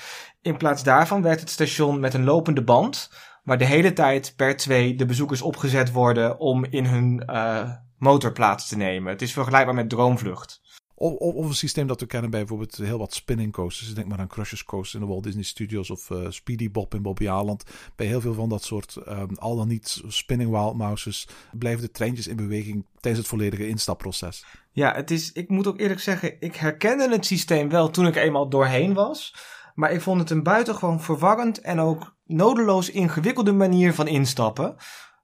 In 0.42 0.58
plaats 0.58 0.84
daarvan 0.84 1.22
werkt 1.22 1.40
het 1.40 1.50
station 1.50 2.00
met 2.00 2.14
een 2.14 2.24
lopende 2.24 2.64
band. 2.64 3.12
Waar 3.44 3.58
de 3.58 3.66
hele 3.66 3.94
tijd 3.94 4.34
per 4.36 4.58
twee 4.58 4.96
de 4.96 5.06
bezoekers 5.06 5.42
opgezet 5.42 5.92
worden 5.92 6.40
om 6.40 6.66
in 6.66 6.86
hun... 6.86 7.24
Uh, 7.30 7.70
motor 8.02 8.32
plaats 8.32 8.68
te 8.68 8.78
nemen. 8.78 9.12
Het 9.12 9.22
is 9.22 9.34
vergelijkbaar 9.34 9.76
met 9.76 9.90
Droomvlucht. 9.90 10.62
Of, 10.96 11.14
of, 11.14 11.34
of, 11.34 11.46
een 11.46 11.54
systeem 11.54 11.88
dat 11.88 12.00
we 12.00 12.06
kennen 12.06 12.30
bij 12.30 12.40
bijvoorbeeld 12.40 12.78
heel 12.78 12.98
wat 12.98 13.14
spinning 13.14 13.52
coasters. 13.52 13.94
Denk 13.94 14.08
maar 14.08 14.20
aan 14.20 14.28
Crushers 14.28 14.64
Coaster 14.64 15.00
in 15.00 15.06
de 15.06 15.12
Walt 15.12 15.24
Disney 15.24 15.44
Studios 15.44 15.90
of 15.90 16.10
uh, 16.10 16.30
Speedy 16.30 16.72
Bob 16.72 16.94
in 16.94 17.02
Bobby 17.02 17.30
Aland. 17.30 17.64
Bij 17.96 18.08
heel 18.08 18.22
veel 18.22 18.34
van 18.34 18.50
dat 18.50 18.64
soort 18.64 18.98
um, 19.08 19.36
al 19.36 19.56
dan 19.56 19.68
niet 19.68 20.02
spinning 20.08 20.52
wild 20.52 20.76
mouses 20.76 21.28
blijven 21.52 21.82
de 21.82 21.92
treintjes 21.92 22.28
in 22.28 22.36
beweging 22.36 22.86
tijdens 23.00 23.24
het 23.24 23.34
volledige 23.34 23.68
instapproces. 23.68 24.46
Ja, 24.72 24.94
het 24.94 25.12
is, 25.12 25.32
ik 25.32 25.50
moet 25.50 25.68
ook 25.68 25.80
eerlijk 25.80 26.00
zeggen, 26.00 26.36
ik 26.40 26.56
herkende 26.56 27.10
het 27.10 27.26
systeem 27.26 27.70
wel 27.70 27.90
toen 27.90 28.08
ik 28.08 28.16
eenmaal 28.16 28.50
doorheen 28.50 28.94
was. 28.94 29.36
Maar 29.76 29.92
ik 29.92 30.02
vond 30.02 30.20
het 30.20 30.30
een 30.30 30.44
buitengewoon 30.44 31.02
verwarrend 31.02 31.62
en 31.62 31.80
ook 31.80 32.16
nodeloos 32.26 32.90
ingewikkelde 32.90 33.52
manier 33.52 33.94
van 33.94 34.08
instappen. 34.08 34.76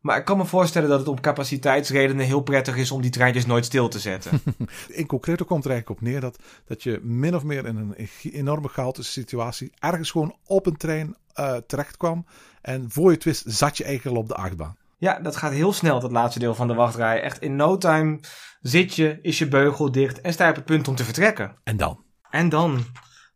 Maar 0.07 0.17
ik 0.17 0.25
kan 0.25 0.37
me 0.37 0.45
voorstellen 0.45 0.89
dat 0.89 0.99
het 0.99 1.07
om 1.07 1.19
capaciteitsredenen 1.19 2.25
heel 2.25 2.41
prettig 2.41 2.75
is 2.75 2.91
om 2.91 3.01
die 3.01 3.11
treintjes 3.11 3.45
nooit 3.45 3.65
stil 3.65 3.87
te 3.87 3.99
zetten. 3.99 4.41
In 4.87 5.05
concreto 5.05 5.45
komt 5.45 5.65
er 5.65 5.71
eigenlijk 5.71 5.99
op 5.99 6.07
neer 6.07 6.21
dat, 6.21 6.39
dat 6.65 6.83
je 6.83 6.99
min 7.03 7.35
of 7.35 7.43
meer 7.43 7.65
in 7.65 7.75
een 7.77 8.09
enorme 8.31 8.67
chaotische 8.67 9.11
situatie 9.11 9.71
ergens 9.79 10.11
gewoon 10.11 10.35
op 10.45 10.65
een 10.65 10.77
trein 10.77 11.15
uh, 11.35 11.55
terecht 11.55 11.97
kwam. 11.97 12.25
En 12.61 12.85
voor 12.89 13.09
je 13.09 13.15
het 13.15 13.23
wist 13.23 13.43
zat 13.45 13.77
je 13.77 13.83
eigenlijk 13.83 14.15
al 14.15 14.21
op 14.21 14.27
de 14.27 14.35
achtbaan. 14.35 14.77
Ja, 14.97 15.19
dat 15.19 15.35
gaat 15.35 15.51
heel 15.51 15.73
snel, 15.73 15.99
dat 15.99 16.11
laatste 16.11 16.39
deel 16.39 16.55
van 16.55 16.67
de 16.67 16.73
wachtrij. 16.73 17.21
Echt 17.21 17.41
in 17.41 17.55
no 17.55 17.77
time 17.77 18.19
zit 18.61 18.95
je, 18.95 19.19
is 19.21 19.37
je 19.37 19.47
beugel 19.47 19.91
dicht 19.91 20.21
en 20.21 20.33
sta 20.33 20.43
je 20.43 20.49
op 20.49 20.55
het 20.55 20.65
punt 20.65 20.87
om 20.87 20.95
te 20.95 21.03
vertrekken. 21.03 21.55
En 21.63 21.77
dan? 21.77 22.03
En 22.29 22.49
dan? 22.49 22.85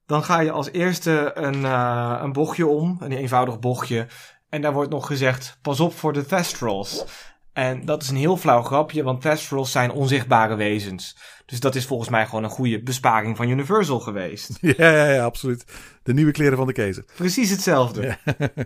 Dan 0.05 0.23
ga 0.23 0.39
je 0.39 0.51
als 0.51 0.71
eerste 0.71 1.31
een, 1.33 1.61
uh, 1.61 2.19
een 2.21 2.33
bochtje 2.33 2.67
om, 2.67 2.97
een 2.99 3.11
eenvoudig 3.11 3.59
bochtje. 3.59 4.07
En 4.51 4.61
daar 4.61 4.73
wordt 4.73 4.91
nog 4.91 5.07
gezegd, 5.07 5.57
pas 5.61 5.79
op 5.79 5.93
voor 5.93 6.13
de 6.13 6.25
Thestrals. 6.25 7.05
En 7.53 7.85
dat 7.85 8.01
is 8.01 8.09
een 8.09 8.15
heel 8.15 8.37
flauw 8.37 8.61
grapje, 8.61 9.03
want 9.03 9.21
Thestrals 9.21 9.71
zijn 9.71 9.91
onzichtbare 9.91 10.55
wezens. 10.55 11.17
Dus 11.45 11.59
dat 11.59 11.75
is 11.75 11.85
volgens 11.85 12.09
mij 12.09 12.25
gewoon 12.25 12.43
een 12.43 12.49
goede 12.49 12.83
besparing 12.83 13.37
van 13.37 13.49
Universal 13.49 13.99
geweest. 13.99 14.57
Ja, 14.77 14.91
ja, 14.91 15.11
ja, 15.11 15.23
absoluut. 15.23 15.65
De 16.03 16.13
nieuwe 16.13 16.31
kleren 16.31 16.57
van 16.57 16.67
de 16.67 16.73
keizer. 16.73 17.05
Precies 17.15 17.49
hetzelfde. 17.49 18.17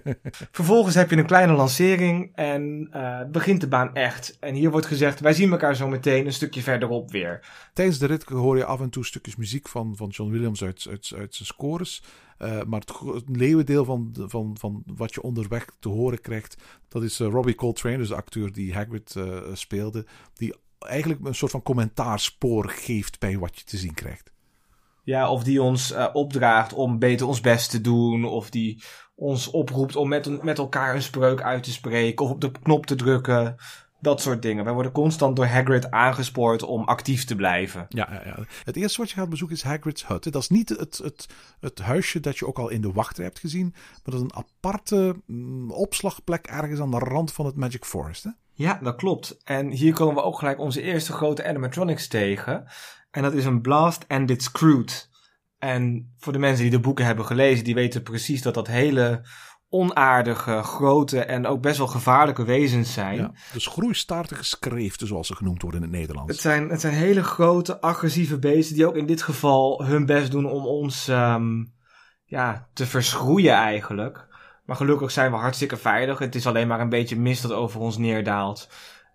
Vervolgens 0.52 0.96
heb 0.96 1.10
je 1.10 1.18
een 1.18 1.26
kleine 1.26 1.54
lancering 1.54 2.32
en 2.36 2.90
uh, 2.94 3.20
begint 3.32 3.62
de 3.62 3.68
baan 3.68 3.96
echt. 3.96 4.38
En 4.40 4.54
hier 4.54 4.72
wordt 4.72 4.86
gezegd, 4.86 5.20
wij 5.20 5.34
zien 5.34 5.52
elkaar 5.52 5.76
zo 5.76 5.88
meteen 5.88 6.26
een 6.26 6.34
stukje 6.34 6.62
verderop 6.62 7.12
weer. 7.12 7.46
Tijdens 7.74 7.98
de 7.98 8.06
rit 8.06 8.24
hoor 8.24 8.58
je 8.58 8.66
af 8.66 8.82
en 8.82 8.90
toe 8.90 9.06
stukjes 9.06 9.36
muziek 9.36 9.68
van, 9.68 9.96
van 9.96 10.10
John 10.10 10.32
Williams 10.32 10.64
uit, 10.64 10.88
uit, 10.90 11.12
uit 11.18 11.36
zijn 11.36 11.48
scores. 11.48 12.04
Uh, 12.40 12.64
maar 12.64 12.80
het, 12.80 13.00
het 13.14 13.38
leeuwendeel 13.38 13.86
van, 13.86 14.16
van, 14.28 14.56
van 14.60 14.84
wat 14.86 15.14
je 15.14 15.22
onderweg 15.22 15.66
te 15.80 15.90
horen 15.90 16.22
krijgt, 16.22 16.58
dat 16.88 17.04
is 17.04 17.20
uh, 17.20 17.28
Robbie 17.28 17.56
Coltrane, 17.56 17.98
dus 17.98 18.08
de 18.08 18.16
acteur 18.16 18.52
die 18.52 18.74
Hagrid 18.74 19.16
uh, 19.18 19.38
speelde, 19.54 20.06
die 20.34 20.54
eigenlijk 20.80 21.26
een 21.26 21.36
soort 21.36 21.52
van 21.52 21.64
commentaarspoor 21.64 22.70
geeft 22.70 23.20
bij 23.20 23.38
wat 23.38 23.58
je 23.58 23.64
te 23.64 23.78
zien 23.78 23.94
krijgt. 23.94 24.34
Ja, 25.04 25.30
of 25.30 25.44
die 25.44 25.62
ons 25.62 25.92
uh, 25.92 26.08
opdraagt 26.14 26.74
om 26.74 27.00
beter 27.00 27.28
ons 27.28 27.42
best 27.42 27.70
te 27.70 27.82
doen. 27.82 28.26
Of 28.26 28.50
die 28.50 28.84
ons 29.16 29.48
oproept 29.48 29.96
om 29.96 30.08
met, 30.08 30.44
met 30.44 30.58
elkaar 30.58 30.96
een 30.96 31.02
spreuk 31.02 31.42
uit 31.42 31.64
te 31.64 31.72
spreken. 31.72 32.26
Of 32.26 32.32
op 32.32 32.42
de 32.42 32.52
knop 32.52 32.86
te 32.86 32.96
drukken. 32.96 33.56
Dat 34.02 34.22
soort 34.22 34.42
dingen. 34.42 34.64
Wij 34.64 34.74
worden 34.74 34.92
constant 34.92 35.36
door 35.36 35.46
Hagrid 35.46 35.92
aangespoord 35.92 36.64
om 36.64 36.84
actief 36.84 37.26
te 37.26 37.36
blijven. 37.36 37.86
Ja, 37.90 38.08
ja, 38.12 38.22
ja. 38.26 38.46
Het 38.64 38.76
eerste 38.76 39.02
wat 39.02 39.10
je 39.10 39.16
gaat 39.16 39.30
bezoeken 39.30 39.56
is 39.56 39.64
Hagrid's 39.64 40.08
hut. 40.08 40.32
Dat 40.32 40.42
is 40.42 40.50
niet 40.50 40.70
het, 40.70 40.98
het, 40.98 41.28
het 41.60 41.80
huisje 41.80 42.20
dat 42.20 42.38
je 42.38 42.48
ook 42.48 42.60
al 42.60 42.70
in 42.70 42.82
de 42.82 42.92
wachtrij 42.92 43.26
hebt 43.26 43.40
gezien. 43.40 43.70
Maar 43.74 44.02
dat 44.04 44.14
is 44.14 44.22
een 44.22 44.36
aparte 44.36 45.16
mm, 45.26 45.72
opslagplek 45.72 46.46
ergens 46.48 46.80
aan 46.80 46.92
de 46.92 47.00
rand 47.00 47.34
van 47.34 47.46
het 47.46 47.56
Magic 47.56 47.86
Forest. 47.86 48.24
Hè? 48.24 48.30
Ja, 48.56 48.80
dat 48.84 48.96
klopt. 48.96 49.38
En 49.44 49.70
hier 49.70 49.94
komen 49.94 50.16
we 50.16 50.22
ook 50.22 50.40
gelijk 50.40 50.60
onze 50.60 50.82
eerste 50.82 51.14
grote 51.14 51.48
animatronics 51.48 52.08
tegen. 52.08 52.66
En 53.12 53.22
dat 53.22 53.34
is 53.34 53.46
een 53.46 53.62
Blast 53.62 54.06
and 54.08 54.30
It's 54.30 54.46
Screwed. 54.46 55.10
En 55.58 56.14
voor 56.18 56.34
de 56.34 56.40
mensen 56.40 56.62
die 56.62 56.72
de 56.72 56.80
boeken 56.80 57.06
hebben 57.06 57.26
gelezen, 57.26 57.64
die 57.64 57.74
weten 57.74 58.04
precies 58.04 58.42
dat 58.42 58.54
dat 58.54 58.68
hele 58.68 59.26
onaardige, 59.70 60.64
grote 60.64 61.20
en 61.20 61.48
ook 61.48 61.62
best 61.62 61.78
wel 61.78 61.88
gevaarlijke 61.88 62.44
wezens 62.44 62.94
zijn. 62.94 63.18
Ja, 63.18 63.32
dus 63.54 63.68
groeistaartige 63.68 64.44
skreeften, 64.44 65.08
zoals 65.08 65.28
ze 65.28 65.36
genoemd 65.36 65.62
worden 65.62 65.84
in 65.84 65.88
het 65.88 65.98
Nederlands. 65.98 66.32
Het 66.32 66.42
zijn, 66.42 66.70
het 66.70 66.82
zijn 66.82 66.94
hele 66.94 67.24
grote, 67.24 67.82
agressieve 67.82 68.40
beesten 68.40 68.76
die 68.76 68.88
ook 68.88 68.96
in 68.96 69.06
dit 69.06 69.22
geval 69.22 69.86
hun 69.86 70.06
best 70.06 70.32
doen 70.32 70.46
om 70.46 70.66
ons 70.66 71.08
um, 71.08 71.74
ja, 72.26 72.70
te 72.74 72.86
verschroeien 72.86 73.54
eigenlijk. 73.54 74.28
Maar 74.66 74.76
gelukkig 74.76 75.12
zijn 75.12 75.32
we 75.32 75.38
hartstikke 75.38 75.78
veilig. 75.78 76.20
Het 76.20 76.36
is 76.36 76.48
alleen 76.48 76.68
maar 76.68 76.80
een 76.80 76.90
beetje 76.90 77.20
mist 77.20 77.42
dat 77.42 77.52
over 77.52 77.80
ons 77.80 77.98
neerdaalt. 77.98 78.70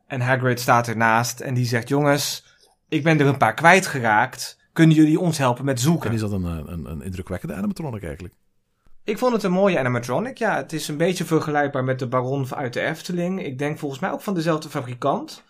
En 0.07 0.21
Hagrid 0.21 0.61
staat 0.61 0.89
ernaast 0.89 1.41
en 1.41 1.55
die 1.55 1.67
zegt: 1.67 1.89
Jongens, 1.89 2.45
ik 2.89 3.03
ben 3.03 3.21
er 3.21 3.27
een 3.27 3.37
paar 3.37 3.55
kwijtgeraakt. 3.55 4.59
Kunnen 4.73 4.97
jullie 4.97 5.21
ons 5.21 5.39
helpen 5.39 5.65
met 5.65 5.81
zoeken? 5.81 6.09
En 6.09 6.15
is 6.15 6.21
dat 6.21 6.33
een, 6.33 6.45
een, 6.45 6.91
een 6.91 7.03
indrukwekkende 7.03 7.55
animatronic 7.55 8.03
eigenlijk? 8.03 8.35
Ik 9.05 9.19
vond 9.19 9.33
het 9.33 9.43
een 9.43 9.53
mooie 9.53 9.79
animatronic. 9.79 10.39
Ja, 10.39 10.57
het 10.57 10.73
is 10.73 10.89
een 10.89 10.97
beetje 10.97 11.25
vergelijkbaar 11.25 11.85
met 11.85 11.99
de 11.99 12.09
Baron 12.09 12.55
uit 12.55 12.73
de 12.73 12.81
Efteling. 12.81 13.45
Ik 13.45 13.59
denk 13.59 13.79
volgens 13.79 14.01
mij 14.01 14.11
ook 14.11 14.21
van 14.21 14.35
dezelfde 14.35 14.69
fabrikant. 14.69 15.45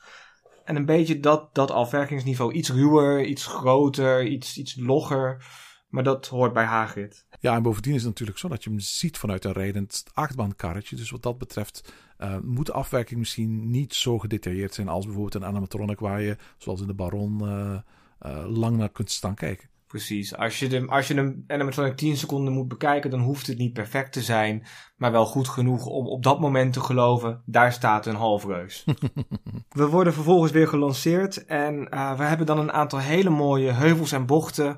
En 0.65 0.77
een 0.77 0.85
beetje 0.85 1.21
dat, 1.21 1.55
dat 1.55 1.71
afwerkingsniveau. 1.71 2.53
Iets 2.53 2.71
ruwer, 2.71 3.25
iets 3.25 3.47
groter, 3.47 4.25
iets, 4.25 4.59
iets 4.59 4.77
logger. 4.77 5.45
Maar 5.89 6.03
dat 6.03 6.27
hoort 6.27 6.53
bij 6.53 6.65
Hagrid. 6.65 7.27
Ja, 7.41 7.55
en 7.55 7.63
bovendien 7.63 7.95
is 7.95 8.01
het 8.01 8.09
natuurlijk 8.09 8.39
zo 8.39 8.49
dat 8.49 8.65
je 8.65 8.71
hem 8.71 8.79
ziet 8.79 9.19
vanuit 9.19 9.45
een 9.45 9.53
rijdend 9.53 10.05
achtbaankarretje. 10.13 10.97
Dus 10.97 11.11
wat 11.11 11.23
dat 11.23 11.39
betreft 11.39 11.93
uh, 12.19 12.37
moet 12.43 12.67
de 12.67 12.73
afwerking 12.73 13.19
misschien 13.19 13.71
niet 13.71 13.95
zo 13.95 14.19
gedetailleerd 14.19 14.75
zijn 14.75 14.89
als 14.89 15.05
bijvoorbeeld 15.05 15.35
een 15.35 15.49
animatronic 15.49 15.99
waar 15.99 16.21
je, 16.21 16.37
zoals 16.59 16.81
in 16.81 16.87
de 16.87 16.95
Baron, 16.95 17.39
uh, 17.43 17.79
uh, 18.27 18.45
lang 18.47 18.77
naar 18.77 18.89
kunt 18.89 19.11
staan 19.11 19.35
kijken. 19.35 19.69
Precies. 19.87 20.37
Als 20.37 20.59
je, 20.59 20.69
de, 20.69 20.87
als 20.87 21.09
je 21.09 21.17
een 21.17 21.45
animatronic 21.47 21.97
10 21.97 22.17
seconden 22.17 22.53
moet 22.53 22.69
bekijken, 22.69 23.11
dan 23.11 23.21
hoeft 23.21 23.47
het 23.47 23.59
niet 23.59 23.73
perfect 23.73 24.13
te 24.13 24.23
zijn, 24.23 24.67
maar 24.97 25.13
wel 25.13 25.27
goed 25.27 25.49
genoeg 25.49 25.87
om 25.87 26.07
op 26.07 26.23
dat 26.23 26.41
moment 26.41 26.73
te 26.73 26.81
geloven, 26.81 27.43
daar 27.47 27.73
staat 27.73 28.07
een 28.07 28.15
halfreus. 28.15 28.85
we 29.69 29.87
worden 29.87 30.13
vervolgens 30.13 30.53
weer 30.53 30.69
gelanceerd 30.69 31.45
en 31.45 31.79
we 31.91 32.23
hebben 32.23 32.47
dan 32.47 32.59
een 32.59 32.73
aantal 32.73 32.99
hele 32.99 33.31
mooie 33.31 33.73
heuvels 33.73 34.13
en 34.13 34.27
bochten 34.27 34.77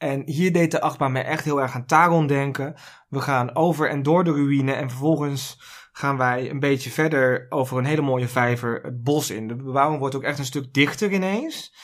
en 0.00 0.22
hier 0.26 0.52
deed 0.52 0.70
de 0.70 0.80
achtbaan 0.80 1.12
mij 1.12 1.24
echt 1.24 1.44
heel 1.44 1.60
erg 1.60 1.74
aan 1.74 1.86
Taron 1.86 2.26
denken. 2.26 2.74
We 3.08 3.20
gaan 3.20 3.54
over 3.54 3.90
en 3.90 4.02
door 4.02 4.24
de 4.24 4.32
ruïne 4.32 4.72
en 4.72 4.88
vervolgens 4.88 5.60
gaan 5.92 6.16
wij 6.16 6.50
een 6.50 6.60
beetje 6.60 6.90
verder 6.90 7.46
over 7.48 7.78
een 7.78 7.84
hele 7.84 8.00
mooie 8.00 8.28
vijver 8.28 8.80
het 8.82 9.02
bos 9.02 9.30
in. 9.30 9.48
De 9.48 9.56
bebouwing 9.56 10.00
wordt 10.00 10.14
ook 10.14 10.22
echt 10.22 10.38
een 10.38 10.44
stuk 10.44 10.72
dichter 10.72 11.12
ineens. 11.12 11.74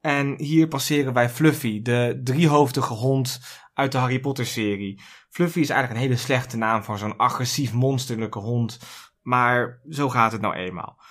En 0.00 0.34
hier 0.38 0.68
passeren 0.68 1.12
wij 1.12 1.30
Fluffy, 1.30 1.82
de 1.82 2.20
driehoofdige 2.24 2.94
hond 2.94 3.40
uit 3.72 3.92
de 3.92 3.98
Harry 3.98 4.20
Potter 4.20 4.46
serie. 4.46 5.02
Fluffy 5.30 5.60
is 5.60 5.70
eigenlijk 5.70 6.00
een 6.00 6.06
hele 6.06 6.20
slechte 6.20 6.56
naam 6.56 6.84
voor 6.84 6.98
zo'n 6.98 7.16
agressief 7.16 7.72
monsterlijke 7.72 8.38
hond. 8.38 8.78
Maar 9.22 9.80
zo 9.88 10.08
gaat 10.08 10.32
het 10.32 10.40
nou 10.40 10.54
eenmaal. 10.54 11.02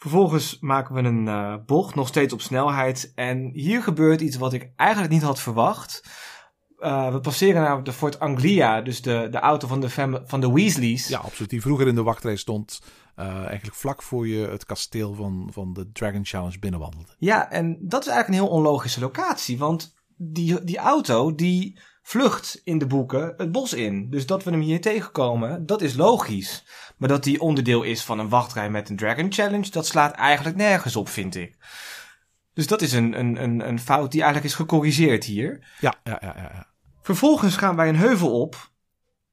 Vervolgens 0.00 0.58
maken 0.60 0.94
we 0.94 1.02
een 1.02 1.26
uh, 1.26 1.54
bocht, 1.66 1.94
nog 1.94 2.08
steeds 2.08 2.32
op 2.32 2.40
snelheid. 2.40 3.12
En 3.14 3.50
hier 3.52 3.82
gebeurt 3.82 4.20
iets 4.20 4.36
wat 4.36 4.52
ik 4.52 4.72
eigenlijk 4.76 5.12
niet 5.12 5.22
had 5.22 5.40
verwacht. 5.40 6.04
Uh, 6.78 7.12
we 7.12 7.20
passeren 7.20 7.62
namelijk 7.62 7.84
de 7.84 7.92
Fort 7.92 8.18
Anglia, 8.20 8.80
dus 8.80 9.02
de, 9.02 9.28
de 9.30 9.38
auto 9.38 9.68
van 9.68 9.80
de, 9.80 10.20
van 10.24 10.40
de 10.40 10.52
Weasleys. 10.52 11.08
Ja, 11.08 11.18
absoluut. 11.18 11.50
Die 11.50 11.60
vroeger 11.60 11.86
in 11.86 11.94
de 11.94 12.02
wachtrij 12.02 12.36
stond. 12.36 12.82
Uh, 13.16 13.26
eigenlijk 13.26 13.76
vlak 13.76 14.02
voor 14.02 14.28
je 14.28 14.48
het 14.48 14.64
kasteel 14.64 15.14
van, 15.14 15.48
van 15.52 15.72
de 15.72 15.90
Dragon 15.92 16.24
Challenge 16.24 16.58
binnenwandelde. 16.58 17.14
Ja, 17.18 17.50
en 17.50 17.78
dat 17.80 18.00
is 18.00 18.08
eigenlijk 18.08 18.28
een 18.28 18.46
heel 18.46 18.56
onlogische 18.56 19.00
locatie. 19.00 19.58
Want 19.58 19.94
die, 20.16 20.64
die 20.64 20.78
auto, 20.78 21.34
die 21.34 21.78
vlucht 22.10 22.60
in 22.64 22.78
de 22.78 22.86
boeken 22.86 23.34
het 23.36 23.52
bos 23.52 23.72
in. 23.72 24.10
Dus 24.10 24.26
dat 24.26 24.44
we 24.44 24.50
hem 24.50 24.60
hier 24.60 24.80
tegenkomen, 24.80 25.66
dat 25.66 25.82
is 25.82 25.94
logisch. 25.94 26.64
Maar 26.96 27.08
dat 27.08 27.24
die 27.24 27.40
onderdeel 27.40 27.82
is 27.82 28.04
van 28.04 28.18
een 28.18 28.28
wachtrij 28.28 28.70
met 28.70 28.88
een 28.88 28.96
Dragon 28.96 29.32
Challenge, 29.32 29.70
dat 29.70 29.86
slaat 29.86 30.14
eigenlijk 30.14 30.56
nergens 30.56 30.96
op, 30.96 31.08
vind 31.08 31.34
ik. 31.34 31.56
Dus 32.54 32.66
dat 32.66 32.82
is 32.82 32.92
een, 32.92 33.18
een, 33.18 33.42
een, 33.42 33.68
een 33.68 33.80
fout 33.80 34.10
die 34.10 34.22
eigenlijk 34.22 34.52
is 34.52 34.58
gecorrigeerd 34.58 35.24
hier. 35.24 35.66
Ja, 35.80 35.94
ja, 36.04 36.18
ja, 36.20 36.34
ja. 36.36 36.66
Vervolgens 37.02 37.56
gaan 37.56 37.76
wij 37.76 37.88
een 37.88 37.96
heuvel 37.96 38.40
op. 38.40 38.70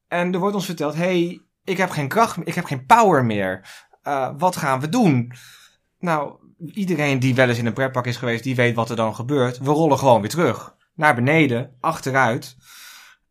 En 0.07 0.33
er 0.33 0.39
wordt 0.39 0.55
ons 0.55 0.65
verteld: 0.65 0.95
hey, 0.95 1.41
ik 1.63 1.77
heb 1.77 1.89
geen 1.89 2.07
kracht, 2.07 2.37
ik 2.43 2.55
heb 2.55 2.65
geen 2.65 2.85
power 2.85 3.25
meer. 3.25 3.85
Uh, 4.03 4.29
wat 4.37 4.55
gaan 4.55 4.79
we 4.79 4.89
doen? 4.89 5.31
Nou, 5.99 6.35
iedereen 6.73 7.19
die 7.19 7.35
wel 7.35 7.49
eens 7.49 7.57
in 7.57 7.65
een 7.65 7.73
pretpark 7.73 8.05
is 8.05 8.17
geweest, 8.17 8.43
die 8.43 8.55
weet 8.55 8.75
wat 8.75 8.89
er 8.89 8.95
dan 8.95 9.15
gebeurt. 9.15 9.57
We 9.57 9.71
rollen 9.71 9.97
gewoon 9.97 10.21
weer 10.21 10.29
terug. 10.29 10.75
Naar 10.93 11.15
beneden, 11.15 11.75
achteruit. 11.79 12.57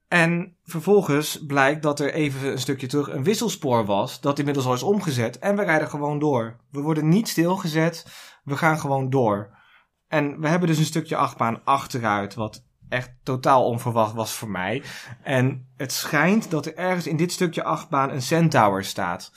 En 0.08 0.56
vervolgens 0.64 1.44
blijkt 1.46 1.82
dat 1.82 2.00
er 2.00 2.12
even 2.12 2.50
een 2.50 2.58
stukje 2.58 2.86
terug 2.86 3.08
een 3.08 3.24
wisselspoor 3.24 3.84
was, 3.84 4.20
dat 4.20 4.38
inmiddels 4.38 4.66
al 4.66 4.74
is 4.74 4.82
omgezet. 4.82 5.38
En 5.38 5.56
we 5.56 5.62
rijden 5.62 5.88
gewoon 5.88 6.18
door. 6.18 6.56
We 6.70 6.80
worden 6.80 7.08
niet 7.08 7.28
stilgezet, 7.28 8.06
we 8.44 8.56
gaan 8.56 8.78
gewoon 8.78 9.10
door. 9.10 9.54
En 10.08 10.40
we 10.40 10.48
hebben 10.48 10.68
dus 10.68 10.78
een 10.78 10.84
stukje 10.84 11.16
achtbaan 11.16 11.64
achteruit, 11.64 12.34
wat 12.34 12.64
echt 12.88 13.10
totaal 13.22 13.64
onverwacht 13.64 14.14
was 14.14 14.32
voor 14.32 14.50
mij. 14.50 14.82
En 15.22 15.68
het 15.76 15.92
schijnt 15.92 16.50
dat 16.50 16.66
er 16.66 16.76
ergens 16.76 17.06
in 17.06 17.16
dit 17.16 17.32
stukje 17.32 17.62
achtbaan 17.62 18.10
een 18.10 18.22
Centaur 18.22 18.84
staat. 18.84 19.32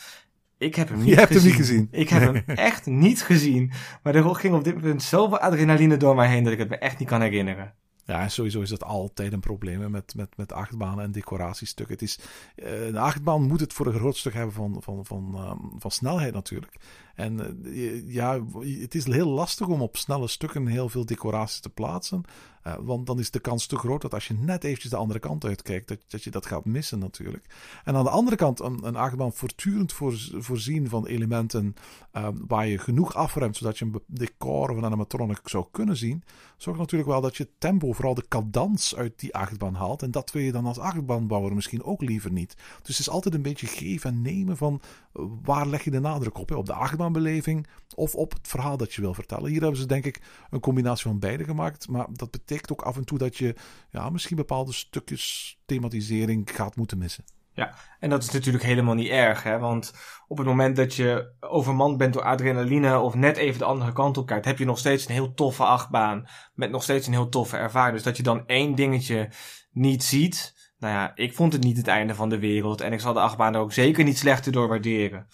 Ik 0.58 0.75
heb 0.75 0.89
hem 0.89 0.97
niet 0.97 1.08
Je 1.08 1.15
hebt 1.15 1.32
gezien. 1.32 1.41
hem 1.41 1.58
niet 1.58 1.67
gezien. 1.67 1.88
Ik 1.91 2.10
heb 2.10 2.21
hem 2.21 2.43
echt 2.55 2.86
niet 2.86 3.23
gezien. 3.23 3.71
Maar 4.03 4.15
er 4.15 4.36
ging 4.36 4.53
op 4.53 4.63
dit 4.63 4.82
punt 4.82 5.03
zoveel 5.03 5.39
adrenaline 5.39 5.97
door 5.97 6.15
mij 6.15 6.27
heen 6.27 6.43
dat 6.43 6.53
ik 6.53 6.60
het 6.60 6.69
me 6.69 6.77
echt 6.77 6.99
niet 6.99 7.08
kan 7.08 7.21
herinneren. 7.21 7.73
Ja, 8.09 8.21
en 8.21 8.31
sowieso 8.31 8.61
is 8.61 8.69
dat 8.69 8.83
altijd 8.83 9.33
een 9.33 9.39
probleem 9.39 9.91
met, 9.91 10.15
met, 10.15 10.37
met 10.37 10.51
achtbanen 10.51 11.03
en 11.03 11.11
decoratiestukken. 11.11 11.93
Het 11.93 12.03
is, 12.03 12.19
eh, 12.55 12.87
een 12.87 12.97
achtbaan 12.97 13.47
moet 13.47 13.59
het 13.59 13.73
voor 13.73 13.87
een 13.87 13.93
groot 13.99 14.17
stuk 14.17 14.33
hebben 14.33 14.53
van, 14.53 14.77
van, 14.79 15.05
van, 15.05 15.31
ehm, 15.35 15.79
van 15.79 15.91
snelheid 15.91 16.33
natuurlijk. 16.33 16.75
En 17.15 17.63
eh, 17.65 18.13
ja, 18.13 18.39
het 18.62 18.95
is 18.95 19.05
heel 19.05 19.29
lastig 19.29 19.67
om 19.67 19.81
op 19.81 19.97
snelle 19.97 20.27
stukken 20.27 20.67
heel 20.67 20.89
veel 20.89 21.05
decoraties 21.05 21.60
te 21.60 21.69
plaatsen. 21.69 22.23
Eh, 22.69 22.75
want 22.81 23.05
dan 23.05 23.19
is 23.19 23.31
de 23.31 23.39
kans 23.39 23.65
te 23.65 23.77
groot 23.77 24.01
dat 24.01 24.13
als 24.13 24.27
je 24.27 24.33
net 24.33 24.63
eventjes 24.63 24.91
de 24.91 24.97
andere 24.97 25.19
kant 25.19 25.45
uitkijkt, 25.45 25.87
dat, 25.87 25.97
dat 26.07 26.23
je 26.23 26.29
dat 26.29 26.45
gaat 26.45 26.65
missen 26.65 26.99
natuurlijk. 26.99 27.45
En 27.83 27.95
aan 27.95 28.03
de 28.03 28.09
andere 28.09 28.35
kant, 28.35 28.59
een, 28.59 28.79
een 28.85 28.95
achtbaan 28.95 29.33
voortdurend 29.33 29.93
voor, 29.93 30.13
voorzien 30.37 30.89
van 30.89 31.05
elementen 31.05 31.75
ehm, 32.11 32.35
waar 32.47 32.67
je 32.67 32.77
genoeg 32.77 33.15
afremt, 33.15 33.57
zodat 33.57 33.77
je 33.77 33.85
een 33.85 34.01
decor 34.07 34.69
of 34.69 34.77
een 34.77 34.85
animatronic 34.85 35.39
zou 35.43 35.65
kunnen 35.71 35.97
zien, 35.97 36.23
zorgt 36.57 36.79
natuurlijk 36.79 37.09
wel 37.09 37.21
dat 37.21 37.37
je 37.37 37.49
tempo, 37.57 37.93
vooral 37.93 38.13
de 38.13 38.27
cadans 38.27 38.95
uit 38.95 39.19
die 39.19 39.35
achtbaan 39.35 39.73
haalt. 39.73 40.01
En 40.01 40.11
dat 40.11 40.31
wil 40.31 40.41
je 40.41 40.51
dan 40.51 40.65
als 40.65 40.79
achtbaanbouwer 40.79 41.55
misschien 41.55 41.83
ook 41.83 42.01
liever 42.01 42.31
niet. 42.31 42.55
Dus 42.55 42.97
het 42.97 42.99
is 42.99 43.09
altijd 43.09 43.33
een 43.33 43.41
beetje 43.41 43.67
geven 43.67 44.09
en 44.09 44.21
nemen 44.21 44.57
van 44.57 44.81
eh, 45.13 45.23
waar 45.43 45.67
leg 45.67 45.83
je 45.83 45.91
de 45.91 45.99
nadruk 45.99 46.37
op? 46.37 46.51
Op 46.51 46.65
de 46.65 46.73
achtbaanbeleving 46.73 47.67
of 47.95 48.15
op 48.15 48.33
het 48.33 48.47
verhaal 48.47 48.77
dat 48.77 48.93
je 48.93 49.01
wil 49.01 49.13
vertellen. 49.13 49.49
Hier 49.49 49.61
hebben 49.61 49.79
ze 49.79 49.85
denk 49.85 50.05
ik 50.05 50.21
een 50.49 50.59
combinatie 50.59 51.03
van 51.03 51.19
beide 51.19 51.43
gemaakt. 51.43 51.89
Maar 51.89 52.07
dat 52.11 52.31
betekent 52.31 52.58
ook 52.67 52.81
af 52.81 52.97
en 52.97 53.05
toe 53.05 53.17
dat 53.17 53.37
je 53.37 53.55
ja, 53.89 54.10
misschien 54.10 54.35
bepaalde 54.35 54.73
stukjes 54.73 55.57
thematisering 55.65 56.49
gaat 56.53 56.75
moeten 56.75 56.97
missen. 56.97 57.23
Ja, 57.53 57.73
en 57.99 58.10
dat 58.10 58.23
is 58.23 58.31
natuurlijk 58.31 58.63
helemaal 58.63 58.93
niet 58.93 59.10
erg, 59.10 59.43
hè? 59.43 59.60
want 59.60 59.93
op 60.27 60.37
het 60.37 60.47
moment 60.47 60.75
dat 60.75 60.95
je 60.95 61.31
overmand 61.39 61.97
bent 61.97 62.13
door 62.13 62.23
adrenaline 62.23 62.99
of 62.99 63.15
net 63.15 63.37
even 63.37 63.60
de 63.60 63.65
andere 63.65 63.93
kant 63.93 64.17
op 64.17 64.27
kijkt, 64.27 64.45
heb 64.45 64.57
je 64.57 64.65
nog 64.65 64.77
steeds 64.77 65.05
een 65.05 65.13
heel 65.13 65.33
toffe 65.33 65.63
achtbaan 65.63 66.27
met 66.53 66.71
nog 66.71 66.83
steeds 66.83 67.07
een 67.07 67.13
heel 67.13 67.29
toffe 67.29 67.57
ervaring. 67.57 67.95
Dus 67.95 68.03
dat 68.03 68.17
je 68.17 68.23
dan 68.23 68.45
één 68.45 68.75
dingetje 68.75 69.29
niet 69.71 70.03
ziet, 70.03 70.53
nou 70.77 70.93
ja, 70.93 71.12
ik 71.15 71.35
vond 71.35 71.53
het 71.53 71.63
niet 71.63 71.77
het 71.77 71.87
einde 71.87 72.15
van 72.15 72.29
de 72.29 72.39
wereld 72.39 72.81
en 72.81 72.93
ik 72.93 72.99
zal 72.99 73.13
de 73.13 73.19
achtbaan 73.19 73.53
er 73.53 73.62
ook 73.62 73.73
zeker 73.73 74.03
niet 74.03 74.17
slechter 74.17 74.51
door 74.51 74.67
waarderen. 74.67 75.25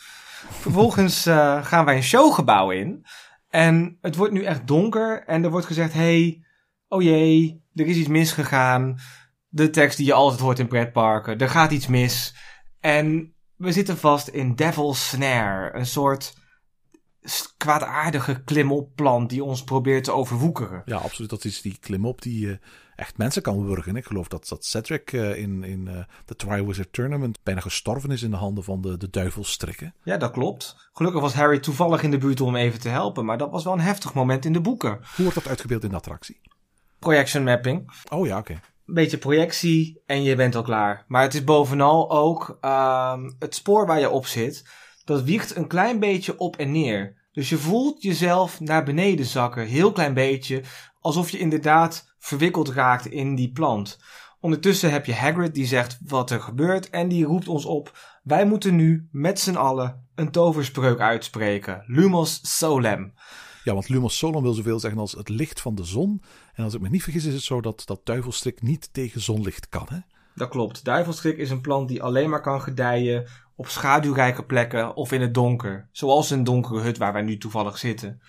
Vervolgens 0.50 1.28
uh, 1.28 1.66
gaan 1.66 1.86
wij 1.86 1.96
een 1.96 2.04
showgebouw 2.04 2.70
in 2.72 3.06
en 3.50 3.98
het 4.02 4.16
wordt 4.16 4.34
nu 4.34 4.44
echt 4.44 4.68
donker 4.68 5.24
en 5.26 5.44
er 5.44 5.50
wordt 5.50 5.66
gezegd, 5.66 5.94
hey, 5.94 6.45
oh 6.88 7.02
jee, 7.02 7.64
er 7.74 7.86
is 7.86 7.98
iets 7.98 8.08
misgegaan 8.08 9.00
de 9.56 9.70
tekst 9.70 9.98
die 9.98 10.06
je 10.06 10.14
altijd 10.14 10.42
hoort 10.42 10.60
in 10.60 10.68
pretparken. 10.68 11.38
Er 11.38 11.50
gaat 11.50 11.72
iets 11.72 11.88
mis. 11.88 12.36
En 12.80 13.34
we 13.56 13.72
zitten 13.72 13.98
vast 13.98 14.28
in 14.28 14.56
Devil's 14.56 15.10
Snare. 15.10 15.78
Een 15.78 15.86
soort 15.86 16.34
kwaadaardige 17.58 18.44
klimopplant 18.44 19.30
die 19.30 19.44
ons 19.44 19.64
probeert 19.64 20.04
te 20.04 20.12
overwoekeren. 20.12 20.82
Ja, 20.86 20.98
absoluut. 20.98 21.30
Dat 21.30 21.46
is 21.46 21.62
die 21.62 21.78
klimop 21.80 22.22
die 22.22 22.46
uh, 22.46 22.56
echt 22.96 23.18
mensen 23.18 23.42
kan 23.42 23.66
wurgen. 23.66 23.96
Ik 23.96 24.06
geloof 24.06 24.28
dat, 24.28 24.48
dat 24.48 24.66
Cedric 24.66 25.12
uh, 25.12 25.38
in, 25.38 25.64
in 25.64 25.88
uh, 25.88 26.04
de 26.26 26.36
Triwizard 26.36 26.94
Tournament 26.94 27.40
bijna 27.44 27.62
gestorven 27.62 28.12
is 28.12 28.22
in 28.22 28.32
de 28.32 28.38
handen 28.38 28.64
van 28.64 28.82
de, 28.82 28.98
de 28.98 29.10
duivelstrikken. 29.10 29.94
Ja, 30.04 30.18
dat 30.18 30.32
klopt. 30.32 30.90
Gelukkig 30.94 31.22
was 31.22 31.34
Harry 31.34 31.60
toevallig 31.60 32.04
in 32.04 32.12
de 32.12 32.18
buurt 32.18 32.42
om 32.42 32.56
even 32.56 32.80
te 32.80 32.90
helpen. 32.90 33.26
Maar 33.26 33.38
dat 33.38 33.52
was 33.52 33.64
wel 33.64 33.74
een 33.74 33.80
heftig 33.80 34.14
moment 34.14 34.46
in 34.46 34.54
de 34.54 34.62
boeken. 34.62 34.92
Hoe 34.92 35.24
wordt 35.24 35.36
dat 35.36 35.48
uitgebeeld 35.48 35.84
in 35.84 35.90
de 35.90 35.96
attractie? 35.96 36.40
Projection 37.06 37.44
mapping. 37.44 37.92
Oh 38.10 38.28
ja, 38.28 38.38
oké 38.38 38.60
een 38.86 38.94
beetje 38.94 39.18
projectie 39.18 40.02
en 40.06 40.24
je 40.24 40.36
bent 40.36 40.56
al 40.56 40.62
klaar. 40.62 41.06
Maar 41.08 41.22
het 41.22 41.34
is 41.34 41.44
bovenal 41.44 42.12
ook 42.12 42.58
uh, 42.62 43.14
het 43.40 43.56
spoor 43.56 43.86
waar 43.86 44.00
je 44.00 44.10
op 44.10 44.26
zit. 44.26 44.66
Dat 45.06 45.24
wiegt 45.24 45.56
een 45.56 45.68
klein 45.68 46.00
beetje 46.00 46.38
op 46.38 46.56
en 46.56 46.72
neer. 46.72 47.16
Dus 47.32 47.50
je 47.50 47.58
voelt 47.58 48.02
jezelf 48.02 48.60
naar 48.60 48.84
beneden 48.84 49.26
zakken, 49.26 49.66
heel 49.66 49.92
klein 49.92 50.14
beetje, 50.14 50.64
alsof 51.00 51.30
je 51.30 51.38
inderdaad 51.38 52.14
verwikkeld 52.20 52.70
raakt 52.70 53.06
in 53.06 53.36
die 53.36 53.52
plant. 53.52 54.00
Ondertussen 54.40 54.92
heb 54.92 55.06
je 55.06 55.14
Hagrid 55.14 55.54
die 55.54 55.66
zegt 55.66 56.00
wat 56.06 56.32
er 56.32 56.42
gebeurt 56.42 56.90
en 56.90 57.08
die 57.08 57.26
roept 57.26 57.48
ons 57.48 57.66
op: 57.66 57.98
wij 58.24 58.46
moeten 58.46 58.76
nu 58.76 59.08
met 59.12 59.40
z'n 59.40 59.56
allen 59.56 60.08
een 60.16 60.32
toverspreuk 60.32 61.00
uitspreken. 61.00 61.84
Lumos 61.88 62.40
Solem. 62.58 63.14
Ja, 63.66 63.74
want 63.74 63.90
Lumos 63.90 64.18
Solem 64.18 64.42
wil 64.42 64.54
zoveel 64.54 64.80
zeggen 64.80 65.00
als 65.00 65.12
het 65.12 65.30
licht 65.30 65.62
van 65.62 65.76
de 65.76 65.84
zon. 65.84 66.22
En 66.54 66.64
als 66.64 66.74
ik 66.74 66.82
me 66.82 66.90
niet 66.90 67.04
vergis, 67.04 67.26
is 67.26 67.34
het 67.34 67.44
zo 67.44 67.62
dat, 67.62 67.82
dat 67.86 68.02
duivelstrik 68.04 68.62
niet 68.62 68.90
tegen 68.92 69.22
zonlicht 69.22 69.70
kan, 69.70 69.86
hè? 69.90 69.98
Dat 70.36 70.50
klopt. 70.50 70.84
Duivelstrik 70.84 71.38
is 71.38 71.50
een 71.50 71.62
plant 71.62 71.88
die 71.88 72.04
alleen 72.04 72.30
maar 72.30 72.42
kan 72.42 72.62
gedijen 72.62 73.28
op 73.56 73.68
schaduwrijke 73.68 74.44
plekken 74.44 74.96
of 74.96 75.12
in 75.12 75.22
het 75.22 75.34
donker. 75.34 75.88
Zoals 75.92 76.30
een 76.30 76.44
donkere 76.44 76.82
hut 76.82 76.98
waar 76.98 77.14
wij 77.14 77.22
nu 77.22 77.38
toevallig 77.38 77.78
zitten. 77.78 78.22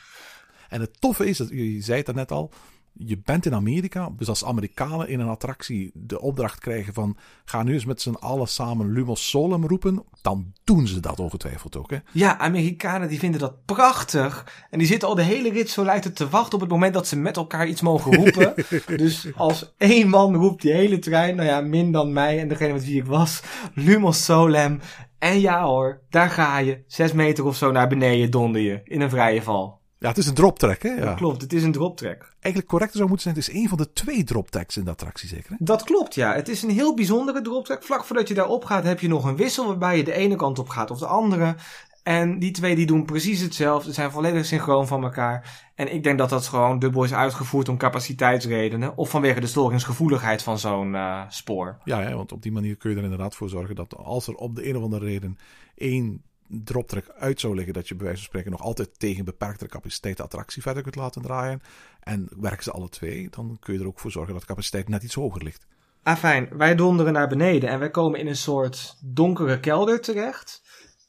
En 0.68 0.80
het 0.80 1.01
toffe 1.01 1.26
is, 1.26 1.37
dat, 1.37 1.49
je 1.49 1.80
zei 1.80 2.03
het 2.03 2.14
net 2.14 2.32
al, 2.32 2.53
je 2.99 3.18
bent 3.24 3.47
in 3.47 3.55
Amerika, 3.55 4.11
dus 4.16 4.28
als 4.28 4.44
Amerikanen 4.44 5.09
in 5.09 5.20
een 5.20 5.28
attractie 5.28 5.90
de 5.94 6.20
opdracht 6.20 6.59
krijgen 6.59 6.94
van 6.94 7.16
ga 7.44 7.62
nu 7.62 7.72
eens 7.72 7.84
met 7.84 8.01
z'n 8.01 8.14
allen 8.14 8.49
samen 8.49 8.92
Lumos 8.92 9.28
Solem 9.28 9.66
roepen, 9.66 10.03
dan 10.22 10.53
doen 10.64 10.86
ze 10.86 11.01
dat 11.01 11.20
ongetwijfeld 11.20 11.76
ook. 11.76 11.90
Hè? 11.90 11.97
Ja, 12.12 12.38
Amerikanen 12.38 13.09
die 13.09 13.18
vinden 13.18 13.40
dat 13.40 13.64
prachtig 13.64 14.64
en 14.70 14.78
die 14.78 14.88
zitten 14.88 15.09
al 15.09 15.14
de 15.14 15.22
hele 15.22 15.51
rit 15.51 15.70
zo 15.70 15.84
lijkt 15.84 16.05
het 16.05 16.16
te 16.16 16.28
wachten 16.28 16.55
op 16.55 16.61
het 16.61 16.70
moment 16.70 16.94
dat 16.94 17.07
ze 17.07 17.16
met 17.16 17.36
elkaar 17.36 17.68
iets 17.68 17.80
mogen 17.80 18.14
roepen. 18.14 18.55
dus 18.97 19.28
als 19.34 19.74
één 19.76 20.09
man 20.09 20.34
roept 20.34 20.62
die 20.62 20.72
hele 20.72 20.99
trein, 20.99 21.36
nou 21.36 21.49
ja, 21.49 21.61
min 21.61 21.92
dan 21.92 22.12
mij 22.12 22.40
en 22.40 22.49
degene 22.49 22.72
met 22.72 22.84
wie 22.84 23.01
ik 23.01 23.07
was, 23.07 23.42
Lumos 23.74 24.24
Solem. 24.24 24.80
En 25.18 25.40
ja 25.40 25.64
hoor, 25.64 26.01
daar 26.11 26.30
ga 26.30 26.59
je, 26.59 26.82
zes 26.86 27.12
meter 27.12 27.44
of 27.44 27.57
zo 27.57 27.70
naar 27.70 27.88
beneden 27.88 28.30
donder 28.30 28.61
je 28.61 28.80
in 28.84 29.01
een 29.01 29.11
vrije 29.11 29.42
val. 29.42 29.84
Ja, 30.07 30.12
het 30.12 30.20
is 30.20 30.26
een 30.26 30.34
droptrack, 30.34 30.82
hè? 30.82 30.88
Ja. 30.88 31.14
klopt, 31.14 31.42
het 31.42 31.52
is 31.52 31.62
een 31.62 31.72
droptrack. 31.72 32.34
Eigenlijk 32.40 32.66
correct 32.72 32.92
zou 32.92 33.09
moeten 33.09 33.22
zijn, 33.22 33.34
het 33.34 33.48
is 33.48 33.54
een 33.54 33.68
van 33.68 33.78
de 33.78 33.92
twee 33.92 34.24
droptracks 34.24 34.76
in 34.76 34.84
de 34.84 34.90
attractie, 34.90 35.28
zeker? 35.28 35.50
Hè? 35.50 35.57
Dat 35.59 35.84
klopt, 35.84 36.14
ja. 36.14 36.34
Het 36.34 36.48
is 36.48 36.62
een 36.62 36.70
heel 36.70 36.94
bijzondere 36.94 37.42
droptrack. 37.42 37.82
Vlak 37.82 38.04
voordat 38.04 38.28
je 38.28 38.34
daarop 38.34 38.64
gaat, 38.64 38.84
heb 38.84 39.00
je 39.00 39.09
nog 39.09 39.24
een 39.24 39.36
wissel 39.36 39.66
waarbij 39.66 39.96
je 39.96 40.04
de 40.04 40.12
ene 40.12 40.36
kant 40.36 40.59
op 40.59 40.68
gaat 40.68 40.90
of 40.90 40.98
de 40.98 41.07
andere. 41.07 41.54
En 42.02 42.38
die 42.38 42.50
twee 42.50 42.74
die 42.74 42.86
doen 42.86 43.04
precies 43.04 43.40
hetzelfde, 43.40 43.92
zijn 43.92 44.11
volledig 44.11 44.44
synchroon 44.44 44.86
van 44.86 45.02
elkaar. 45.02 45.70
En 45.74 45.92
ik 45.94 46.02
denk 46.02 46.18
dat 46.18 46.30
dat 46.30 46.46
gewoon 46.46 46.78
dubbel 46.78 47.04
is 47.04 47.14
uitgevoerd 47.14 47.68
om 47.68 47.76
capaciteitsredenen. 47.76 48.96
Of 48.96 49.11
vanwege 49.11 49.40
de 49.40 49.46
storingsgevoeligheid 49.46 50.42
van 50.42 50.59
zo'n 50.59 50.92
uh, 50.94 51.22
spoor. 51.28 51.78
Ja, 51.84 52.00
ja, 52.00 52.14
want 52.14 52.32
op 52.32 52.42
die 52.42 52.52
manier 52.52 52.76
kun 52.76 52.90
je 52.90 52.96
er 52.96 53.02
inderdaad 53.02 53.34
voor 53.34 53.48
zorgen 53.48 53.74
dat 53.74 53.96
als 53.96 54.26
er 54.26 54.34
op 54.34 54.54
de 54.54 54.68
een 54.68 54.76
of 54.76 54.82
andere 54.82 55.04
reden 55.04 55.38
één 55.74 56.22
droptrack 56.49 57.09
uit 57.09 57.40
zou 57.40 57.55
liggen, 57.55 57.74
dat 57.74 57.88
je 57.88 57.94
bij 57.94 58.05
wijze 58.05 58.20
van 58.20 58.28
spreken 58.28 58.51
nog 58.51 58.62
altijd 58.62 58.99
tegen 58.99 59.24
beperkte 59.24 59.66
capaciteit 59.66 60.16
de 60.16 60.22
attractie 60.22 60.62
verder 60.62 60.82
kunt 60.82 60.97
laten 60.97 61.22
draaien. 61.22 61.61
En 62.01 62.28
werken 62.36 62.62
ze 62.62 62.70
alle 62.70 62.88
twee, 62.88 63.28
dan 63.30 63.57
kun 63.61 63.74
je 63.74 63.80
er 63.80 63.86
ook 63.86 64.01
voor 64.01 64.11
zorgen 64.11 64.32
dat 64.32 64.42
de 64.42 64.49
capaciteit 64.49 64.88
net 64.88 65.03
iets 65.03 65.14
hoger 65.14 65.42
ligt. 65.42 65.66
Ah, 66.03 66.16
fijn. 66.16 66.49
Wij 66.57 66.74
donderen 66.74 67.12
naar 67.12 67.28
beneden 67.28 67.68
en 67.68 67.78
wij 67.78 67.90
komen 67.90 68.20
in 68.20 68.26
een 68.26 68.36
soort 68.36 68.97
donkere 69.05 69.61
kelder 69.61 70.01
terecht. 70.01 70.62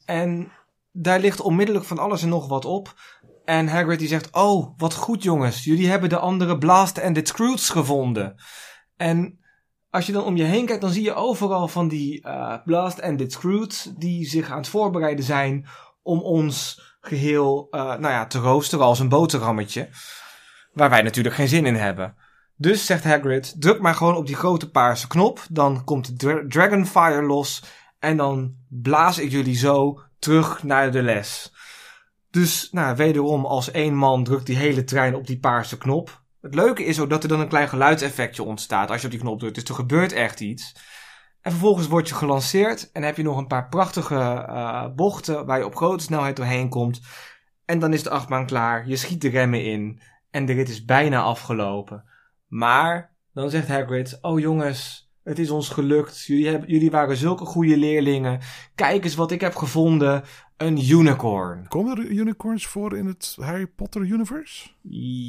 En 0.05 0.51
daar 0.91 1.19
ligt 1.19 1.39
onmiddellijk 1.39 1.85
van 1.85 1.97
alles 1.97 2.21
en 2.21 2.29
nog 2.29 2.47
wat 2.47 2.65
op. 2.65 2.93
En 3.45 3.67
Hagrid 3.67 3.99
die 3.99 4.07
zegt, 4.07 4.31
oh, 4.31 4.77
wat 4.77 4.93
goed 4.93 5.23
jongens, 5.23 5.63
jullie 5.63 5.89
hebben 5.89 6.09
de 6.09 6.17
andere 6.17 6.57
Blast 6.57 7.01
and 7.01 7.15
the 7.15 7.21
Scroots 7.23 7.69
gevonden. 7.69 8.35
En 8.95 9.39
als 9.97 10.05
je 10.05 10.11
dan 10.11 10.23
om 10.23 10.37
je 10.37 10.43
heen 10.43 10.65
kijkt, 10.65 10.81
dan 10.81 10.91
zie 10.91 11.03
je 11.03 11.13
overal 11.13 11.67
van 11.67 11.87
die 11.87 12.25
uh, 12.25 12.55
Blast 12.65 13.01
and 13.01 13.21
It 13.21 13.31
Screwed 13.31 13.93
die 13.97 14.25
zich 14.25 14.49
aan 14.49 14.57
het 14.57 14.67
voorbereiden 14.67 15.25
zijn 15.25 15.65
om 16.01 16.21
ons 16.21 16.81
geheel 17.01 17.67
uh, 17.71 17.81
nou 17.81 18.13
ja, 18.13 18.25
te 18.25 18.39
roosteren 18.39 18.85
als 18.85 18.99
een 18.99 19.09
boterhammetje. 19.09 19.89
Waar 20.73 20.89
wij 20.89 21.01
natuurlijk 21.01 21.35
geen 21.35 21.47
zin 21.47 21.65
in 21.65 21.75
hebben. 21.75 22.15
Dus 22.55 22.85
zegt 22.85 23.03
Hagrid, 23.03 23.61
druk 23.61 23.79
maar 23.79 23.95
gewoon 23.95 24.15
op 24.15 24.27
die 24.27 24.35
grote 24.35 24.69
paarse 24.69 25.07
knop. 25.07 25.45
Dan 25.49 25.83
komt 25.83 26.19
de 26.19 26.45
Dragonfire 26.47 27.21
los. 27.21 27.63
En 27.99 28.17
dan 28.17 28.55
blaas 28.69 29.17
ik 29.17 29.31
jullie 29.31 29.55
zo 29.55 30.01
terug 30.19 30.63
naar 30.63 30.91
de 30.91 31.01
les. 31.01 31.53
Dus 32.29 32.67
nou, 32.71 32.95
wederom 32.95 33.45
als 33.45 33.71
één 33.71 33.95
man 33.95 34.23
drukt 34.23 34.45
die 34.45 34.57
hele 34.57 34.83
trein 34.83 35.15
op 35.15 35.27
die 35.27 35.39
paarse 35.39 35.77
knop. 35.77 36.25
Het 36.47 36.55
leuke 36.55 36.83
is 36.83 36.99
ook 36.99 37.09
dat 37.09 37.23
er 37.23 37.29
dan 37.29 37.39
een 37.39 37.47
klein 37.47 37.69
geluidseffectje 37.69 38.43
ontstaat 38.43 38.89
als 38.91 38.99
je 38.99 39.05
op 39.05 39.11
die 39.11 39.21
knop 39.21 39.39
drukt. 39.39 39.55
Dus 39.55 39.63
er 39.63 39.75
gebeurt 39.75 40.11
echt 40.11 40.39
iets. 40.39 40.75
En 41.41 41.51
vervolgens 41.51 41.87
word 41.87 42.07
je 42.07 42.15
gelanceerd 42.15 42.91
en 42.91 43.03
heb 43.03 43.17
je 43.17 43.23
nog 43.23 43.37
een 43.37 43.47
paar 43.47 43.69
prachtige 43.69 44.15
uh, 44.15 44.87
bochten 44.95 45.45
waar 45.45 45.57
je 45.57 45.65
op 45.65 45.75
grote 45.75 46.03
snelheid 46.03 46.35
doorheen 46.35 46.69
komt. 46.69 47.01
En 47.65 47.79
dan 47.79 47.93
is 47.93 48.03
de 48.03 48.09
achtbaan 48.09 48.45
klaar, 48.45 48.87
je 48.87 48.95
schiet 48.95 49.21
de 49.21 49.29
remmen 49.29 49.63
in 49.63 50.01
en 50.29 50.45
de 50.45 50.53
rit 50.53 50.69
is 50.69 50.85
bijna 50.85 51.21
afgelopen. 51.21 52.03
Maar 52.47 53.15
dan 53.33 53.49
zegt 53.49 53.67
Hagrid, 53.67 54.17
oh 54.21 54.39
jongens, 54.39 55.11
het 55.23 55.39
is 55.39 55.49
ons 55.49 55.69
gelukt. 55.69 56.25
Jullie, 56.25 56.47
hebben, 56.47 56.69
jullie 56.69 56.91
waren 56.91 57.17
zulke 57.17 57.45
goede 57.45 57.77
leerlingen. 57.77 58.39
Kijk 58.75 59.03
eens 59.03 59.15
wat 59.15 59.31
ik 59.31 59.41
heb 59.41 59.55
gevonden. 59.55 60.23
Een 60.57 60.89
unicorn. 60.89 61.67
Komen 61.67 61.97
er 61.97 62.05
unicorns 62.05 62.67
voor 62.67 62.97
in 62.97 63.05
het 63.05 63.37
Harry 63.39 63.67
Potter 63.67 64.01
universe? 64.01 64.69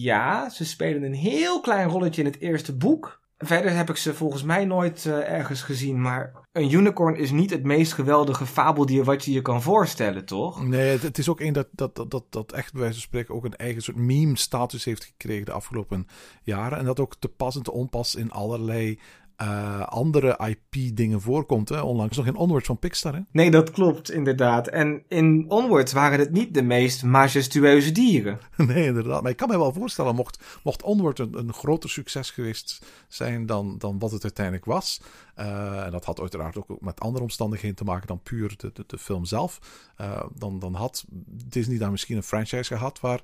Ja, 0.01 0.49
ze 0.49 0.64
spelen 0.64 1.03
een 1.03 1.14
heel 1.14 1.61
klein 1.61 1.89
rolletje 1.89 2.22
in 2.22 2.26
het 2.26 2.41
eerste 2.41 2.76
boek. 2.76 3.20
Verder 3.39 3.72
heb 3.72 3.89
ik 3.89 3.97
ze 3.97 4.14
volgens 4.14 4.43
mij 4.43 4.64
nooit 4.64 5.07
eh, 5.07 5.33
ergens 5.33 5.62
gezien, 5.62 6.01
maar 6.01 6.33
een 6.53 6.72
unicorn 6.72 7.16
is 7.16 7.31
niet 7.31 7.51
het 7.51 7.62
meest 7.62 7.93
geweldige 7.93 8.47
fabeldier 8.47 9.05
wat 9.05 9.24
je 9.24 9.33
je 9.33 9.43
kan 9.43 9.62
voorstellen, 9.62 10.24
toch? 10.24 10.64
Nee, 10.64 10.91
het, 10.91 11.03
het 11.03 11.18
is 11.18 11.29
ook 11.29 11.41
één 11.41 11.53
dat, 11.53 11.68
dat, 11.70 11.97
dat, 11.97 12.11
dat, 12.11 12.24
dat 12.31 12.53
echt 12.53 12.72
bij 12.72 12.81
wijze 12.81 12.99
van 12.99 13.09
spreken 13.09 13.35
ook 13.35 13.45
een 13.45 13.57
eigen 13.57 13.83
soort 13.83 13.97
meme-status 13.97 14.85
heeft 14.85 15.05
gekregen 15.05 15.45
de 15.45 15.53
afgelopen 15.53 16.07
jaren. 16.43 16.79
En 16.79 16.85
dat 16.85 17.01
ook 17.01 17.16
te 17.18 17.29
pas 17.29 17.57
en 17.57 17.62
te 17.62 17.72
onpas 17.72 18.14
in 18.14 18.31
allerlei 18.31 18.99
eh, 19.39 19.80
andere 19.80 20.39
IP-dingen 20.49 21.20
voorkomt. 21.20 21.68
Hè? 21.68 21.80
Onlangs 21.80 22.16
nog 22.16 22.26
in 22.26 22.36
Onward 22.36 22.66
van 22.66 22.78
Pixar. 22.78 23.14
Hè? 23.14 23.20
Nee, 23.32 23.51
dat 23.51 23.70
klopt 23.70 24.11
inderdaad. 24.11 24.68
En 24.68 25.03
in 25.09 25.45
Onward 25.49 25.93
waren 25.93 26.18
het 26.18 26.30
niet 26.30 26.55
de 26.55 26.62
meest 26.62 27.05
majestueuze 27.05 27.93
dieren. 27.93 28.39
nee, 28.57 28.84
inderdaad. 28.86 29.22
Maar 29.22 29.30
ik 29.30 29.36
kan 29.36 29.49
me 29.49 29.59
wel 29.59 29.72
voorstellen, 29.72 30.14
mocht, 30.14 30.61
mocht 30.62 30.82
Onward 30.82 31.18
een, 31.18 31.39
een 31.39 31.53
groter 31.53 31.91
succes 31.91 32.30
geweest 32.30 32.86
zijn 33.09 33.47
dan, 33.47 33.78
dan 33.78 33.99
wat 33.99 34.11
het 34.11 34.22
uiteindelijk 34.22 34.64
was. 34.64 35.01
Uh, 35.39 35.84
en 35.84 35.91
dat 35.91 36.05
had 36.05 36.20
uiteraard 36.20 36.57
ook 36.57 36.80
met 36.80 37.01
andere 37.01 37.24
omstandigheden 37.24 37.76
te 37.76 37.84
maken 37.84 38.07
dan 38.07 38.22
puur 38.22 38.55
de, 38.57 38.70
de, 38.72 38.84
de 38.86 38.99
film 38.99 39.24
zelf. 39.24 39.59
Uh, 40.01 40.22
dan, 40.34 40.59
dan 40.59 40.74
had 40.74 41.05
Disney 41.47 41.78
daar 41.78 41.91
misschien 41.91 42.16
een 42.16 42.22
franchise 42.22 42.76
gehad 42.76 43.01
waar 43.01 43.22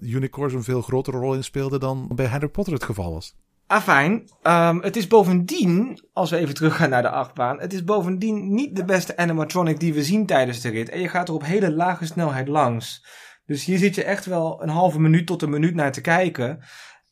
unicorns 0.00 0.52
een 0.52 0.62
veel 0.62 0.82
grotere 0.82 1.18
rol 1.18 1.34
in 1.34 1.44
speelden 1.44 1.80
dan 1.80 2.10
bij 2.14 2.26
Harry 2.26 2.48
Potter 2.48 2.74
het 2.74 2.84
geval 2.84 3.12
was. 3.12 3.34
Afijn, 3.70 4.30
um, 4.42 4.82
het 4.82 4.96
is 4.96 5.06
bovendien, 5.06 6.02
als 6.12 6.30
we 6.30 6.36
even 6.36 6.54
teruggaan 6.54 6.90
naar 6.90 7.02
de 7.02 7.10
achtbaan, 7.10 7.60
het 7.60 7.72
is 7.72 7.84
bovendien 7.84 8.54
niet 8.54 8.76
de 8.76 8.84
beste 8.84 9.16
animatronic 9.16 9.80
die 9.80 9.94
we 9.94 10.04
zien 10.04 10.26
tijdens 10.26 10.60
de 10.60 10.68
rit. 10.68 10.88
En 10.88 11.00
je 11.00 11.08
gaat 11.08 11.28
er 11.28 11.34
op 11.34 11.44
hele 11.44 11.72
lage 11.72 12.06
snelheid 12.06 12.48
langs. 12.48 13.06
Dus 13.46 13.64
hier 13.64 13.78
zit 13.78 13.94
je 13.94 14.04
echt 14.04 14.24
wel 14.24 14.62
een 14.62 14.68
halve 14.68 15.00
minuut 15.00 15.26
tot 15.26 15.42
een 15.42 15.50
minuut 15.50 15.74
naar 15.74 15.92
te 15.92 16.00
kijken. 16.00 16.64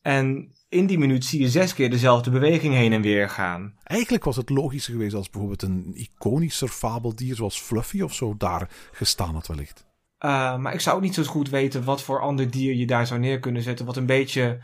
En 0.03 0.53
in 0.69 0.87
die 0.87 0.99
minuut 0.99 1.25
zie 1.25 1.41
je 1.41 1.49
zes 1.49 1.75
keer 1.75 1.91
dezelfde 1.91 2.31
beweging 2.31 2.75
heen 2.75 2.93
en 2.93 3.03
weer 3.03 3.29
gaan. 3.29 3.75
Eigenlijk 3.83 4.25
was 4.25 4.37
het 4.37 4.51
logischer 4.51 4.93
geweest 4.93 5.15
als 5.15 5.31
bijvoorbeeld 5.31 5.63
een 5.63 5.93
iconischer 5.95 6.69
fabeldier 6.69 7.35
zoals 7.35 7.61
Fluffy 7.61 8.01
of 8.01 8.15
zo 8.15 8.35
daar 8.37 8.71
gestaan 8.93 9.35
had 9.35 9.47
wellicht. 9.47 9.87
Uh, 10.25 10.57
maar 10.57 10.75
ik 10.75 10.81
zou 10.81 10.97
ook 10.97 11.03
niet 11.03 11.15
zo 11.15 11.23
goed 11.23 11.51
weten 11.51 11.85
wat 11.85 12.03
voor 12.03 12.21
ander 12.21 12.51
dier 12.51 12.75
je 12.75 12.87
daar 12.87 13.07
zou 13.07 13.21
neer 13.21 13.41
kunnen 13.41 13.63
zetten. 13.63 13.87
Wat 13.87 13.97
een 13.97 14.07
beetje 14.07 14.59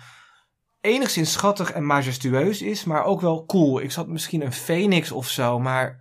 enigszins 0.83 1.33
schattig 1.33 1.73
en 1.73 1.87
majestueus 1.87 2.63
is, 2.63 2.85
maar 2.85 3.05
ook 3.05 3.21
wel 3.21 3.47
cool. 3.47 3.81
Ik 3.81 3.91
zat 3.91 4.09
misschien 4.09 4.43
een 4.43 4.53
phoenix 4.53 5.13
of 5.13 5.29
zo, 5.29 5.59
maar 5.59 6.01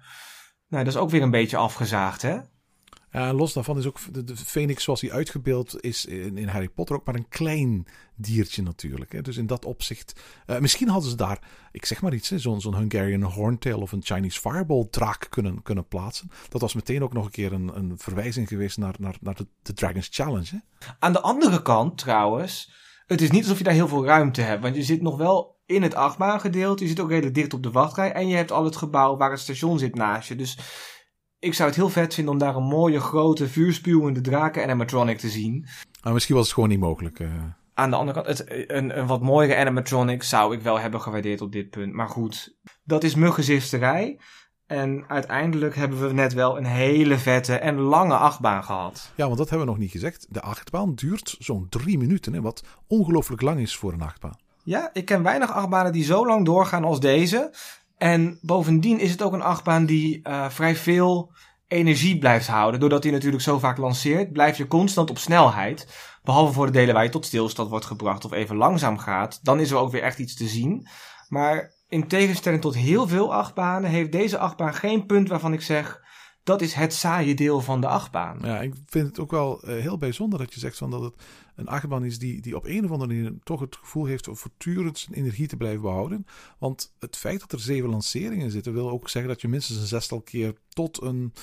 nou, 0.68 0.84
dat 0.84 0.94
is 0.94 1.00
ook 1.00 1.10
weer 1.10 1.22
een 1.22 1.32
beetje 1.32 1.58
afgezaagd, 1.58 2.22
hè? 2.22 2.38
Ja, 3.12 3.34
los 3.34 3.54
daarvan 3.54 3.78
is 3.78 3.86
ook 3.86 4.00
de, 4.12 4.24
de 4.24 4.36
phoenix 4.36 4.84
zoals 4.84 5.02
hij 5.02 5.12
uitgebeeld 5.12 5.84
is 5.84 6.06
in, 6.06 6.38
in, 6.38 6.48
Harry 6.48 6.70
Potter 6.70 6.96
ook 6.96 7.06
maar 7.06 7.16
een 7.16 7.28
klein 7.28 7.88
diertje 8.16 8.62
natuurlijk. 8.62 9.12
Hè. 9.12 9.22
Dus 9.22 9.38
in 9.38 9.48
dat 9.48 9.66
opzicht, 9.66 10.22
uh, 10.48 10.60
misschien 10.60 10.90
hadden 10.90 11.10
ze 11.10 11.16
daar, 11.16 11.40
ik 11.72 11.86
zeg 11.86 12.02
maar 12.02 12.14
iets, 12.14 12.32
zo'n 12.32 12.62
zo'n 12.62 12.76
Hungarian 12.76 13.24
Horntail 13.24 13.80
of 13.80 13.92
een 13.92 14.04
Chinese 14.04 14.40
Fireball 14.40 14.88
draak 14.90 15.28
kunnen, 15.30 15.62
kunnen 15.62 15.88
plaatsen. 15.88 16.32
Dat 16.50 16.62
was 16.62 16.74
meteen 16.74 17.04
ook 17.04 17.14
nog 17.14 17.26
een 17.26 17.32
keer 17.32 17.54
een, 17.54 17.76
een 17.76 17.94
verwijzing 17.98 18.48
geweest 18.48 18.78
naar, 18.78 18.96
naar, 19.00 19.16
naar 19.22 19.36
de, 19.36 19.48
de 19.62 19.74
Dragon's 19.74 20.08
Challenge. 20.12 20.50
Hè. 20.50 20.88
Aan 21.00 21.14
de 21.14 21.22
andere 21.22 21.62
kant 21.62 21.98
trouwens, 21.98 22.72
het 23.12 23.22
is 23.22 23.32
niet 23.32 23.44
alsof 23.44 23.58
je 23.58 23.64
daar 23.64 23.74
heel 23.74 23.88
veel 23.88 24.06
ruimte 24.06 24.42
hebt. 24.42 24.62
Want 24.62 24.76
je 24.76 24.84
zit 24.84 25.02
nog 25.02 25.18
wel 25.18 25.60
in 25.66 25.82
het 25.82 25.96
achtbaangedeelte. 25.96 26.84
Je 26.84 26.90
zit 26.90 27.00
ook 27.00 27.10
redelijk 27.10 27.36
dicht 27.36 27.54
op 27.54 27.64
de 27.64 27.72
wachtrij. 27.72 28.12
En 28.12 28.28
je 28.28 28.36
hebt 28.36 28.52
al 28.52 28.66
het 28.66 28.76
gebouw 28.76 29.18
waar 29.18 29.32
het 29.32 29.40
station 29.40 29.80
zit 29.80 29.96
naast 29.96 30.28
je. 30.28 30.36
Dus 30.36 30.58
ik 31.40 31.54
zou 31.54 31.70
het 31.70 31.78
heel 31.78 31.90
vet 31.90 32.14
vinden 32.14 32.34
om 32.34 32.40
daar 32.40 32.56
een 32.56 32.64
mooie, 32.64 33.00
grote, 33.00 33.48
vuurspuwende 33.48 34.22
draken 34.22 34.64
animatronic 34.64 35.18
te 35.18 35.30
zien. 35.30 35.68
Maar 36.04 36.14
misschien 36.14 36.36
was 36.36 36.46
het 36.46 36.54
gewoon 36.54 36.70
niet 36.70 36.80
mogelijk. 36.80 37.20
Uh... 37.20 37.32
Aan 37.74 37.90
de 37.90 37.96
andere 37.96 38.22
kant, 38.22 38.40
het, 38.40 38.70
een, 38.72 38.98
een 38.98 39.08
wat 39.08 39.22
mooiere 39.22 39.56
animatronic 39.56 40.24
zou 40.24 40.56
ik 40.56 40.62
wel 40.62 40.80
hebben 40.80 41.02
gewaardeerd 41.02 41.42
op 41.42 41.52
dit 41.52 41.70
punt. 41.70 41.94
Maar 41.94 42.10
goed, 42.10 42.58
dat 42.84 43.04
is 43.04 43.16
muggenzifterij. 43.16 44.20
En 44.72 45.04
uiteindelijk 45.08 45.76
hebben 45.76 46.08
we 46.08 46.14
net 46.14 46.34
wel 46.34 46.58
een 46.58 46.66
hele 46.66 47.18
vette 47.18 47.56
en 47.56 47.80
lange 47.80 48.16
achtbaan 48.16 48.64
gehad. 48.64 49.12
Ja, 49.16 49.26
want 49.26 49.38
dat 49.38 49.50
hebben 49.50 49.68
we 49.68 49.74
nog 49.74 49.82
niet 49.82 49.92
gezegd. 49.92 50.26
De 50.30 50.42
achtbaan 50.42 50.96
duurt 50.96 51.36
zo'n 51.40 51.68
drie 51.70 51.98
minuten, 51.98 52.34
hè, 52.34 52.42
wat 52.42 52.64
ongelooflijk 52.88 53.42
lang 53.42 53.60
is 53.60 53.76
voor 53.76 53.94
een 53.94 54.02
achtbaan. 54.02 54.38
Ja, 54.64 54.90
ik 54.94 55.06
ken 55.06 55.24
weinig 55.24 55.52
achtbanen 55.52 55.92
die 55.92 56.04
zo 56.04 56.26
lang 56.26 56.46
doorgaan 56.46 56.84
als 56.84 57.00
deze. 57.00 57.54
En 57.98 58.40
bovendien 58.42 59.00
is 59.00 59.12
het 59.12 59.22
ook 59.22 59.34
een 59.34 59.42
achtbaan 59.42 59.86
die 59.86 60.20
uh, 60.24 60.50
vrij 60.50 60.76
veel 60.76 61.32
energie 61.68 62.18
blijft 62.18 62.48
houden. 62.48 62.80
Doordat 62.80 63.04
hij 63.04 63.12
natuurlijk 63.12 63.44
zo 63.44 63.60
vaak 63.60 63.78
lanceert, 63.78 64.32
blijf 64.32 64.58
je 64.58 64.68
constant 64.68 65.10
op 65.10 65.18
snelheid. 65.18 65.88
Behalve 66.24 66.54
voor 66.54 66.66
de 66.66 66.72
delen 66.72 66.94
waar 66.94 67.04
je 67.04 67.10
tot 67.10 67.26
stilstand 67.26 67.70
wordt 67.70 67.86
gebracht 67.86 68.26
of 68.26 68.32
even 68.32 68.56
langzaam 68.56 68.98
gaat. 68.98 69.40
Dan 69.44 69.60
is 69.60 69.72
er 69.72 69.78
ook 69.78 69.92
weer 69.92 70.04
echt 70.04 70.20
iets 70.20 70.36
te 70.36 70.48
zien. 70.48 70.88
Maar 71.30 71.74
in 71.92 72.08
tegenstelling 72.08 72.62
tot 72.62 72.76
heel 72.76 73.08
veel 73.08 73.34
achtbanen 73.34 73.90
heeft 73.90 74.12
deze 74.12 74.38
achtbaan 74.38 74.74
geen 74.74 75.06
punt 75.06 75.30
waarvan 75.30 75.54
ik 75.54 75.62
zeg 75.62 76.02
dat 76.44 76.62
is 76.62 76.74
het 76.74 76.94
saaie 76.94 77.36
deel 77.36 77.62
van 77.62 77.82
de 77.82 77.88
achtbaan. 77.88 78.40
Ja, 78.42 78.62
ik 78.62 78.74
vind 78.86 79.08
het 79.08 79.20
ook 79.20 79.32
wel 79.32 79.70
uh, 79.70 79.82
heel 79.82 79.98
bijzonder 79.98 80.40
dat 80.40 80.54
je 80.54 80.60
zegt 80.60 80.78
van 80.78 80.92
dat 80.92 81.02
het 81.02 81.14
een 81.56 81.68
achtbaan 81.68 82.06
is 82.06 82.20
die, 82.20 82.42
die 82.42 82.56
op 82.56 82.66
een 82.66 82.86
of 82.86 82.92
andere 82.92 83.14
manier 83.14 83.34
toch 83.44 83.60
het 83.60 83.76
gevoel 83.76 84.06
heeft 84.06 84.28
om 84.28 84.36
voortdurend 84.36 85.00
zijn 85.00 85.18
energie 85.18 85.48
te 85.48 85.58
blijven 85.58 85.82
behouden. 85.82 86.26
Want 86.60 86.96
het 87.00 87.18
feit 87.18 87.40
dat 87.40 87.52
er 87.52 87.60
zeven 87.60 87.90
lanceringen 87.90 88.52
zitten 88.52 88.74
wil 88.74 88.90
ook 88.90 89.10
zeggen 89.10 89.32
dat 89.32 89.42
je 89.42 89.48
minstens 89.48 89.80
een 89.80 89.88
zestal 89.88 90.22
keer 90.22 90.54
tot 90.70 91.02
een 91.02 91.34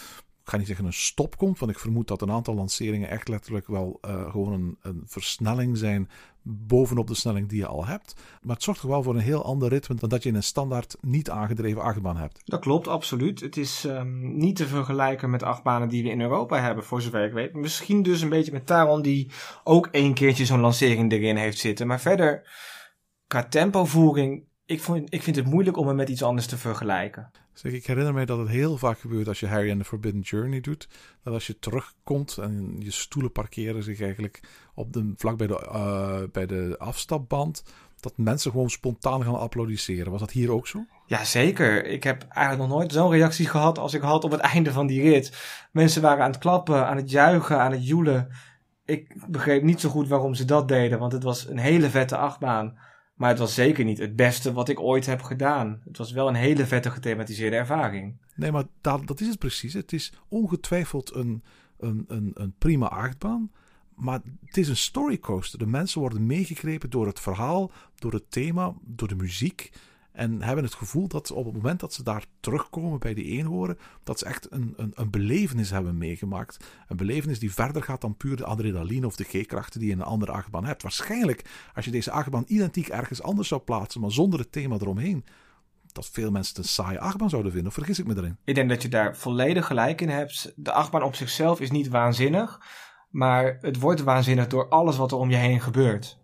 ik 0.48 0.54
ga 0.54 0.60
niet 0.60 0.68
zeggen 0.68 0.86
een 0.86 0.92
stop 0.92 1.36
komt, 1.36 1.58
want 1.58 1.70
ik 1.70 1.78
vermoed 1.78 2.08
dat 2.08 2.22
een 2.22 2.30
aantal 2.30 2.54
lanceringen 2.54 3.08
echt 3.08 3.28
letterlijk 3.28 3.66
wel 3.66 3.98
uh, 4.06 4.30
gewoon 4.30 4.76
een, 4.82 5.02
versnelling 5.04 5.76
zijn 5.76 6.08
bovenop 6.42 7.06
de 7.06 7.14
snelling 7.14 7.48
die 7.48 7.58
je 7.58 7.66
al 7.66 7.86
hebt. 7.86 8.14
Maar 8.42 8.54
het 8.54 8.64
zorgt 8.64 8.80
toch 8.80 8.90
wel 8.90 9.02
voor 9.02 9.14
een 9.14 9.20
heel 9.20 9.44
ander 9.44 9.68
ritme 9.68 9.94
dan 9.94 10.08
dat 10.08 10.22
je 10.22 10.28
in 10.28 10.34
een 10.34 10.42
standaard 10.42 10.96
niet 11.00 11.30
aangedreven 11.30 11.82
achtbaan 11.82 12.16
hebt. 12.16 12.40
Dat 12.44 12.60
klopt, 12.60 12.88
absoluut. 12.88 13.40
Het 13.40 13.56
is 13.56 13.84
um, 13.84 14.36
niet 14.36 14.56
te 14.56 14.66
vergelijken 14.66 15.30
met 15.30 15.42
achtbanen 15.42 15.88
die 15.88 16.02
we 16.02 16.10
in 16.10 16.20
Europa 16.20 16.60
hebben, 16.60 16.84
voor 16.84 17.02
zover 17.02 17.24
ik 17.24 17.32
weet. 17.32 17.54
Misschien 17.54 18.02
dus 18.02 18.20
een 18.20 18.28
beetje 18.28 18.52
met 18.52 18.66
Taron, 18.66 19.02
die 19.02 19.30
ook 19.64 19.86
één 19.86 20.14
keertje 20.14 20.44
zo'n 20.44 20.60
lancering 20.60 21.12
erin 21.12 21.36
heeft 21.36 21.58
zitten. 21.58 21.86
Maar 21.86 22.00
verder, 22.00 22.48
qua 23.26 23.44
tempovoering 23.48 24.46
ik, 24.68 24.82
vond, 24.82 25.14
ik 25.14 25.22
vind 25.22 25.36
het 25.36 25.46
moeilijk 25.46 25.76
om 25.76 25.86
het 25.86 25.96
met 25.96 26.08
iets 26.08 26.22
anders 26.22 26.46
te 26.46 26.56
vergelijken. 26.56 27.30
Zeg, 27.52 27.72
ik 27.72 27.86
herinner 27.86 28.14
mij 28.14 28.24
dat 28.24 28.38
het 28.38 28.48
heel 28.48 28.76
vaak 28.76 28.98
gebeurt 28.98 29.28
als 29.28 29.40
je 29.40 29.46
Harry 29.46 29.70
and 29.70 29.78
the 29.78 29.84
Forbidden 29.84 30.20
Journey 30.20 30.60
doet. 30.60 30.88
Dat 31.22 31.34
als 31.34 31.46
je 31.46 31.58
terugkomt 31.58 32.38
en 32.38 32.76
je 32.78 32.90
stoelen 32.90 33.32
parkeren 33.32 33.82
zich 33.82 34.00
eigenlijk 34.00 34.40
op 34.74 34.92
de, 34.92 35.12
vlak 35.16 35.36
bij 35.36 35.46
de, 35.46 35.68
uh, 35.72 36.20
bij 36.32 36.46
de 36.46 36.74
afstapband. 36.78 37.62
Dat 38.00 38.12
mensen 38.16 38.50
gewoon 38.50 38.70
spontaan 38.70 39.22
gaan 39.22 39.38
applaudisseren. 39.38 40.10
Was 40.10 40.20
dat 40.20 40.30
hier 40.30 40.52
ook 40.52 40.66
zo? 40.66 40.84
Ja, 41.06 41.24
zeker. 41.24 41.84
Ik 41.84 42.02
heb 42.02 42.22
eigenlijk 42.28 42.68
nog 42.68 42.78
nooit 42.78 42.92
zo'n 42.92 43.10
reactie 43.10 43.46
gehad 43.46 43.78
als 43.78 43.94
ik 43.94 44.02
had 44.02 44.24
op 44.24 44.30
het 44.30 44.40
einde 44.54 44.72
van 44.72 44.86
die 44.86 45.02
rit. 45.02 45.36
Mensen 45.72 46.02
waren 46.02 46.24
aan 46.24 46.30
het 46.30 46.40
klappen, 46.40 46.86
aan 46.86 46.96
het 46.96 47.10
juichen, 47.10 47.60
aan 47.60 47.72
het 47.72 47.86
joelen. 47.86 48.28
Ik 48.84 49.24
begreep 49.26 49.62
niet 49.62 49.80
zo 49.80 49.88
goed 49.88 50.08
waarom 50.08 50.34
ze 50.34 50.44
dat 50.44 50.68
deden, 50.68 50.98
want 50.98 51.12
het 51.12 51.22
was 51.22 51.48
een 51.48 51.58
hele 51.58 51.90
vette 51.90 52.16
achtbaan. 52.16 52.78
Maar 53.18 53.28
het 53.28 53.38
was 53.38 53.54
zeker 53.54 53.84
niet 53.84 53.98
het 53.98 54.16
beste 54.16 54.52
wat 54.52 54.68
ik 54.68 54.80
ooit 54.80 55.06
heb 55.06 55.22
gedaan. 55.22 55.80
Het 55.84 55.98
was 55.98 56.12
wel 56.12 56.28
een 56.28 56.34
hele 56.34 56.66
vette 56.66 56.90
gethematiseerde 56.90 57.56
ervaring. 57.56 58.16
Nee, 58.34 58.52
maar 58.52 58.64
dat, 58.80 59.06
dat 59.06 59.20
is 59.20 59.28
het 59.28 59.38
precies. 59.38 59.72
Het 59.72 59.92
is 59.92 60.12
ongetwijfeld 60.28 61.14
een, 61.14 61.42
een, 61.78 62.04
een, 62.08 62.30
een 62.34 62.54
prima 62.58 62.86
achtbaan. 62.86 63.50
Maar 63.94 64.20
het 64.44 64.56
is 64.56 64.68
een 64.68 64.76
storycoaster. 64.76 65.58
De 65.58 65.66
mensen 65.66 66.00
worden 66.00 66.26
meegegrepen 66.26 66.90
door 66.90 67.06
het 67.06 67.20
verhaal, 67.20 67.70
door 67.94 68.12
het 68.12 68.30
thema, 68.30 68.74
door 68.84 69.08
de 69.08 69.16
muziek. 69.16 69.70
En 70.18 70.42
hebben 70.42 70.64
het 70.64 70.74
gevoel 70.74 71.08
dat 71.08 71.30
op 71.30 71.44
het 71.44 71.54
moment 71.54 71.80
dat 71.80 71.92
ze 71.92 72.02
daar 72.02 72.24
terugkomen 72.40 72.98
bij 72.98 73.14
die 73.14 73.24
eenhoren, 73.24 73.78
dat 74.04 74.18
ze 74.18 74.24
echt 74.24 74.52
een, 74.52 74.74
een, 74.76 74.92
een 74.94 75.10
belevenis 75.10 75.70
hebben 75.70 75.98
meegemaakt. 75.98 76.64
Een 76.88 76.96
belevenis 76.96 77.38
die 77.38 77.52
verder 77.52 77.82
gaat 77.82 78.00
dan 78.00 78.16
puur 78.16 78.36
de 78.36 78.44
adrenaline 78.44 79.06
of 79.06 79.16
de 79.16 79.24
G-krachten 79.24 79.80
die 79.80 79.88
je 79.88 79.94
in 79.94 80.00
een 80.00 80.06
andere 80.06 80.32
achtbaan 80.32 80.64
hebt. 80.64 80.82
Waarschijnlijk, 80.82 81.44
als 81.74 81.84
je 81.84 81.90
deze 81.90 82.10
achtbaan 82.10 82.44
identiek 82.46 82.88
ergens 82.88 83.22
anders 83.22 83.48
zou 83.48 83.60
plaatsen, 83.60 84.00
maar 84.00 84.12
zonder 84.12 84.40
het 84.40 84.52
thema 84.52 84.74
eromheen, 84.74 85.24
dat 85.92 86.08
veel 86.08 86.30
mensen 86.30 86.54
het 86.56 86.64
een 86.64 86.70
saaie 86.70 87.00
achtbaan 87.00 87.30
zouden 87.30 87.52
vinden. 87.52 87.70
Of 87.70 87.74
vergis 87.74 87.98
ik 87.98 88.06
me 88.06 88.16
erin? 88.16 88.36
Ik 88.44 88.54
denk 88.54 88.68
dat 88.68 88.82
je 88.82 88.88
daar 88.88 89.16
volledig 89.16 89.66
gelijk 89.66 90.00
in 90.00 90.08
hebt. 90.08 90.52
De 90.56 90.72
achtbaan 90.72 91.02
op 91.02 91.14
zichzelf 91.14 91.60
is 91.60 91.70
niet 91.70 91.88
waanzinnig, 91.88 92.60
maar 93.10 93.58
het 93.60 93.80
wordt 93.80 94.02
waanzinnig 94.02 94.46
door 94.46 94.68
alles 94.68 94.96
wat 94.96 95.12
er 95.12 95.18
om 95.18 95.30
je 95.30 95.36
heen 95.36 95.60
gebeurt. 95.60 96.18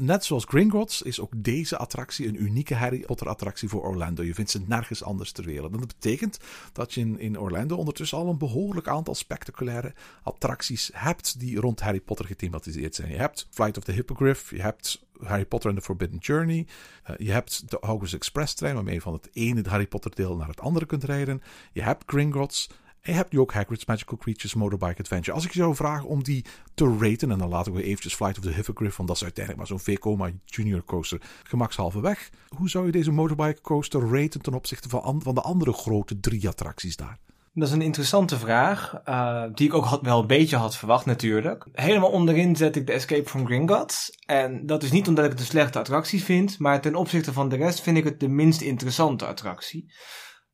Net 0.00 0.24
zoals 0.24 0.44
Gringotts 0.44 1.02
is 1.02 1.20
ook 1.20 1.32
deze 1.36 1.76
attractie 1.76 2.28
een 2.28 2.42
unieke 2.42 2.74
Harry 2.74 3.00
Potter 3.00 3.28
attractie 3.28 3.68
voor 3.68 3.82
Orlando. 3.82 4.22
Je 4.22 4.34
vindt 4.34 4.50
ze 4.50 4.60
nergens 4.66 5.02
anders 5.02 5.32
ter 5.32 5.44
wereld. 5.44 5.72
En 5.72 5.78
dat 5.78 5.86
betekent 5.86 6.38
dat 6.72 6.94
je 6.94 7.00
in, 7.00 7.18
in 7.18 7.38
Orlando 7.38 7.76
ondertussen 7.76 8.18
al 8.18 8.28
een 8.28 8.38
behoorlijk 8.38 8.88
aantal 8.88 9.14
spectaculaire 9.14 9.94
attracties 10.22 10.90
hebt 10.92 11.40
die 11.40 11.60
rond 11.60 11.80
Harry 11.80 12.00
Potter 12.00 12.26
gethematiseerd 12.26 12.94
zijn. 12.94 13.10
Je 13.10 13.16
hebt 13.16 13.46
Flight 13.50 13.76
of 13.76 13.84
the 13.84 13.92
Hippogriff, 13.92 14.50
je 14.50 14.62
hebt 14.62 15.06
Harry 15.22 15.46
Potter 15.46 15.70
and 15.70 15.78
the 15.78 15.84
Forbidden 15.84 16.18
Journey, 16.18 16.66
uh, 17.10 17.16
je 17.18 17.32
hebt 17.32 17.70
de 17.70 17.76
Hogwarts 17.80 18.14
Express 18.14 18.54
trein 18.54 18.74
waarmee 18.74 18.94
je 18.94 19.00
van 19.00 19.12
het 19.12 19.28
ene 19.32 19.62
Harry 19.68 19.86
Potter 19.86 20.14
deel 20.14 20.36
naar 20.36 20.48
het 20.48 20.60
andere 20.60 20.86
kunt 20.86 21.04
rijden. 21.04 21.42
Je 21.72 21.82
hebt 21.82 22.04
Gringotts 22.06 22.68
En 23.00 23.12
je 23.12 23.18
hebt 23.18 23.32
nu 23.32 23.38
ook 23.40 23.52
Hagrid's 23.52 23.84
Magical 23.84 24.16
Creatures 24.18 24.54
Motorbike 24.54 25.00
Adventure. 25.00 25.32
Als 25.36 25.44
ik 25.44 25.52
je 25.52 25.58
zou 25.58 25.74
vragen 25.74 26.08
om 26.08 26.22
die 26.22 26.44
te 26.74 26.96
raten, 27.00 27.30
en 27.30 27.38
dan 27.38 27.48
laten 27.48 27.72
we 27.72 27.82
eventjes 27.82 28.14
Flight 28.14 28.38
of 28.38 28.44
the 28.44 28.50
Hippogriff, 28.50 28.96
want 28.96 29.08
dat 29.08 29.16
is 29.16 29.22
uiteindelijk 29.22 29.68
maar 29.68 29.78
zo'n 29.78 29.94
Vekoma 29.94 30.30
Junior 30.44 30.84
coaster, 30.84 31.20
gemakshalve 31.42 32.00
weg. 32.00 32.30
Hoe 32.56 32.68
zou 32.68 32.86
je 32.86 32.92
deze 32.92 33.10
motorbike 33.10 33.60
coaster 33.60 34.00
raten 34.20 34.42
ten 34.42 34.54
opzichte 34.54 34.88
van, 34.88 35.02
an- 35.02 35.22
van 35.22 35.34
de 35.34 35.40
andere 35.40 35.72
grote 35.72 36.20
drie 36.20 36.48
attracties 36.48 36.96
daar? 36.96 37.18
Dat 37.52 37.68
is 37.68 37.74
een 37.74 37.82
interessante 37.82 38.38
vraag, 38.38 38.94
eh, 39.04 39.44
die 39.54 39.66
ik 39.66 39.74
ook 39.74 39.84
had, 39.84 40.00
wel 40.02 40.20
een 40.20 40.26
beetje 40.26 40.56
had 40.56 40.76
verwacht 40.76 41.06
natuurlijk. 41.06 41.66
Helemaal 41.72 42.10
onderin 42.10 42.56
zet 42.56 42.76
ik 42.76 42.86
de 42.86 42.92
Escape 42.92 43.28
from 43.28 43.46
Gringotts. 43.46 44.10
En 44.26 44.66
dat 44.66 44.82
is 44.82 44.90
niet 44.90 45.08
omdat 45.08 45.24
ik 45.24 45.30
het 45.30 45.40
een 45.40 45.46
slechte 45.46 45.78
attractie 45.78 46.22
vind, 46.24 46.58
maar 46.58 46.80
ten 46.80 46.94
opzichte 46.94 47.32
van 47.32 47.48
de 47.48 47.56
rest 47.56 47.80
vind 47.80 47.96
ik 47.96 48.04
het 48.04 48.20
de 48.20 48.28
minst 48.28 48.60
interessante 48.60 49.26
attractie. 49.26 49.92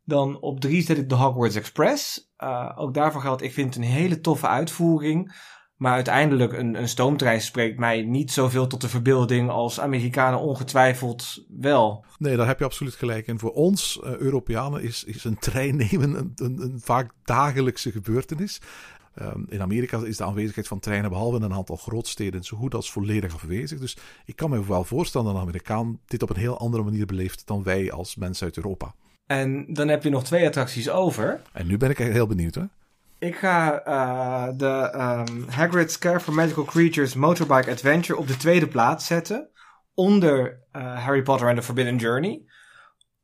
Dan 0.04 0.40
op 0.40 0.60
drie 0.60 0.82
zet 0.82 0.98
ik 0.98 1.08
de 1.08 1.14
Hogwarts 1.14 1.56
Express. 1.56 2.25
Eh, 2.36 2.72
ook 2.76 2.94
daarvoor 2.94 3.20
geldt, 3.20 3.42
ik 3.42 3.52
vind 3.52 3.74
het 3.74 3.84
een 3.84 3.90
hele 3.90 4.20
toffe 4.20 4.48
uitvoering. 4.48 5.34
Maar 5.76 5.92
uiteindelijk, 5.92 6.52
een, 6.52 6.74
een 6.74 6.88
stoomtrein 6.88 7.40
spreekt 7.40 7.78
mij 7.78 8.02
niet 8.02 8.32
zoveel 8.32 8.66
tot 8.66 8.80
de 8.80 8.88
verbeelding 8.88 9.50
als 9.50 9.80
Amerikanen 9.80 10.40
ongetwijfeld 10.40 11.44
wel. 11.48 12.04
Nee, 12.18 12.36
daar 12.36 12.46
heb 12.46 12.58
je 12.58 12.64
absoluut 12.64 12.94
gelijk 12.94 13.26
in. 13.26 13.38
Voor 13.38 13.52
ons, 13.52 14.00
eh, 14.02 14.16
Europeanen, 14.16 14.82
is, 14.82 15.04
is 15.04 15.24
een 15.24 15.38
trein 15.38 15.76
nemen 15.90 16.14
een, 16.14 16.32
een, 16.34 16.60
een 16.60 16.80
vaak 16.80 17.12
dagelijkse 17.24 17.90
gebeurtenis. 17.92 18.60
Ehm, 19.14 19.44
in 19.48 19.62
Amerika 19.62 19.98
is 20.04 20.16
de 20.16 20.24
aanwezigheid 20.24 20.68
van 20.68 20.78
treinen, 20.78 21.10
behalve 21.10 21.36
in 21.36 21.42
een 21.42 21.54
aantal 21.54 21.76
grootsteden, 21.76 22.44
zo 22.44 22.56
goed 22.56 22.74
als 22.74 22.92
volledig 22.92 23.34
afwezig. 23.34 23.78
Dus 23.78 23.96
ik 24.24 24.36
kan 24.36 24.50
me 24.50 24.66
wel 24.66 24.84
voorstellen 24.84 25.26
dat 25.26 25.36
een 25.36 25.42
Amerikaan 25.42 26.00
dit 26.06 26.22
op 26.22 26.30
een 26.30 26.36
heel 26.36 26.58
andere 26.58 26.82
manier 26.82 27.06
beleeft 27.06 27.46
dan 27.46 27.62
wij 27.62 27.92
als 27.92 28.16
mensen 28.16 28.46
uit 28.46 28.56
Europa. 28.56 28.94
En 29.26 29.66
dan 29.68 29.88
heb 29.88 30.02
je 30.02 30.10
nog 30.10 30.24
twee 30.24 30.46
attracties 30.46 30.90
over. 30.90 31.40
En 31.52 31.66
nu 31.66 31.76
ben 31.76 31.90
ik 31.90 31.98
heel 31.98 32.26
benieuwd, 32.26 32.54
hè? 32.54 32.62
Ik 33.18 33.36
ga 33.36 33.82
eh, 33.82 34.48
de 34.56 34.90
ehm, 34.92 35.48
Hagrid's 35.48 35.98
Care 35.98 36.20
for 36.20 36.34
Magical 36.34 36.64
Creatures 36.64 37.14
Motorbike 37.14 37.70
Adventure 37.70 38.18
op 38.18 38.26
de 38.26 38.36
tweede 38.36 38.68
plaats 38.68 39.06
zetten. 39.06 39.48
Onder 39.94 40.62
eh, 40.72 41.04
Harry 41.04 41.22
Potter 41.22 41.48
and 41.48 41.56
the 41.56 41.62
Forbidden 41.62 41.96
Journey. 41.96 42.44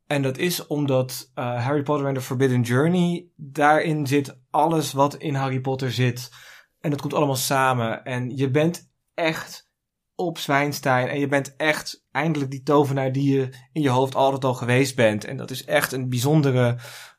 En 0.07 0.21
dat 0.21 0.37
is 0.37 0.67
omdat 0.67 1.31
eh, 1.33 1.65
Harry 1.65 1.83
Potter 1.83 2.07
and 2.07 2.15
the 2.15 2.21
Forbidden 2.21 2.61
Journey, 2.61 3.27
daarin 3.35 4.07
zit 4.07 4.39
alles 4.49 4.93
wat 4.93 5.15
in 5.15 5.35
Harry 5.35 5.59
Potter 5.59 5.91
zit. 5.91 6.31
En 6.79 6.89
dat 6.89 7.01
komt 7.01 7.13
allemaal 7.13 7.35
samen. 7.35 8.03
En 8.03 8.37
je 8.37 8.49
bent 8.49 8.91
echt 9.13 9.71
op 10.15 10.37
Zwijnstein. 10.37 11.07
En 11.07 11.19
je 11.19 11.27
bent 11.27 11.55
echt 11.55 12.05
eindelijk 12.11 12.51
die 12.51 12.63
tovenaar 12.63 13.11
die 13.11 13.37
je 13.37 13.49
in 13.71 13.81
je 13.81 13.89
hoofd 13.89 14.15
altijd 14.15 14.43
al 14.45 14.53
geweest 14.53 14.95
bent. 14.95 15.25
En 15.25 15.37
dat 15.37 15.51
is 15.51 15.65
echt 15.65 15.91
een 15.91 16.09
bijzondere 16.09 16.77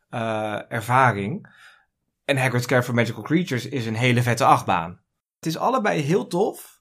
eh, 0.09 0.73
ervaring. 0.73 1.53
En 2.25 2.37
Hagrid's 2.37 2.67
Care 2.67 2.83
for 2.83 2.95
Magical 2.95 3.23
Creatures 3.23 3.69
is 3.69 3.87
een 3.87 3.95
hele 3.95 4.23
vette 4.23 4.45
achtbaan. 4.45 5.01
Het 5.39 5.47
is 5.47 5.59
allebei 5.59 6.01
heel 6.01 6.27
tof. 6.27 6.75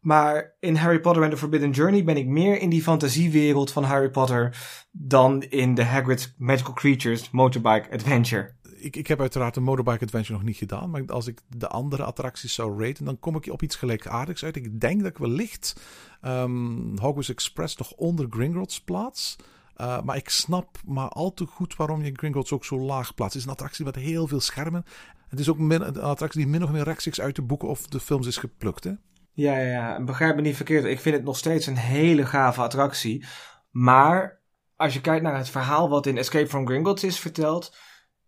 Maar 0.00 0.56
in 0.60 0.76
Harry 0.76 1.00
Potter 1.00 1.22
and 1.22 1.32
the 1.32 1.38
Forbidden 1.38 1.70
Journey 1.70 2.04
ben 2.04 2.16
ik 2.16 2.26
meer 2.26 2.60
in 2.60 2.70
die 2.70 2.82
fantasiewereld 2.82 3.72
van 3.72 3.84
Harry 3.84 4.10
Potter 4.10 4.56
dan 4.90 5.42
in 5.42 5.74
de 5.74 5.84
Hagrid's 5.84 6.34
Magical 6.38 6.72
Creatures 6.72 7.30
Motorbike 7.30 7.90
Adventure. 7.90 8.54
Ik, 8.80 8.96
ik 8.96 9.06
heb 9.06 9.20
uiteraard 9.20 9.54
de 9.54 9.60
Motorbike 9.60 10.04
Adventure 10.04 10.32
nog 10.32 10.42
niet 10.42 10.56
gedaan. 10.56 10.90
Maar 10.90 11.06
als 11.06 11.26
ik 11.26 11.40
de 11.56 11.68
andere 11.68 12.04
attracties 12.04 12.54
zou 12.54 12.84
raten, 12.84 13.04
dan 13.04 13.18
kom 13.18 13.36
ik 13.36 13.46
op 13.52 13.62
iets 13.62 13.76
gelijkaardigs 13.76 14.44
uit. 14.44 14.56
Ik 14.56 14.80
denk 14.80 15.00
dat 15.00 15.10
ik 15.10 15.18
wellicht 15.18 15.80
um, 16.22 16.98
Hogwarts 16.98 17.28
Express 17.28 17.76
nog 17.76 17.92
onder 17.92 18.26
Gringotts 18.30 18.80
plaats. 18.80 19.36
Uh, 19.76 20.02
maar 20.02 20.16
ik 20.16 20.28
snap 20.28 20.78
maar 20.86 21.08
al 21.08 21.34
te 21.34 21.46
goed 21.46 21.76
waarom 21.76 22.02
je 22.02 22.12
Gringotts 22.14 22.52
ook 22.52 22.64
zo 22.64 22.78
laag 22.78 23.14
plaatst. 23.14 23.34
Het 23.34 23.42
is 23.42 23.48
een 23.48 23.54
attractie 23.54 23.84
met 23.84 23.94
heel 23.94 24.26
veel 24.26 24.40
schermen. 24.40 24.84
Het 25.28 25.38
is 25.38 25.48
ook 25.48 25.58
min, 25.58 25.80
een 25.80 26.00
attractie 26.00 26.40
die 26.40 26.50
min 26.50 26.62
of 26.62 26.70
meer 26.70 26.84
rechtstreeks 26.84 27.20
uit 27.20 27.36
de 27.36 27.42
boeken 27.42 27.68
of 27.68 27.86
de 27.86 28.00
films 28.00 28.26
is 28.26 28.36
geplukt. 28.36 28.84
Hè? 28.84 28.92
Ja, 29.32 29.58
ja, 29.58 29.70
ja. 29.70 30.04
Begrijp 30.04 30.36
me 30.36 30.42
niet 30.42 30.56
verkeerd. 30.56 30.84
Ik 30.84 31.00
vind 31.00 31.16
het 31.16 31.24
nog 31.24 31.36
steeds 31.36 31.66
een 31.66 31.76
hele 31.76 32.26
gave 32.26 32.60
attractie. 32.60 33.24
Maar 33.70 34.40
als 34.76 34.94
je 34.94 35.00
kijkt 35.00 35.22
naar 35.22 35.36
het 35.36 35.48
verhaal 35.48 35.88
wat 35.88 36.06
in 36.06 36.18
Escape 36.18 36.48
from 36.48 36.66
Gringotts 36.66 37.04
is 37.04 37.18
verteld. 37.18 37.76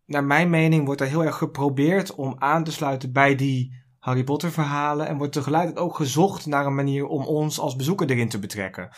Naar 0.06 0.24
mijn 0.24 0.50
mening 0.50 0.84
wordt 0.84 1.00
er 1.00 1.06
heel 1.06 1.24
erg 1.24 1.36
geprobeerd 1.36 2.14
om 2.14 2.34
aan 2.38 2.64
te 2.64 2.72
sluiten 2.72 3.12
bij 3.12 3.34
die 3.34 3.82
Harry 3.98 4.24
Potter 4.24 4.50
verhalen. 4.50 5.06
En 5.06 5.16
wordt 5.16 5.32
tegelijkertijd 5.32 5.84
ook 5.84 5.96
gezocht 5.96 6.46
naar 6.46 6.66
een 6.66 6.74
manier 6.74 7.06
om 7.06 7.24
ons 7.24 7.58
als 7.58 7.76
bezoeker 7.76 8.10
erin 8.10 8.28
te 8.28 8.38
betrekken. 8.38 8.90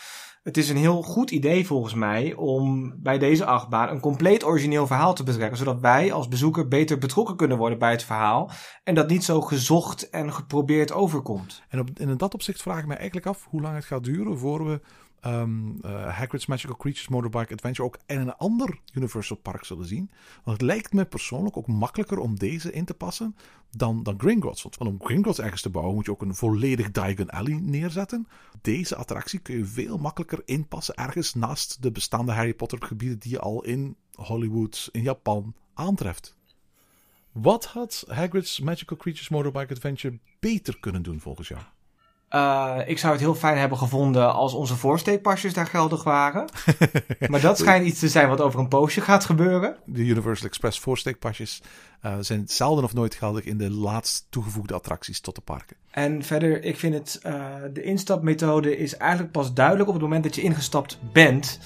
Het 0.45 0.57
is 0.57 0.69
een 0.69 0.77
heel 0.77 1.01
goed 1.01 1.31
idee 1.31 1.67
volgens 1.67 1.93
mij 1.93 2.33
om 2.33 2.93
bij 2.97 3.17
deze 3.17 3.45
achtbaan 3.45 3.89
een 3.89 3.99
compleet 3.99 4.43
origineel 4.43 4.87
verhaal 4.87 5.13
te 5.13 5.23
betrekken, 5.23 5.57
zodat 5.57 5.79
wij 5.79 6.13
als 6.13 6.27
bezoeker 6.27 6.67
beter 6.67 6.97
betrokken 6.97 7.35
kunnen 7.35 7.57
worden 7.57 7.79
bij 7.79 7.91
het 7.91 8.03
verhaal 8.03 8.51
en 8.83 8.95
dat 8.95 9.09
niet 9.09 9.23
zo 9.23 9.41
gezocht 9.41 10.09
en 10.09 10.33
geprobeerd 10.33 10.91
overkomt. 10.91 11.63
En, 11.69 11.79
op, 11.79 11.89
en 11.93 12.09
in 12.09 12.17
dat 12.17 12.33
opzicht 12.33 12.61
vraag 12.61 12.79
ik 12.79 12.85
me 12.85 12.93
eigenlijk 12.93 13.27
af 13.27 13.45
hoe 13.49 13.61
lang 13.61 13.75
het 13.75 13.85
gaat 13.85 14.03
duren 14.03 14.37
voor 14.37 14.65
we 14.65 14.81
um, 15.25 15.77
uh, 15.85 16.17
Hagrid's 16.17 16.45
Magical 16.45 16.75
Creatures 16.75 17.07
Motorbike 17.07 17.53
Adventure 17.53 17.87
ook 17.87 17.97
in 18.05 18.19
een 18.19 18.35
ander 18.35 18.79
Universal 18.93 19.37
Park 19.37 19.63
zullen 19.63 19.85
zien. 19.85 20.11
Want 20.43 20.57
het 20.57 20.61
lijkt 20.61 20.93
me 20.93 21.05
persoonlijk 21.05 21.57
ook 21.57 21.67
makkelijker 21.67 22.17
om 22.17 22.37
deze 22.37 22.71
in 22.71 22.85
te 22.85 22.93
passen 22.93 23.35
dan, 23.71 24.03
dan 24.03 24.19
Gringotts. 24.19 24.63
Want 24.63 24.77
om 24.77 25.05
Gringotts 25.05 25.39
ergens 25.39 25.61
te 25.61 25.69
bouwen 25.69 25.95
moet 25.95 26.05
je 26.05 26.11
ook 26.11 26.21
een 26.21 26.35
volledig 26.35 26.91
Diagon 26.91 27.29
Alley 27.29 27.59
neerzetten. 27.61 28.27
Deze 28.61 28.95
attractie 28.95 29.39
kun 29.39 29.57
je 29.57 29.65
veel 29.65 29.97
makkelijker 29.97 30.41
inpassen 30.45 30.95
ergens 30.95 31.33
naast 31.33 31.81
de 31.81 31.91
bestaande 31.91 32.31
Harry 32.31 32.53
Potter 32.53 32.83
gebieden 32.83 33.19
die 33.19 33.31
je 33.31 33.39
al 33.39 33.63
in 33.63 33.95
Hollywood, 34.15 34.89
in 34.91 35.01
Japan 35.01 35.55
aantreft. 35.73 36.35
Wat 37.31 37.65
had 37.65 38.05
Hagrid's 38.07 38.59
Magical 38.59 38.97
Creatures 38.97 39.29
Motorbike 39.29 39.73
Adventure 39.73 40.19
beter 40.39 40.79
kunnen 40.79 41.03
doen 41.03 41.19
volgens 41.19 41.47
jou? 41.47 41.61
Uh, 42.31 42.77
ik 42.85 42.97
zou 42.97 43.13
het 43.13 43.21
heel 43.21 43.35
fijn 43.35 43.57
hebben 43.57 43.77
gevonden 43.77 44.33
als 44.33 44.53
onze 44.53 44.75
voorsteekpasjes 44.75 45.53
daar 45.53 45.67
geldig 45.67 46.03
waren. 46.03 46.45
maar 47.29 47.41
dat 47.41 47.57
schijnt 47.57 47.85
iets 47.85 47.99
te 47.99 48.09
zijn 48.09 48.29
wat 48.29 48.41
over 48.41 48.59
een 48.59 48.67
poosje 48.67 49.01
gaat 49.01 49.25
gebeuren. 49.25 49.75
De 49.85 50.01
Universal 50.01 50.47
Express 50.47 50.79
voorsteekpasjes 50.79 51.61
uh, 52.05 52.13
zijn 52.19 52.43
zelden 52.47 52.83
of 52.83 52.93
nooit 52.93 53.15
geldig 53.15 53.43
in 53.43 53.57
de 53.57 53.71
laatst 53.71 54.27
toegevoegde 54.29 54.73
attracties 54.73 55.19
tot 55.19 55.35
de 55.35 55.41
parken. 55.41 55.75
En 55.91 56.23
verder, 56.23 56.63
ik 56.63 56.77
vind 56.77 56.93
het, 56.93 57.19
uh, 57.25 57.45
de 57.73 57.83
instapmethode 57.83 58.77
is 58.77 58.97
eigenlijk 58.97 59.31
pas 59.31 59.53
duidelijk 59.53 59.87
op 59.87 59.93
het 59.93 60.03
moment 60.03 60.23
dat 60.23 60.35
je 60.35 60.41
ingestapt 60.41 60.99
bent. 61.13 61.59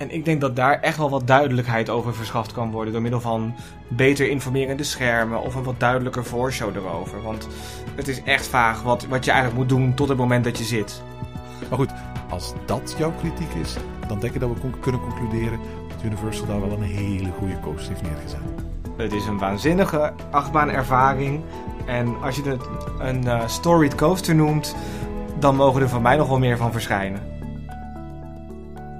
En 0.00 0.10
ik 0.10 0.24
denk 0.24 0.40
dat 0.40 0.56
daar 0.56 0.80
echt 0.80 0.96
wel 0.96 1.10
wat 1.10 1.26
duidelijkheid 1.26 1.90
over 1.90 2.14
verschaft 2.14 2.52
kan 2.52 2.70
worden 2.70 2.92
door 2.92 3.02
middel 3.02 3.20
van 3.20 3.54
beter 3.88 4.28
informerende 4.28 4.82
schermen 4.82 5.42
of 5.42 5.54
een 5.54 5.62
wat 5.62 5.80
duidelijker 5.80 6.24
voorshow 6.24 6.76
erover. 6.76 7.22
Want 7.22 7.48
het 7.94 8.08
is 8.08 8.22
echt 8.22 8.46
vaag 8.46 8.82
wat, 8.82 9.06
wat 9.06 9.24
je 9.24 9.30
eigenlijk 9.30 9.60
moet 9.60 9.68
doen 9.68 9.94
tot 9.94 10.08
het 10.08 10.18
moment 10.18 10.44
dat 10.44 10.58
je 10.58 10.64
zit. 10.64 11.02
Maar 11.68 11.78
goed, 11.78 11.90
als 12.30 12.52
dat 12.66 12.94
jouw 12.98 13.12
kritiek 13.12 13.54
is, 13.62 13.76
dan 14.06 14.20
denk 14.20 14.34
ik 14.34 14.40
dat 14.40 14.50
we 14.50 14.60
con 14.60 14.80
kunnen 14.80 15.00
concluderen 15.00 15.58
dat 15.88 16.04
Universal 16.04 16.46
daar 16.46 16.60
wel 16.60 16.72
een 16.72 16.82
hele 16.82 17.30
goede 17.38 17.60
coaster 17.60 17.88
heeft 17.88 18.02
neergezet. 18.02 18.40
Het 18.96 19.12
is 19.12 19.26
een 19.26 19.38
waanzinnige 19.38 20.12
achtbaanervaring. 20.30 21.40
En 21.86 22.22
als 22.22 22.36
je 22.36 22.42
het 22.42 22.62
een 22.98 23.24
uh, 23.24 23.48
storied 23.48 23.94
coaster 23.94 24.34
noemt, 24.34 24.74
dan 25.38 25.56
mogen 25.56 25.82
er 25.82 25.88
van 25.88 26.02
mij 26.02 26.16
nog 26.16 26.28
wel 26.28 26.38
meer 26.38 26.56
van 26.56 26.72
verschijnen. 26.72 27.29